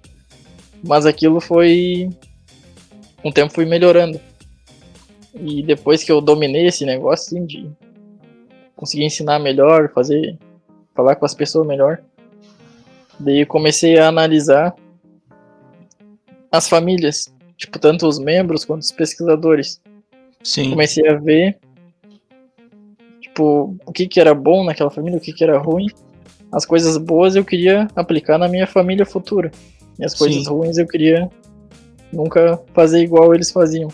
Mas 0.83 1.05
aquilo 1.05 1.39
foi. 1.39 2.09
Com 3.21 3.29
o 3.29 3.33
tempo 3.33 3.53
fui 3.53 3.65
melhorando. 3.65 4.19
E 5.33 5.61
depois 5.63 6.03
que 6.03 6.11
eu 6.11 6.21
dominei 6.21 6.67
esse 6.67 6.85
negócio, 6.85 7.37
assim, 7.37 7.45
de 7.45 7.69
conseguir 8.75 9.03
ensinar 9.03 9.39
melhor, 9.39 9.91
fazer. 9.93 10.37
falar 10.93 11.15
com 11.15 11.25
as 11.25 11.33
pessoas 11.33 11.67
melhor. 11.67 12.01
Daí 13.19 13.41
eu 13.41 13.47
comecei 13.47 13.97
a 13.97 14.07
analisar 14.07 14.75
as 16.51 16.67
famílias, 16.69 17.33
tipo, 17.57 17.79
tanto 17.79 18.07
os 18.07 18.19
membros 18.19 18.65
quanto 18.65 18.81
os 18.81 18.91
pesquisadores. 18.91 19.81
Sim. 20.43 20.69
Comecei 20.69 21.07
a 21.07 21.15
ver, 21.15 21.57
tipo, 23.19 23.75
o 23.85 23.91
que 23.91 24.07
que 24.07 24.19
era 24.19 24.33
bom 24.33 24.63
naquela 24.63 24.89
família, 24.89 25.17
o 25.17 25.21
que 25.21 25.33
que 25.33 25.43
era 25.43 25.57
ruim. 25.57 25.87
As 26.55 26.65
coisas 26.65 26.97
boas 26.97 27.35
eu 27.35 27.43
queria 27.43 27.85
aplicar 27.93 28.37
na 28.37 28.47
minha 28.47 28.65
família 28.65 29.05
futura. 29.05 29.51
E 29.99 30.05
as 30.05 30.13
coisas 30.13 30.45
Sim. 30.45 30.49
ruins 30.49 30.77
eu 30.77 30.87
queria 30.87 31.29
nunca 32.13 32.57
fazer 32.73 33.03
igual 33.03 33.35
eles 33.35 33.51
faziam. 33.51 33.89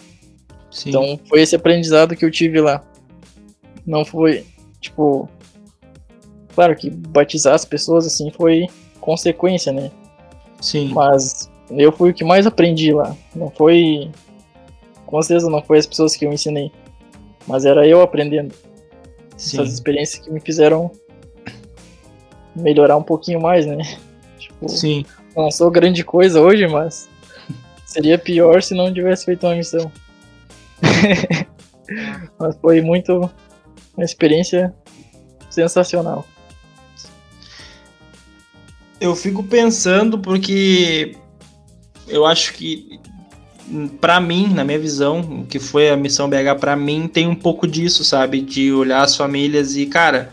Sim. 0.69 0.89
Então 0.89 1.19
foi 1.27 1.41
esse 1.41 1.55
aprendizado 1.55 2.15
que 2.15 2.23
eu 2.23 2.29
tive 2.29 2.61
lá. 2.61 2.83
Não 3.83 4.05
foi, 4.05 4.45
tipo. 4.79 5.27
Claro 6.53 6.75
que 6.75 6.91
batizar 6.91 7.55
as 7.55 7.65
pessoas 7.65 8.05
assim 8.05 8.29
foi 8.29 8.67
consequência, 8.99 9.71
né? 9.71 9.89
sim. 10.59 10.89
Mas 10.93 11.49
eu 11.71 11.91
fui 11.91 12.11
o 12.11 12.13
que 12.13 12.23
mais 12.23 12.45
aprendi 12.45 12.93
lá. 12.93 13.15
Não 13.35 13.49
foi 13.49 14.11
com 15.07 15.19
certeza 15.21 15.49
não 15.49 15.63
foi 15.63 15.79
as 15.79 15.87
pessoas 15.87 16.15
que 16.15 16.25
eu 16.25 16.31
ensinei, 16.31 16.71
mas 17.47 17.65
era 17.65 17.87
eu 17.87 18.01
aprendendo. 18.01 18.53
Sim. 19.35 19.57
Essas 19.57 19.73
experiências 19.73 20.23
que 20.23 20.31
me 20.31 20.39
fizeram 20.39 20.91
melhorar 22.55 22.97
um 22.97 23.03
pouquinho 23.03 23.41
mais, 23.41 23.65
né? 23.65 23.77
Tipo, 24.37 24.67
Sim. 24.69 25.05
não 25.37 25.51
sou 25.51 25.69
grande 25.69 26.03
coisa 26.03 26.41
hoje, 26.41 26.67
mas 26.67 27.07
seria 27.85 28.17
pior 28.17 28.63
se 28.63 28.73
não 28.73 28.91
tivesse 28.91 29.25
feito 29.25 29.45
uma 29.45 29.55
missão. 29.55 29.91
mas 32.39 32.57
foi 32.59 32.81
muito 32.81 33.29
uma 33.95 34.03
experiência 34.03 34.73
sensacional. 35.47 36.25
Eu 38.99 39.15
fico 39.15 39.43
pensando 39.43 40.17
porque 40.17 41.15
eu 42.07 42.25
acho 42.25 42.53
que 42.53 42.99
pra 43.99 44.19
mim, 44.19 44.47
na 44.53 44.63
minha 44.63 44.79
visão, 44.79 45.21
o 45.21 45.45
que 45.45 45.59
foi 45.59 45.89
a 45.89 45.97
missão 45.97 46.29
BH 46.29 46.59
pra 46.59 46.75
mim 46.75 47.07
tem 47.07 47.27
um 47.27 47.35
pouco 47.35 47.67
disso, 47.67 48.03
sabe, 48.03 48.41
de 48.41 48.71
olhar 48.71 49.01
as 49.01 49.15
famílias 49.15 49.75
e 49.75 49.85
cara, 49.85 50.31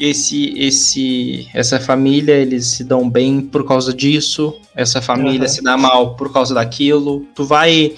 esse 0.00 0.54
esse 0.56 1.48
essa 1.52 1.80
família 1.80 2.34
eles 2.34 2.66
se 2.66 2.84
dão 2.84 3.08
bem 3.08 3.40
por 3.40 3.66
causa 3.66 3.92
disso, 3.92 4.54
essa 4.74 5.02
família 5.02 5.40
Aham. 5.40 5.48
se 5.48 5.62
dá 5.62 5.76
mal 5.76 6.14
por 6.16 6.32
causa 6.32 6.54
daquilo. 6.54 7.26
Tu 7.34 7.44
vai 7.44 7.94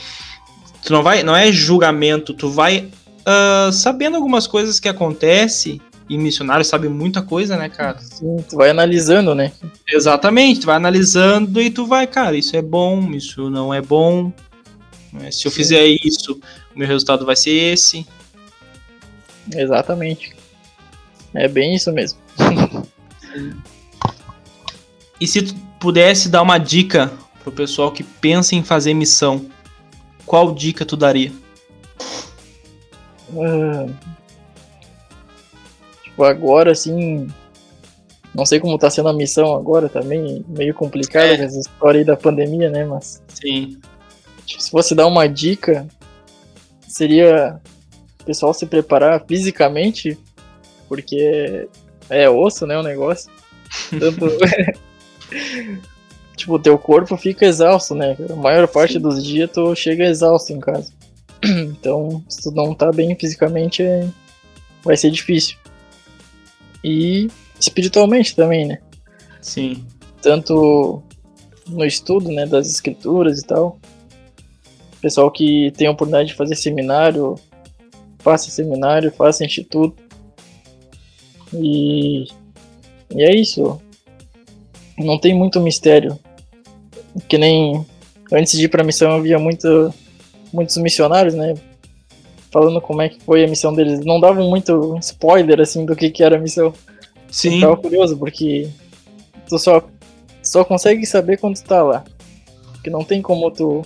tu 0.82 0.92
não 0.92 1.02
vai, 1.02 1.22
não 1.22 1.36
é 1.36 1.52
julgamento, 1.52 2.32
tu 2.32 2.50
vai 2.50 2.88
ah, 3.26 3.70
sabendo 3.72 4.16
algumas 4.16 4.46
coisas 4.46 4.80
que 4.80 4.88
acontecem 4.88 5.80
e 6.08 6.18
missionário 6.18 6.64
sabe 6.64 6.88
muita 6.88 7.22
coisa, 7.22 7.56
né, 7.56 7.68
cara? 7.68 7.98
Sim, 8.00 8.38
tu 8.48 8.56
vai 8.56 8.70
analisando, 8.70 9.32
né? 9.34 9.52
Exatamente, 9.88 10.60
tu 10.60 10.66
vai 10.66 10.74
analisando 10.76 11.60
e 11.62 11.70
tu 11.70 11.86
vai, 11.86 12.06
cara, 12.06 12.36
isso 12.36 12.56
é 12.56 12.62
bom, 12.62 13.12
isso 13.12 13.48
não 13.48 13.72
é 13.72 13.80
bom. 13.80 14.32
né? 15.12 15.30
Se 15.30 15.46
eu 15.46 15.52
Sim. 15.52 15.56
fizer 15.58 15.86
isso, 16.02 16.40
o 16.74 16.78
meu 16.78 16.88
resultado 16.88 17.24
vai 17.24 17.36
ser 17.36 17.50
esse. 17.50 18.04
Exatamente. 19.54 20.34
É 21.34 21.46
bem 21.48 21.74
isso 21.74 21.92
mesmo. 21.92 22.18
E 25.20 25.26
se 25.26 25.42
tu 25.42 25.54
pudesse 25.78 26.28
dar 26.28 26.42
uma 26.42 26.58
dica 26.58 27.12
pro 27.42 27.52
pessoal 27.52 27.92
que 27.92 28.02
pensa 28.02 28.54
em 28.54 28.62
fazer 28.62 28.94
missão, 28.94 29.46
qual 30.26 30.54
dica 30.54 30.84
tu 30.84 30.96
daria? 30.96 31.32
Ah, 33.36 33.86
tipo, 36.02 36.24
agora 36.24 36.72
assim. 36.72 37.28
Não 38.34 38.46
sei 38.46 38.60
como 38.60 38.78
tá 38.78 38.88
sendo 38.88 39.08
a 39.08 39.12
missão 39.12 39.52
agora 39.54 39.88
também, 39.88 40.44
meio 40.48 40.72
complicado 40.72 41.24
É. 41.24 41.36
com 41.36 41.42
essa 41.42 41.58
história 41.58 41.98
aí 41.98 42.04
da 42.04 42.16
pandemia, 42.16 42.70
né? 42.70 42.84
Mas 42.84 43.20
Sim, 43.28 43.78
tipo, 44.46 44.62
se 44.62 44.70
fosse 44.70 44.94
dar 44.94 45.06
uma 45.08 45.28
dica, 45.28 45.86
seria 46.86 47.60
o 48.20 48.24
pessoal 48.24 48.54
se 48.54 48.66
preparar 48.66 49.24
fisicamente, 49.26 50.16
porque 50.90 51.68
é 52.10 52.28
osso, 52.28 52.66
né? 52.66 52.76
O 52.76 52.82
negócio. 52.82 53.30
Tanto. 53.90 54.26
tipo, 56.36 56.58
teu 56.58 56.76
corpo 56.76 57.16
fica 57.16 57.46
exausto, 57.46 57.94
né? 57.94 58.16
A 58.28 58.34
maior 58.34 58.66
parte 58.66 58.94
Sim. 58.94 58.98
dos 58.98 59.24
dias 59.24 59.48
tu 59.52 59.72
chega 59.76 60.04
exausto 60.04 60.52
em 60.52 60.58
casa. 60.58 60.92
Então, 61.42 62.22
se 62.28 62.42
tu 62.42 62.50
não 62.50 62.74
tá 62.74 62.90
bem 62.90 63.16
fisicamente, 63.18 63.82
é- 63.82 64.06
vai 64.82 64.96
ser 64.96 65.10
difícil. 65.10 65.56
E 66.82 67.28
espiritualmente 67.58 68.34
também, 68.34 68.66
né? 68.66 68.78
sim, 69.40 69.84
Tanto 70.20 71.02
no 71.66 71.84
estudo, 71.84 72.30
né, 72.30 72.44
das 72.44 72.68
escrituras 72.68 73.38
e 73.38 73.46
tal. 73.46 73.78
Pessoal 75.00 75.30
que 75.30 75.72
tem 75.76 75.86
a 75.86 75.92
oportunidade 75.92 76.28
de 76.30 76.34
fazer 76.34 76.56
seminário, 76.56 77.36
faça 78.18 78.50
seminário, 78.50 79.10
faça 79.12 79.44
instituto. 79.44 80.09
E, 81.52 82.24
e 83.14 83.22
é 83.22 83.34
isso. 83.34 83.80
Não 84.98 85.18
tem 85.18 85.34
muito 85.34 85.60
mistério. 85.60 86.18
Que 87.28 87.38
nem 87.38 87.84
antes 88.32 88.58
de 88.58 88.64
ir 88.64 88.68
pra 88.68 88.84
missão 88.84 89.16
eu 89.16 89.22
via 89.22 89.38
muito, 89.38 89.92
muitos 90.52 90.76
missionários, 90.76 91.34
né? 91.34 91.54
Falando 92.52 92.80
como 92.80 93.02
é 93.02 93.08
que 93.08 93.20
foi 93.22 93.44
a 93.44 93.48
missão 93.48 93.72
deles. 93.74 94.04
Não 94.04 94.20
davam 94.20 94.48
muito 94.48 94.96
spoiler, 95.00 95.60
assim, 95.60 95.84
do 95.84 95.94
que, 95.96 96.10
que 96.10 96.22
era 96.22 96.36
a 96.36 96.40
missão. 96.40 96.72
sim, 97.30 97.56
Eu 97.56 97.60
tava 97.60 97.76
curioso, 97.76 98.16
porque 98.16 98.68
tu 99.48 99.58
só, 99.58 99.82
só 100.42 100.64
consegue 100.64 101.06
saber 101.06 101.38
quando 101.38 101.56
tu 101.56 101.64
tá 101.64 101.82
lá. 101.82 102.04
Porque 102.72 102.90
não 102.90 103.04
tem 103.04 103.20
como 103.22 103.50
tu. 103.50 103.82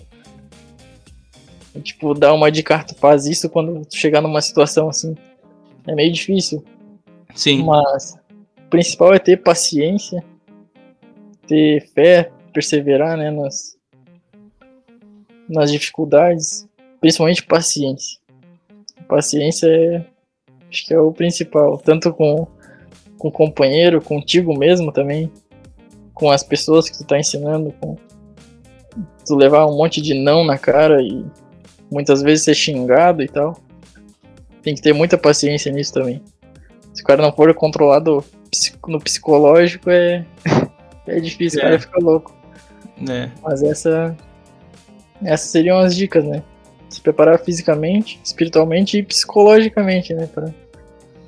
Tipo, 1.82 2.14
dar 2.14 2.32
uma 2.32 2.52
dica, 2.52 2.76
"Ah, 2.76 2.84
tu 2.84 2.94
faz 2.94 3.26
isso 3.26 3.48
quando 3.50 3.84
tu 3.84 3.96
chegar 3.96 4.20
numa 4.20 4.40
situação 4.40 4.88
assim. 4.88 5.16
É 5.86 5.94
meio 5.94 6.12
difícil. 6.12 6.64
Sim, 7.34 7.64
Mas 7.64 8.16
o 8.66 8.70
principal 8.70 9.14
é 9.14 9.18
ter 9.18 9.38
paciência, 9.38 10.24
ter 11.46 11.86
fé, 11.88 12.30
perseverar, 12.52 13.16
né, 13.16 13.30
nas, 13.30 13.76
nas 15.48 15.70
dificuldades, 15.70 16.68
principalmente 17.00 17.44
paciência. 17.44 18.18
Paciência 19.08 19.66
é, 19.66 20.04
acho 20.70 20.86
que 20.86 20.94
é 20.94 20.98
o 20.98 21.12
principal, 21.12 21.76
tanto 21.78 22.12
com, 22.12 22.46
com 23.18 23.28
o 23.28 23.32
companheiro, 23.32 24.00
contigo 24.00 24.56
mesmo 24.56 24.90
também, 24.92 25.30
com 26.14 26.30
as 26.30 26.42
pessoas 26.42 26.88
que 26.88 26.96
tu 26.96 27.04
tá 27.04 27.18
ensinando, 27.18 27.72
com 27.80 27.96
tu 29.26 29.34
levar 29.34 29.66
um 29.66 29.76
monte 29.76 30.00
de 30.00 30.14
não 30.14 30.44
na 30.44 30.56
cara 30.56 31.02
e 31.02 31.24
muitas 31.90 32.22
vezes 32.22 32.44
ser 32.44 32.54
xingado 32.54 33.22
e 33.22 33.28
tal. 33.28 33.56
Tem 34.62 34.74
que 34.74 34.80
ter 34.80 34.92
muita 34.92 35.18
paciência 35.18 35.70
nisso 35.70 35.92
também. 35.92 36.22
Se 36.94 37.02
o 37.02 37.04
cara 37.04 37.20
não 37.20 37.32
for 37.32 37.52
controlado 37.54 38.24
no 38.86 39.00
psicológico, 39.00 39.90
é, 39.90 40.24
é 41.06 41.20
difícil, 41.20 41.58
o 41.60 41.62
É. 41.62 41.64
cara 41.66 41.80
fica 41.80 41.98
louco. 42.00 42.34
né? 42.96 43.30
Mas 43.42 43.62
essa. 43.62 44.16
Essas 45.22 45.50
seriam 45.50 45.78
as 45.78 45.94
dicas, 45.94 46.24
né? 46.24 46.42
Se 46.88 47.00
preparar 47.00 47.38
fisicamente, 47.40 48.20
espiritualmente 48.22 48.98
e 48.98 49.02
psicologicamente, 49.02 50.14
né? 50.14 50.26
Pra 50.32 50.50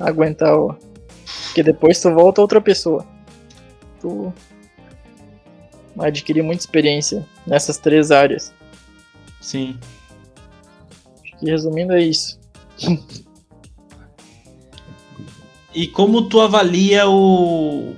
aguentar 0.01 0.57
o. 0.57 0.77
Porque 1.47 1.63
depois 1.63 2.01
tu 2.01 2.13
volta 2.15 2.41
outra 2.41 2.61
pessoa. 2.61 3.05
Tu 4.01 4.33
adquirir 5.99 6.43
muita 6.43 6.61
experiência 6.63 7.25
nessas 7.47 7.79
três 7.79 8.11
áreas. 8.13 8.53
Sim. 9.41 9.77
Acho 11.25 11.37
que 11.39 11.51
resumindo 11.51 11.93
é 11.95 12.01
isso. 12.03 12.39
E 15.77 15.87
como 15.87 16.23
tu 16.23 16.41
avalia 16.41 17.07
o, 17.07 17.95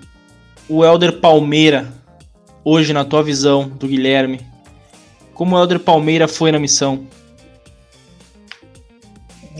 o 0.68 0.84
Elder 0.84 1.20
Palmeira 1.20 1.94
hoje 2.64 2.92
na 2.92 3.04
tua 3.04 3.22
visão 3.22 3.68
do 3.68 3.86
Guilherme? 3.86 4.40
Como 5.32 5.54
o 5.54 5.58
Elder 5.60 5.78
Palmeira 5.78 6.26
foi 6.26 6.50
na 6.50 6.58
missão? 6.58 7.06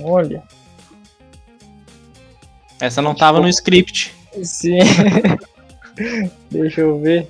Olha. 0.02 0.42
Essa 2.80 3.00
não 3.00 3.14
tava 3.14 3.38
no 3.38 3.48
script. 3.48 4.12
Sim. 4.42 4.78
Deixa 6.50 6.80
eu 6.80 6.98
ver. 6.98 7.28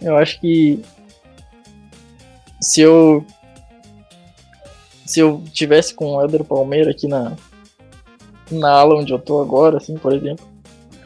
Eu 0.00 0.16
acho 0.16 0.40
que 0.40 0.80
se 2.60 2.82
eu 2.82 3.26
se 5.04 5.18
eu 5.18 5.42
tivesse 5.52 5.92
com 5.92 6.12
o 6.12 6.22
Elder 6.22 6.44
Palmeira 6.44 6.92
aqui 6.92 7.08
na 7.08 7.36
na 8.50 8.70
aula 8.70 8.96
onde 9.00 9.12
eu 9.12 9.18
tô 9.18 9.40
agora, 9.40 9.76
assim, 9.78 9.96
por 9.96 10.12
exemplo, 10.12 10.46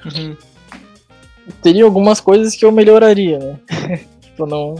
Uhum. 0.04 0.36
teria 1.62 1.84
algumas 1.84 2.20
coisas 2.20 2.54
que 2.54 2.64
eu 2.64 2.70
melhoraria, 2.72 3.38
né? 3.38 3.58
tipo, 4.20 4.44
não 4.46 4.74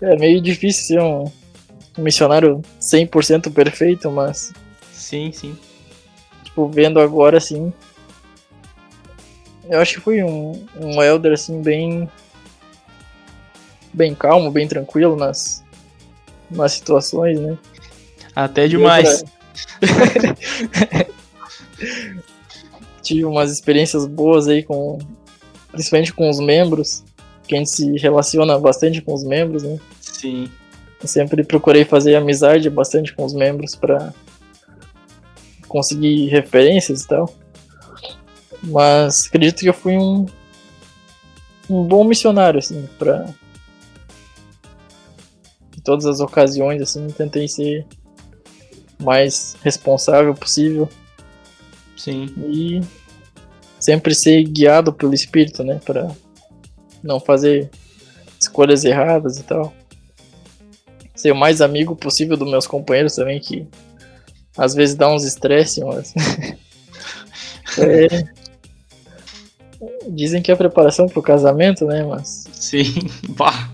é 0.00 0.14
meio 0.16 0.40
difícil 0.42 0.84
ser 0.84 1.00
um, 1.00 1.24
um 1.98 2.02
missionário 2.02 2.60
100% 2.80 3.50
perfeito, 3.52 4.10
mas 4.10 4.52
Sim, 4.92 5.32
sim. 5.32 5.56
tipo, 6.44 6.68
vendo 6.68 7.00
agora 7.00 7.38
assim. 7.38 7.72
Eu 9.68 9.80
acho 9.80 9.94
que 9.94 10.00
foi 10.00 10.22
um, 10.22 10.66
um 10.80 11.02
Elder 11.02 11.32
assim 11.32 11.60
bem. 11.62 12.08
bem 13.92 14.14
calmo, 14.14 14.50
bem 14.50 14.68
tranquilo 14.68 15.16
nas, 15.16 15.64
nas 16.50 16.72
situações, 16.72 17.40
né? 17.40 17.56
Até 18.34 18.68
demais. 18.68 19.24
Tive 23.06 23.24
umas 23.24 23.52
experiências 23.52 24.04
boas 24.04 24.48
aí 24.48 24.62
com. 24.62 24.98
Principalmente 25.70 26.12
com 26.12 26.28
os 26.28 26.40
membros. 26.40 27.04
Que 27.46 27.54
a 27.54 27.58
gente 27.58 27.70
se 27.70 27.96
relaciona 27.98 28.58
bastante 28.58 29.00
com 29.00 29.14
os 29.14 29.22
membros, 29.22 29.62
né? 29.62 29.78
Sim. 30.00 30.50
Eu 31.00 31.06
sempre 31.06 31.44
procurei 31.44 31.84
fazer 31.84 32.16
amizade 32.16 32.68
bastante 32.68 33.14
com 33.14 33.24
os 33.24 33.32
membros 33.32 33.76
para 33.76 34.12
conseguir 35.68 36.26
referências 36.26 37.02
e 37.02 37.08
tal. 37.08 37.32
Mas 38.64 39.26
acredito 39.26 39.60
que 39.60 39.68
eu 39.68 39.74
fui 39.74 39.96
um 39.96 40.26
um 41.68 41.82
bom 41.84 42.04
missionário 42.04 42.58
assim 42.58 42.88
para 42.98 43.26
todas 45.82 46.04
as 46.06 46.18
ocasiões, 46.18 46.82
assim, 46.82 47.06
tentei 47.08 47.46
ser 47.46 47.86
mais 48.98 49.56
responsável 49.62 50.34
possível 50.34 50.88
Sim. 51.96 52.26
e 52.48 52.80
sempre 53.80 54.14
ser 54.14 54.42
guiado 54.44 54.92
pelo 54.92 55.14
espírito, 55.14 55.64
né, 55.64 55.80
para 55.84 56.10
não 57.02 57.20
fazer 57.20 57.70
escolhas 58.40 58.84
erradas 58.84 59.38
e 59.38 59.42
tal. 59.42 59.74
Ser 61.14 61.32
o 61.32 61.36
mais 61.36 61.60
amigo 61.60 61.96
possível 61.96 62.36
dos 62.36 62.50
meus 62.50 62.66
companheiros 62.66 63.14
também, 63.14 63.40
que 63.40 63.66
às 64.56 64.74
vezes 64.74 64.94
dá 64.94 65.12
uns 65.12 65.24
estresse, 65.24 65.84
mas. 65.84 66.14
É. 67.78 68.06
Dizem 70.08 70.40
que 70.40 70.50
é 70.50 70.56
preparação 70.56 71.08
pro 71.08 71.20
casamento, 71.20 71.84
né? 71.84 72.02
Mas. 72.04 72.44
Sim. 72.52 72.94
Bah. 73.30 73.68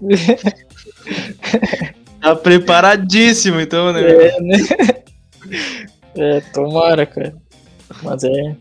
tá 2.22 2.36
preparadíssimo, 2.36 3.60
então, 3.60 3.92
né? 3.92 4.00
É, 4.00 4.40
né? 4.40 4.56
É, 6.18 6.40
tomara, 6.52 7.06
cara. 7.06 7.34
Mas 8.02 8.24
é. 8.24 8.56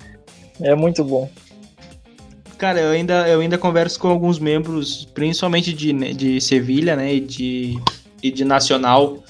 É 0.62 0.76
muito 0.76 1.04
bom. 1.04 1.30
Cara, 2.58 2.80
eu 2.80 2.92
ainda, 2.92 3.28
eu 3.28 3.40
ainda 3.40 3.58
converso 3.58 4.00
com 4.00 4.08
alguns 4.08 4.40
membros, 4.40 5.06
principalmente 5.06 5.72
de, 5.74 5.94
né, 5.94 6.12
de 6.12 6.42
Sevilha, 6.42 6.96
né? 6.96 7.16
E 7.16 7.20
de, 7.20 7.80
e 8.22 8.32
de 8.32 8.44
Nacional. 8.44 9.24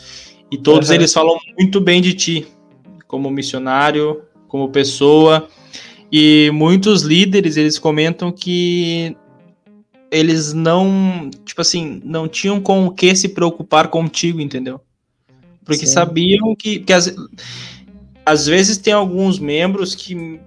E 0.49 0.57
todos 0.57 0.89
Aham. 0.89 0.95
eles 0.95 1.13
falam 1.13 1.37
muito 1.59 1.81
bem 1.81 2.01
de 2.01 2.13
ti, 2.13 2.47
como 3.05 3.29
missionário, 3.29 4.21
como 4.47 4.69
pessoa. 4.69 5.49
E 6.09 6.49
muitos 6.53 7.01
líderes, 7.01 7.57
eles 7.57 7.77
comentam 7.77 8.31
que 8.31 9.15
eles 10.09 10.53
não, 10.53 11.29
tipo 11.43 11.59
assim, 11.59 12.01
não 12.05 12.29
tinham 12.29 12.61
com 12.61 12.85
o 12.85 12.91
que 12.91 13.13
se 13.13 13.27
preocupar 13.27 13.89
contigo, 13.89 14.39
entendeu? 14.39 14.79
Porque 15.65 15.85
Sim. 15.85 15.91
sabiam 15.93 16.55
que, 16.55 16.79
que 16.79 16.93
às, 16.93 17.13
às 18.27 18.45
vezes 18.45 18.77
tem 18.77 18.91
alguns 18.91 19.39
membros 19.39 19.95
que 19.95 20.37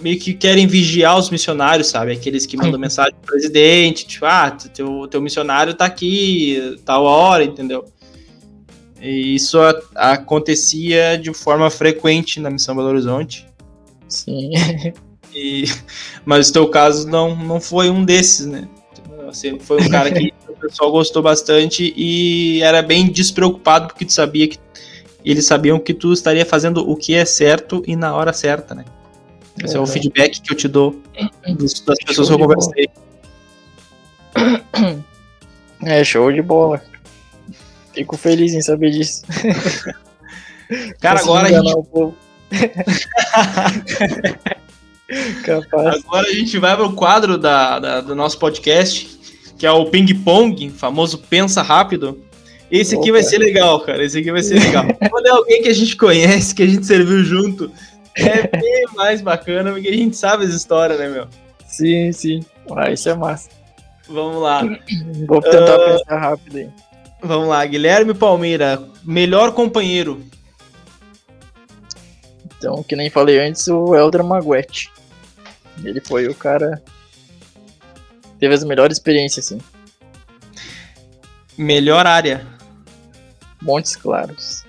meio 0.00 0.18
que 0.18 0.34
querem 0.34 0.66
vigiar 0.66 1.16
os 1.16 1.30
missionários, 1.30 1.86
sabe? 1.86 2.10
Aqueles 2.10 2.44
que 2.46 2.56
mandam 2.56 2.80
mensagem 2.80 3.14
pro 3.22 3.32
presidente, 3.32 4.04
tipo, 4.04 4.26
ah, 4.26 4.50
teu, 4.50 5.06
teu 5.06 5.22
missionário 5.22 5.72
tá 5.72 5.84
aqui, 5.84 6.80
tal 6.84 7.04
hora, 7.04 7.44
entendeu? 7.44 7.84
E 9.00 9.36
isso 9.36 9.60
a- 9.60 9.80
acontecia 9.94 11.16
de 11.16 11.32
forma 11.32 11.70
frequente 11.70 12.40
na 12.40 12.50
Missão 12.50 12.74
Belo 12.74 12.88
Horizonte. 12.88 13.46
Sim. 14.08 14.50
E, 15.32 15.62
mas 16.26 16.48
o 16.48 16.52
teu 16.52 16.68
caso 16.68 17.06
não, 17.06 17.36
não 17.36 17.60
foi 17.60 17.88
um 17.88 18.04
desses, 18.04 18.46
né? 18.46 18.68
Você 19.26 19.56
foi 19.60 19.80
um 19.80 19.88
cara 19.88 20.10
que 20.10 20.32
o 20.50 20.56
pessoal 20.56 20.90
gostou 20.90 21.22
bastante 21.22 21.94
e 21.96 22.60
era 22.62 22.82
bem 22.82 23.06
despreocupado 23.06 23.86
porque 23.86 24.04
tu 24.04 24.12
sabia 24.12 24.48
que 24.48 24.58
eles 25.30 25.46
sabiam 25.46 25.78
que 25.78 25.92
tu 25.94 26.12
estaria 26.12 26.44
fazendo 26.46 26.88
o 26.88 26.96
que 26.96 27.14
é 27.14 27.24
certo 27.24 27.82
e 27.86 27.94
na 27.96 28.14
hora 28.14 28.32
certa, 28.32 28.74
né? 28.74 28.84
Esse 29.62 29.76
é 29.76 29.78
o 29.78 29.82
Uhum. 29.82 29.86
feedback 29.86 30.40
que 30.40 30.52
eu 30.52 30.56
te 30.56 30.66
dou 30.66 30.96
dos- 31.56 31.80
das 31.80 31.98
pessoas 32.04 32.28
que 32.28 32.34
eu 32.34 32.38
conversei. 32.38 32.88
É, 35.84 36.04
show 36.04 36.30
de 36.32 36.40
bola. 36.40 36.80
Fico 37.92 38.16
feliz 38.16 38.54
em 38.54 38.62
saber 38.62 38.90
disso. 38.90 39.22
Cara, 41.00 41.18
agora 41.20 41.48
a, 41.48 41.50
gente, 41.50 41.74
o 41.74 41.82
povo. 41.82 42.14
Agora 46.04 46.28
a 46.28 46.32
gente 46.32 46.58
vai 46.58 46.76
pro 46.76 46.92
quadro 46.94 47.36
da, 47.36 47.78
da- 47.78 48.00
do 48.00 48.14
nosso 48.14 48.38
podcast, 48.38 49.18
que 49.58 49.66
é 49.66 49.70
o 49.70 49.86
Ping 49.86 50.12
Pong, 50.14 50.70
famoso 50.70 51.18
Pensa 51.18 51.62
Rápido. 51.62 52.22
Esse 52.72 52.94
aqui 52.96 53.10
Opa. 53.10 53.20
vai 53.20 53.22
ser 53.22 53.36
legal, 53.38 53.80
cara. 53.80 54.02
Esse 54.02 54.18
aqui 54.18 54.32
vai 54.32 54.42
ser 54.42 54.58
legal. 54.58 54.84
Quando 55.10 55.26
é 55.26 55.30
alguém 55.30 55.62
que 55.62 55.68
a 55.68 55.74
gente 55.74 55.94
conhece, 55.94 56.54
que 56.54 56.62
a 56.62 56.66
gente 56.66 56.86
serviu 56.86 57.22
junto, 57.22 57.70
é 58.16 58.46
bem 58.48 58.84
mais 58.94 59.20
bacana, 59.20 59.72
porque 59.72 59.88
a 59.88 59.92
gente 59.92 60.16
sabe 60.16 60.44
as 60.46 60.54
histórias, 60.54 60.98
né, 60.98 61.08
meu? 61.10 61.28
Sim, 61.66 62.10
sim. 62.12 62.40
Ah, 62.74 62.90
isso 62.90 63.08
é 63.10 63.14
massa. 63.14 63.50
Vamos 64.08 64.40
lá. 64.42 64.62
Vou 65.28 65.42
tentar 65.42 65.74
Ah. 65.74 65.98
pensar 65.98 66.18
rápido 66.18 66.56
aí. 66.56 66.68
Vamos 67.22 67.48
lá. 67.48 67.64
Guilherme 67.66 68.14
Palmeira, 68.14 68.82
melhor 69.04 69.52
companheiro. 69.52 70.22
Então, 72.56 72.82
que 72.82 72.96
nem 72.96 73.10
falei 73.10 73.38
antes, 73.38 73.66
o 73.68 73.94
Elder 73.94 74.24
Maguete. 74.24 74.90
Ele 75.84 76.00
foi 76.00 76.26
o 76.26 76.34
cara. 76.34 76.82
Teve 78.38 78.54
as 78.54 78.64
melhores 78.64 78.96
experiências, 78.96 79.46
assim. 79.46 79.58
Melhor 81.58 82.06
área. 82.06 82.46
Montes 83.62 83.96
Claros. 83.96 84.64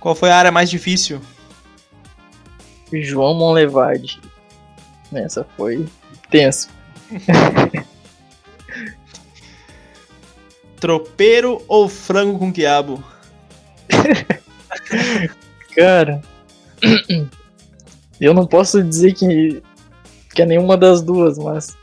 Qual 0.00 0.14
foi 0.14 0.30
a 0.30 0.36
área 0.36 0.50
mais 0.50 0.70
difícil? 0.70 1.20
João 2.92 3.34
Monlevade. 3.34 4.20
Essa 5.12 5.46
foi 5.56 5.86
tenso. 6.30 6.70
Tropeiro 10.80 11.62
ou 11.68 11.88
frango 11.88 12.38
com 12.38 12.52
quiabo? 12.52 13.04
Cara, 15.76 16.22
eu 18.20 18.32
não 18.32 18.46
posso 18.46 18.82
dizer 18.82 19.12
que, 19.12 19.62
que 20.34 20.42
é 20.42 20.46
nenhuma 20.46 20.76
das 20.76 21.02
duas, 21.02 21.38
mas 21.38 21.76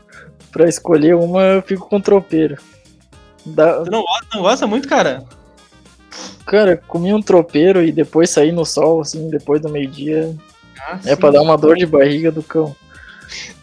pra 0.52 0.68
escolher 0.68 1.16
uma 1.16 1.42
eu 1.44 1.62
fico 1.62 1.88
com 1.88 2.02
tropeiro. 2.02 2.58
Dá, 3.48 3.80
Você 3.80 3.90
não 3.90 4.02
gosta, 4.02 4.28
não 4.34 4.42
gosta 4.42 4.68
muito, 4.68 4.88
cara? 4.88 5.24
cara, 6.46 6.78
comi 6.88 7.14
um 7.14 7.22
tropeiro 7.22 7.84
e 7.84 7.92
depois 7.92 8.30
saí 8.30 8.52
no 8.52 8.66
sol, 8.66 9.02
assim, 9.02 9.30
depois 9.30 9.62
do 9.62 9.70
meio-dia. 9.70 10.36
Ah, 10.80 11.00
É 11.06 11.16
pra 11.16 11.32
dar 11.32 11.42
uma 11.42 11.58
dor 11.58 11.76
de 11.76 11.86
barriga 11.86 12.32
do 12.32 12.42
cão. 12.42 12.76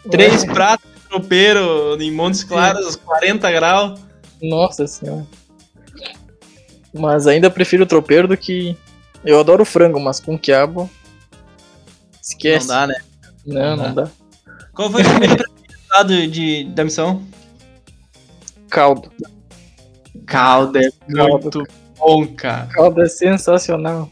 Três 0.09 0.45
pratos 0.45 0.85
de 0.93 1.01
tropeiro 1.09 1.97
em 1.99 2.11
Montes 2.11 2.43
Claros, 2.43 2.95
40 2.95 3.51
graus. 3.51 3.99
Nossa 4.41 4.85
senhora. 4.85 5.25
Mas 6.93 7.27
ainda 7.27 7.49
prefiro 7.49 7.83
o 7.83 7.87
tropeiro 7.87 8.27
do 8.27 8.37
que. 8.37 8.77
Eu 9.23 9.39
adoro 9.39 9.65
frango, 9.65 9.99
mas 9.99 10.19
com 10.19 10.37
quiabo. 10.37 10.89
Esquece. 12.21 12.67
Não 12.67 12.75
dá, 12.75 12.87
né? 12.87 12.95
Não, 13.45 13.75
Não 13.75 13.83
não 13.87 13.93
dá. 13.95 14.07
Qual 14.73 14.89
foi 14.91 15.01
o 15.01 15.05
primeiro 15.09 15.43
resultado 15.67 16.27
de, 16.27 16.63
da 16.65 16.83
missão? 16.83 17.23
Caldo. 18.69 19.11
Caldo 20.25 20.79
é 20.79 20.89
muito 21.07 21.63
bom, 21.97 22.27
cara. 22.27 22.67
Caldo 22.71 23.01
é 23.01 23.07
sensacional. 23.07 24.09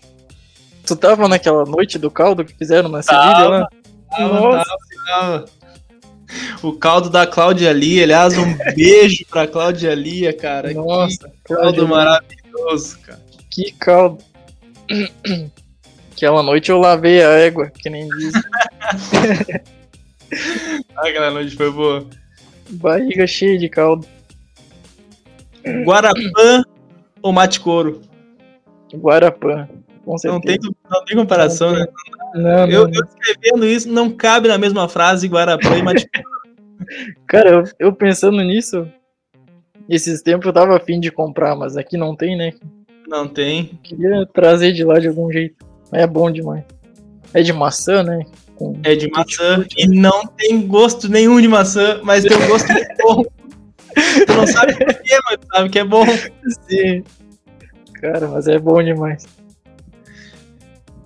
Tu 0.85 0.95
tava 0.95 1.27
naquela 1.27 1.65
noite 1.65 1.97
do 1.97 2.11
caldo 2.11 2.43
que 2.43 2.53
fizeram 2.53 2.89
na 2.89 3.01
Sevilha 3.01 3.21
Tava. 3.21 3.49
lá? 3.49 3.69
Nossa. 4.19 4.65
Tava. 5.07 5.45
O 6.61 6.73
caldo 6.73 7.09
da 7.09 7.27
Cláudia 7.27 7.71
Lia, 7.71 8.03
aliás, 8.03 8.37
um 8.37 8.57
beijo 8.75 9.25
pra 9.29 9.47
Cláudia 9.47 9.93
Lia, 9.93 10.33
cara. 10.33 10.73
Nossa, 10.73 11.29
que 11.29 11.53
caldo 11.53 11.85
Cláudia, 11.85 11.85
maravilhoso, 11.85 12.99
cara. 12.99 13.19
que 13.49 13.71
caldo. 13.73 14.23
Aquela 16.11 16.43
noite 16.43 16.69
eu 16.71 16.79
lavei 16.79 17.23
a 17.23 17.29
égua, 17.29 17.69
que 17.69 17.89
nem 17.89 18.07
diz. 18.09 18.33
Aquela 20.97 21.31
noite 21.31 21.55
foi 21.55 21.71
boa. 21.71 22.05
Barriga 22.69 23.27
cheia 23.27 23.57
de 23.57 23.69
caldo. 23.69 24.07
Guarapã 25.85 26.63
ou 27.21 27.31
mate 27.31 27.59
couro? 27.59 28.01
Guarapã, 28.93 29.67
com 30.05 30.15
Não 30.25 30.39
tem, 30.41 30.57
não 30.89 31.05
tem 31.05 31.17
comparação, 31.17 31.71
né? 31.71 31.85
Não, 32.35 32.41
não, 32.41 32.69
Eu, 32.69 32.87
não. 32.87 32.93
eu 32.93 33.05
escrevendo 33.05 33.65
isso, 33.65 33.89
não 33.89 34.09
cabe 34.09 34.47
na 34.47 34.57
mesma 34.57 34.87
frase 34.87 35.27
Guarapã 35.27 35.77
e 35.77 35.81
mate 35.81 36.07
couro. 36.09 36.33
Cara, 37.27 37.49
eu, 37.49 37.63
eu 37.79 37.93
pensando 37.93 38.41
nisso, 38.41 38.87
esses 39.89 40.21
tempos 40.21 40.45
eu 40.45 40.53
tava 40.53 40.75
afim 40.75 40.99
de 40.99 41.11
comprar, 41.11 41.55
mas 41.55 41.77
aqui 41.77 41.97
não 41.97 42.15
tem, 42.15 42.35
né? 42.37 42.53
Não 43.07 43.27
tem. 43.27 43.79
Queria 43.83 44.25
trazer 44.25 44.71
de 44.71 44.83
lá 44.83 44.99
de 44.99 45.07
algum 45.07 45.31
jeito. 45.31 45.65
É 45.91 46.07
bom 46.07 46.31
demais. 46.31 46.63
É 47.33 47.41
de 47.41 47.53
maçã, 47.53 48.03
né? 48.03 48.25
Com... 48.55 48.79
É 48.83 48.95
de 48.95 49.09
maçã 49.09 49.65
e 49.77 49.87
não 49.87 50.25
tem 50.27 50.65
gosto 50.65 51.09
nenhum 51.09 51.41
de 51.41 51.47
maçã, 51.47 51.99
mas 52.03 52.23
tem 52.23 52.37
um 52.37 52.47
gosto 52.47 52.67
bom. 53.01 53.23
Tu 54.25 54.33
não 54.33 54.47
sabe 54.47 54.75
por 54.75 54.93
quê, 54.93 55.19
mas 55.25 55.37
tu 55.39 55.47
sabe 55.53 55.69
que 55.69 55.79
é 55.79 55.83
bom. 55.83 56.05
Sim. 56.67 57.03
Cara, 57.95 58.27
mas 58.27 58.47
é 58.47 58.59
bom 58.59 58.81
demais. 58.83 59.25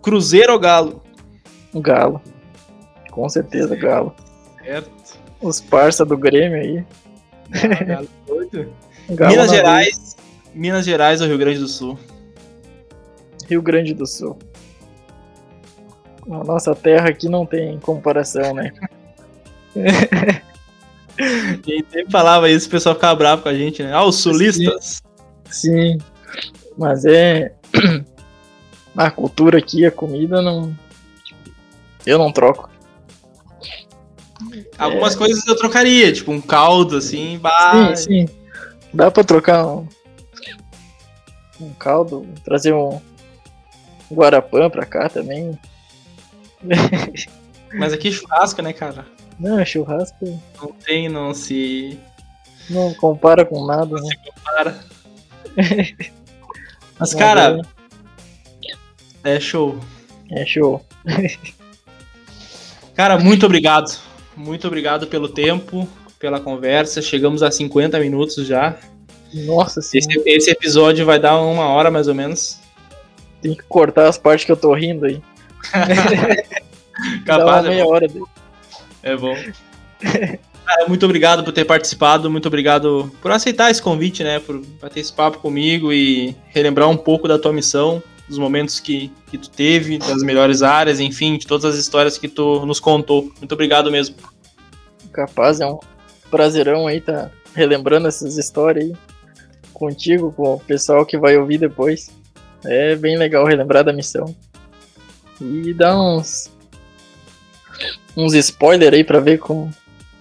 Cruzeiro 0.02 0.54
ou 0.54 0.60
Galo? 0.60 1.04
O 1.74 1.82
galo. 1.82 2.22
Com 3.12 3.28
certeza, 3.30 3.76
galo. 3.76 4.16
Certo. 4.64 5.20
Os 5.42 5.62
parça 5.62 6.06
do 6.06 6.18
Grêmio 6.18 6.60
aí. 6.60 6.86
Ah, 7.54 7.84
Galo 7.84 8.08
doido. 8.26 8.74
Galo 9.10 9.32
Minas 9.32 9.48
na 9.48 9.56
Gerais. 9.56 10.16
Minas 10.54 10.86
Gerais 10.86 11.22
ou 11.22 11.28
Rio 11.28 11.38
Grande 11.38 11.60
do 11.60 11.68
Sul? 11.68 11.98
Rio 13.48 13.62
Grande 13.62 13.94
do 13.94 14.06
Sul. 14.06 14.38
A 16.30 16.44
nossa 16.44 16.76
terra 16.76 17.10
aqui 17.10 17.30
não 17.30 17.46
tem 17.46 17.80
comparação, 17.80 18.54
né? 18.54 18.74
A 21.20 21.70
gente 21.70 21.88
sempre 21.92 22.12
falava 22.12 22.50
isso, 22.50 22.68
o 22.68 22.72
pessoal 22.72 22.96
ficava 22.96 23.16
bravo 23.16 23.44
com 23.44 23.50
a 23.50 23.54
gente, 23.54 23.82
né? 23.82 23.94
Ah, 23.94 24.04
os 24.04 24.18
sulistas. 24.18 25.02
Sim, 25.50 25.98
mas 26.78 27.06
é. 27.06 27.54
A 28.96 29.12
cultura 29.12 29.60
aqui, 29.60 29.86
a 29.86 29.92
comida 29.92 30.42
não. 30.42 30.76
Eu 32.04 32.18
não 32.18 32.32
troco. 32.32 32.68
Algumas 34.76 35.16
coisas 35.16 35.46
eu 35.46 35.56
trocaria, 35.56 36.12
tipo 36.12 36.32
um 36.32 36.42
caldo 36.42 36.98
assim, 36.98 37.38
bah, 37.38 37.96
Sim, 37.96 38.26
sim. 38.26 38.30
Dá 38.92 39.12
pra 39.12 39.24
trocar 39.24 39.68
um, 39.68 39.88
um 41.62 41.74
caldo, 41.74 42.26
trazer 42.44 42.74
um 42.74 43.00
Guarapã 44.12 44.68
pra 44.70 44.86
cá 44.86 45.10
também. 45.10 45.58
mas 47.74 47.94
aqui 47.94 48.08
é 48.08 48.12
churrasco, 48.12 48.62
né, 48.64 48.74
cara? 48.74 49.06
Não, 49.40 49.64
churrasco 49.66 50.42
Não 50.62 50.72
tem, 50.74 51.08
não 51.10 51.34
se 51.34 52.00
não 52.70 52.94
compara 52.96 53.46
com 53.46 53.66
nada, 53.66 53.96
né? 53.96 54.10
compara. 54.26 54.78
Mas, 55.56 55.96
Mas 57.00 57.14
cara, 57.14 57.62
é 59.24 59.40
show. 59.40 59.80
É, 60.30 60.42
é 60.42 60.46
show. 60.46 60.84
Cara, 62.94 63.18
muito 63.18 63.46
obrigado. 63.46 63.98
Muito 64.36 64.68
obrigado 64.68 65.08
pelo 65.08 65.30
tempo, 65.30 65.88
pela 66.20 66.40
conversa. 66.40 67.02
Chegamos 67.02 67.42
a 67.42 67.50
50 67.52 68.00
minutos 68.00 68.46
já. 68.46 68.76
Nossa 69.34 69.80
Esse, 69.80 70.02
senhora, 70.02 70.24
esse 70.26 70.50
episódio 70.50 71.06
vai 71.06 71.20
dar 71.20 71.40
uma 71.40 71.68
hora 71.68 71.92
mais 71.92 72.08
ou 72.08 72.16
menos. 72.16 72.60
tem 73.42 73.54
que 73.56 73.64
cortar 73.64 74.08
as 74.08 74.18
partes 74.18 74.46
que 74.46 74.52
eu 74.52 74.58
tô 74.58 74.74
rindo 74.74 75.06
aí. 75.06 75.22
Dá 77.26 77.38
uma 77.38 77.46
Capaz, 77.46 77.66
é 77.66 77.70
meia 77.70 77.88
hora. 77.88 78.08
dele. 78.08 78.26
É 79.04 79.16
bom. 79.16 79.36
Cara, 80.68 80.88
muito 80.88 81.06
obrigado 81.06 81.44
por 81.46 81.54
ter 81.54 81.64
participado, 81.64 82.30
muito 82.30 82.48
obrigado 82.48 83.10
por 83.22 83.32
aceitar 83.32 83.72
esse 83.72 83.82
convite, 83.82 84.22
né? 84.24 84.40
Por 84.40 84.62
bater 84.82 85.00
esse 85.00 85.14
papo 85.14 85.40
comigo 85.40 85.94
e 85.94 86.36
relembrar 86.50 86.90
um 86.90 86.98
pouco 86.98 87.26
da 87.26 87.40
tua 87.40 87.54
missão, 87.54 88.04
dos 88.28 88.38
momentos 88.38 88.80
que, 88.82 89.10
que 89.32 89.38
tu 89.38 89.50
teve, 89.50 89.98
das 89.98 90.22
melhores 90.24 90.62
áreas, 90.62 91.00
enfim, 91.00 91.38
de 91.38 91.48
todas 91.48 91.64
as 91.64 91.76
histórias 91.78 92.18
que 92.18 92.28
tu 92.28 92.66
nos 92.66 92.82
contou. 92.82 93.32
Muito 93.40 93.54
obrigado 93.54 93.90
mesmo. 93.90 94.18
Capaz, 95.14 95.62
é 95.62 95.66
um 95.66 95.80
prazerão 96.30 96.86
aí 96.86 97.00
tá 97.00 97.32
relembrando 97.56 98.08
essas 98.08 98.38
histórias 98.38 98.86
aí 98.86 98.94
contigo, 99.74 100.34
com 100.34 100.56
o 100.56 100.60
pessoal 100.60 101.06
que 101.06 101.18
vai 101.18 101.38
ouvir 101.38 101.60
depois. 101.60 102.12
É 102.66 102.96
bem 102.96 103.18
legal 103.18 103.46
relembrar 103.46 103.84
da 103.84 103.94
missão. 103.94 104.36
E 105.40 105.74
dar 105.74 105.98
uns 105.98 106.52
uns 108.18 108.34
spoiler 108.34 108.94
aí 108.94 109.04
pra 109.04 109.20
ver 109.20 109.38
como 109.38 109.72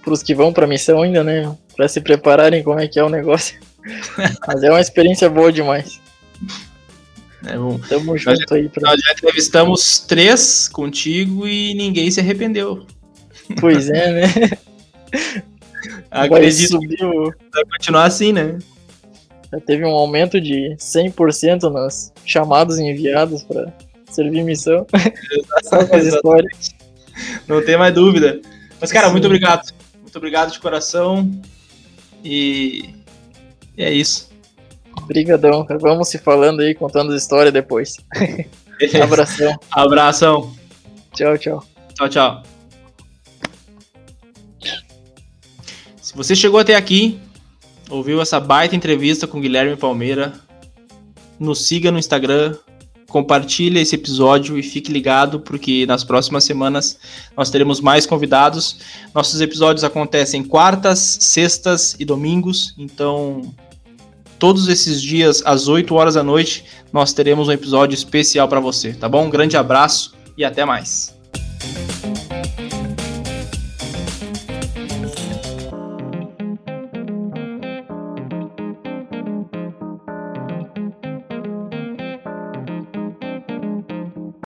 pros 0.03 0.21
que 0.21 0.35
vão 0.35 0.53
pra 0.53 0.67
missão 0.67 1.01
ainda, 1.01 1.23
né? 1.23 1.53
Pra 1.75 1.87
se 1.87 1.99
prepararem 1.99 2.63
como 2.63 2.79
é 2.79 2.87
que 2.87 2.99
é 2.99 3.03
o 3.03 3.09
negócio. 3.09 3.59
Mas 4.47 4.63
é 4.63 4.69
uma 4.69 4.79
experiência 4.79 5.29
boa 5.29 5.51
demais. 5.51 5.99
É 7.45 7.57
bom. 7.57 7.79
Tamo 7.79 8.17
junto 8.17 8.53
aí 8.53 8.69
pra... 8.69 8.91
Nós 8.91 9.01
já 9.01 9.13
entrevistamos 9.13 9.99
três 9.99 10.67
contigo 10.67 11.47
e 11.47 11.73
ninguém 11.73 12.11
se 12.11 12.19
arrependeu. 12.19 12.85
Pois 13.59 13.89
é, 13.89 14.11
né? 14.11 14.23
Acredito 16.11 16.71
subir 16.71 17.03
o... 17.03 17.33
vai 17.53 17.65
continuar 17.65 18.05
assim, 18.05 18.31
né? 18.31 18.59
Já 19.51 19.59
teve 19.61 19.85
um 19.85 19.91
aumento 19.91 20.41
de 20.41 20.75
100% 20.77 21.71
nas 21.71 22.11
chamados 22.25 22.77
enviados 22.79 23.43
para 23.43 23.73
servir 24.09 24.43
missão. 24.43 24.85
Só 25.63 25.85
com 25.85 25.95
as 25.95 26.05
histórias. 26.05 26.76
Não 27.47 27.63
tem 27.63 27.77
mais 27.77 27.93
dúvida. 27.93 28.41
Mas, 28.79 28.91
cara, 28.91 29.07
Sim. 29.07 29.13
muito 29.13 29.25
obrigado. 29.25 29.71
Muito 30.01 30.15
obrigado 30.15 30.51
de 30.51 30.59
coração. 30.59 31.29
E 32.23 32.97
e 33.77 33.83
é 33.83 33.93
isso. 33.93 34.29
Obrigadão. 34.97 35.65
Vamos 35.79 36.09
se 36.09 36.17
falando 36.17 36.61
aí, 36.61 36.73
contando 36.73 37.13
as 37.13 37.21
histórias 37.21 37.53
depois. 37.53 37.97
Abração. 39.01 39.59
Abração. 39.71 40.55
Tchau, 41.13 41.37
tchau. 41.37 41.63
Tchau, 41.93 42.09
tchau. 42.09 42.43
Se 46.01 46.15
você 46.15 46.35
chegou 46.35 46.59
até 46.59 46.75
aqui, 46.75 47.19
ouviu 47.89 48.19
essa 48.19 48.39
baita 48.39 48.75
entrevista 48.75 49.27
com 49.27 49.39
Guilherme 49.39 49.75
Palmeira, 49.75 50.33
nos 51.39 51.67
siga 51.67 51.91
no 51.91 51.99
Instagram, 51.99 52.55
compartilhe 53.07 53.79
esse 53.79 53.95
episódio 53.95 54.57
e 54.57 54.63
fique 54.63 54.91
ligado, 54.91 55.39
porque 55.39 55.85
nas 55.85 56.03
próximas 56.03 56.43
semanas 56.43 56.97
nós 57.35 57.49
teremos 57.49 57.79
mais 57.79 58.05
convidados. 58.05 58.79
Nossos 59.13 59.41
episódios 59.41 59.83
acontecem 59.83 60.43
quartas, 60.43 61.17
sextas 61.21 61.95
e 61.99 62.05
domingos, 62.05 62.73
então 62.77 63.53
todos 64.37 64.67
esses 64.67 65.01
dias 65.01 65.41
às 65.45 65.67
8 65.67 65.93
horas 65.95 66.13
da 66.13 66.23
noite 66.23 66.63
nós 66.93 67.13
teremos 67.13 67.47
um 67.47 67.51
episódio 67.51 67.95
especial 67.95 68.47
para 68.47 68.59
você, 68.59 68.93
tá 68.93 69.09
bom? 69.09 69.25
Um 69.25 69.29
grande 69.29 69.57
abraço 69.57 70.13
e 70.37 70.45
até 70.45 70.63
mais. 70.63 71.15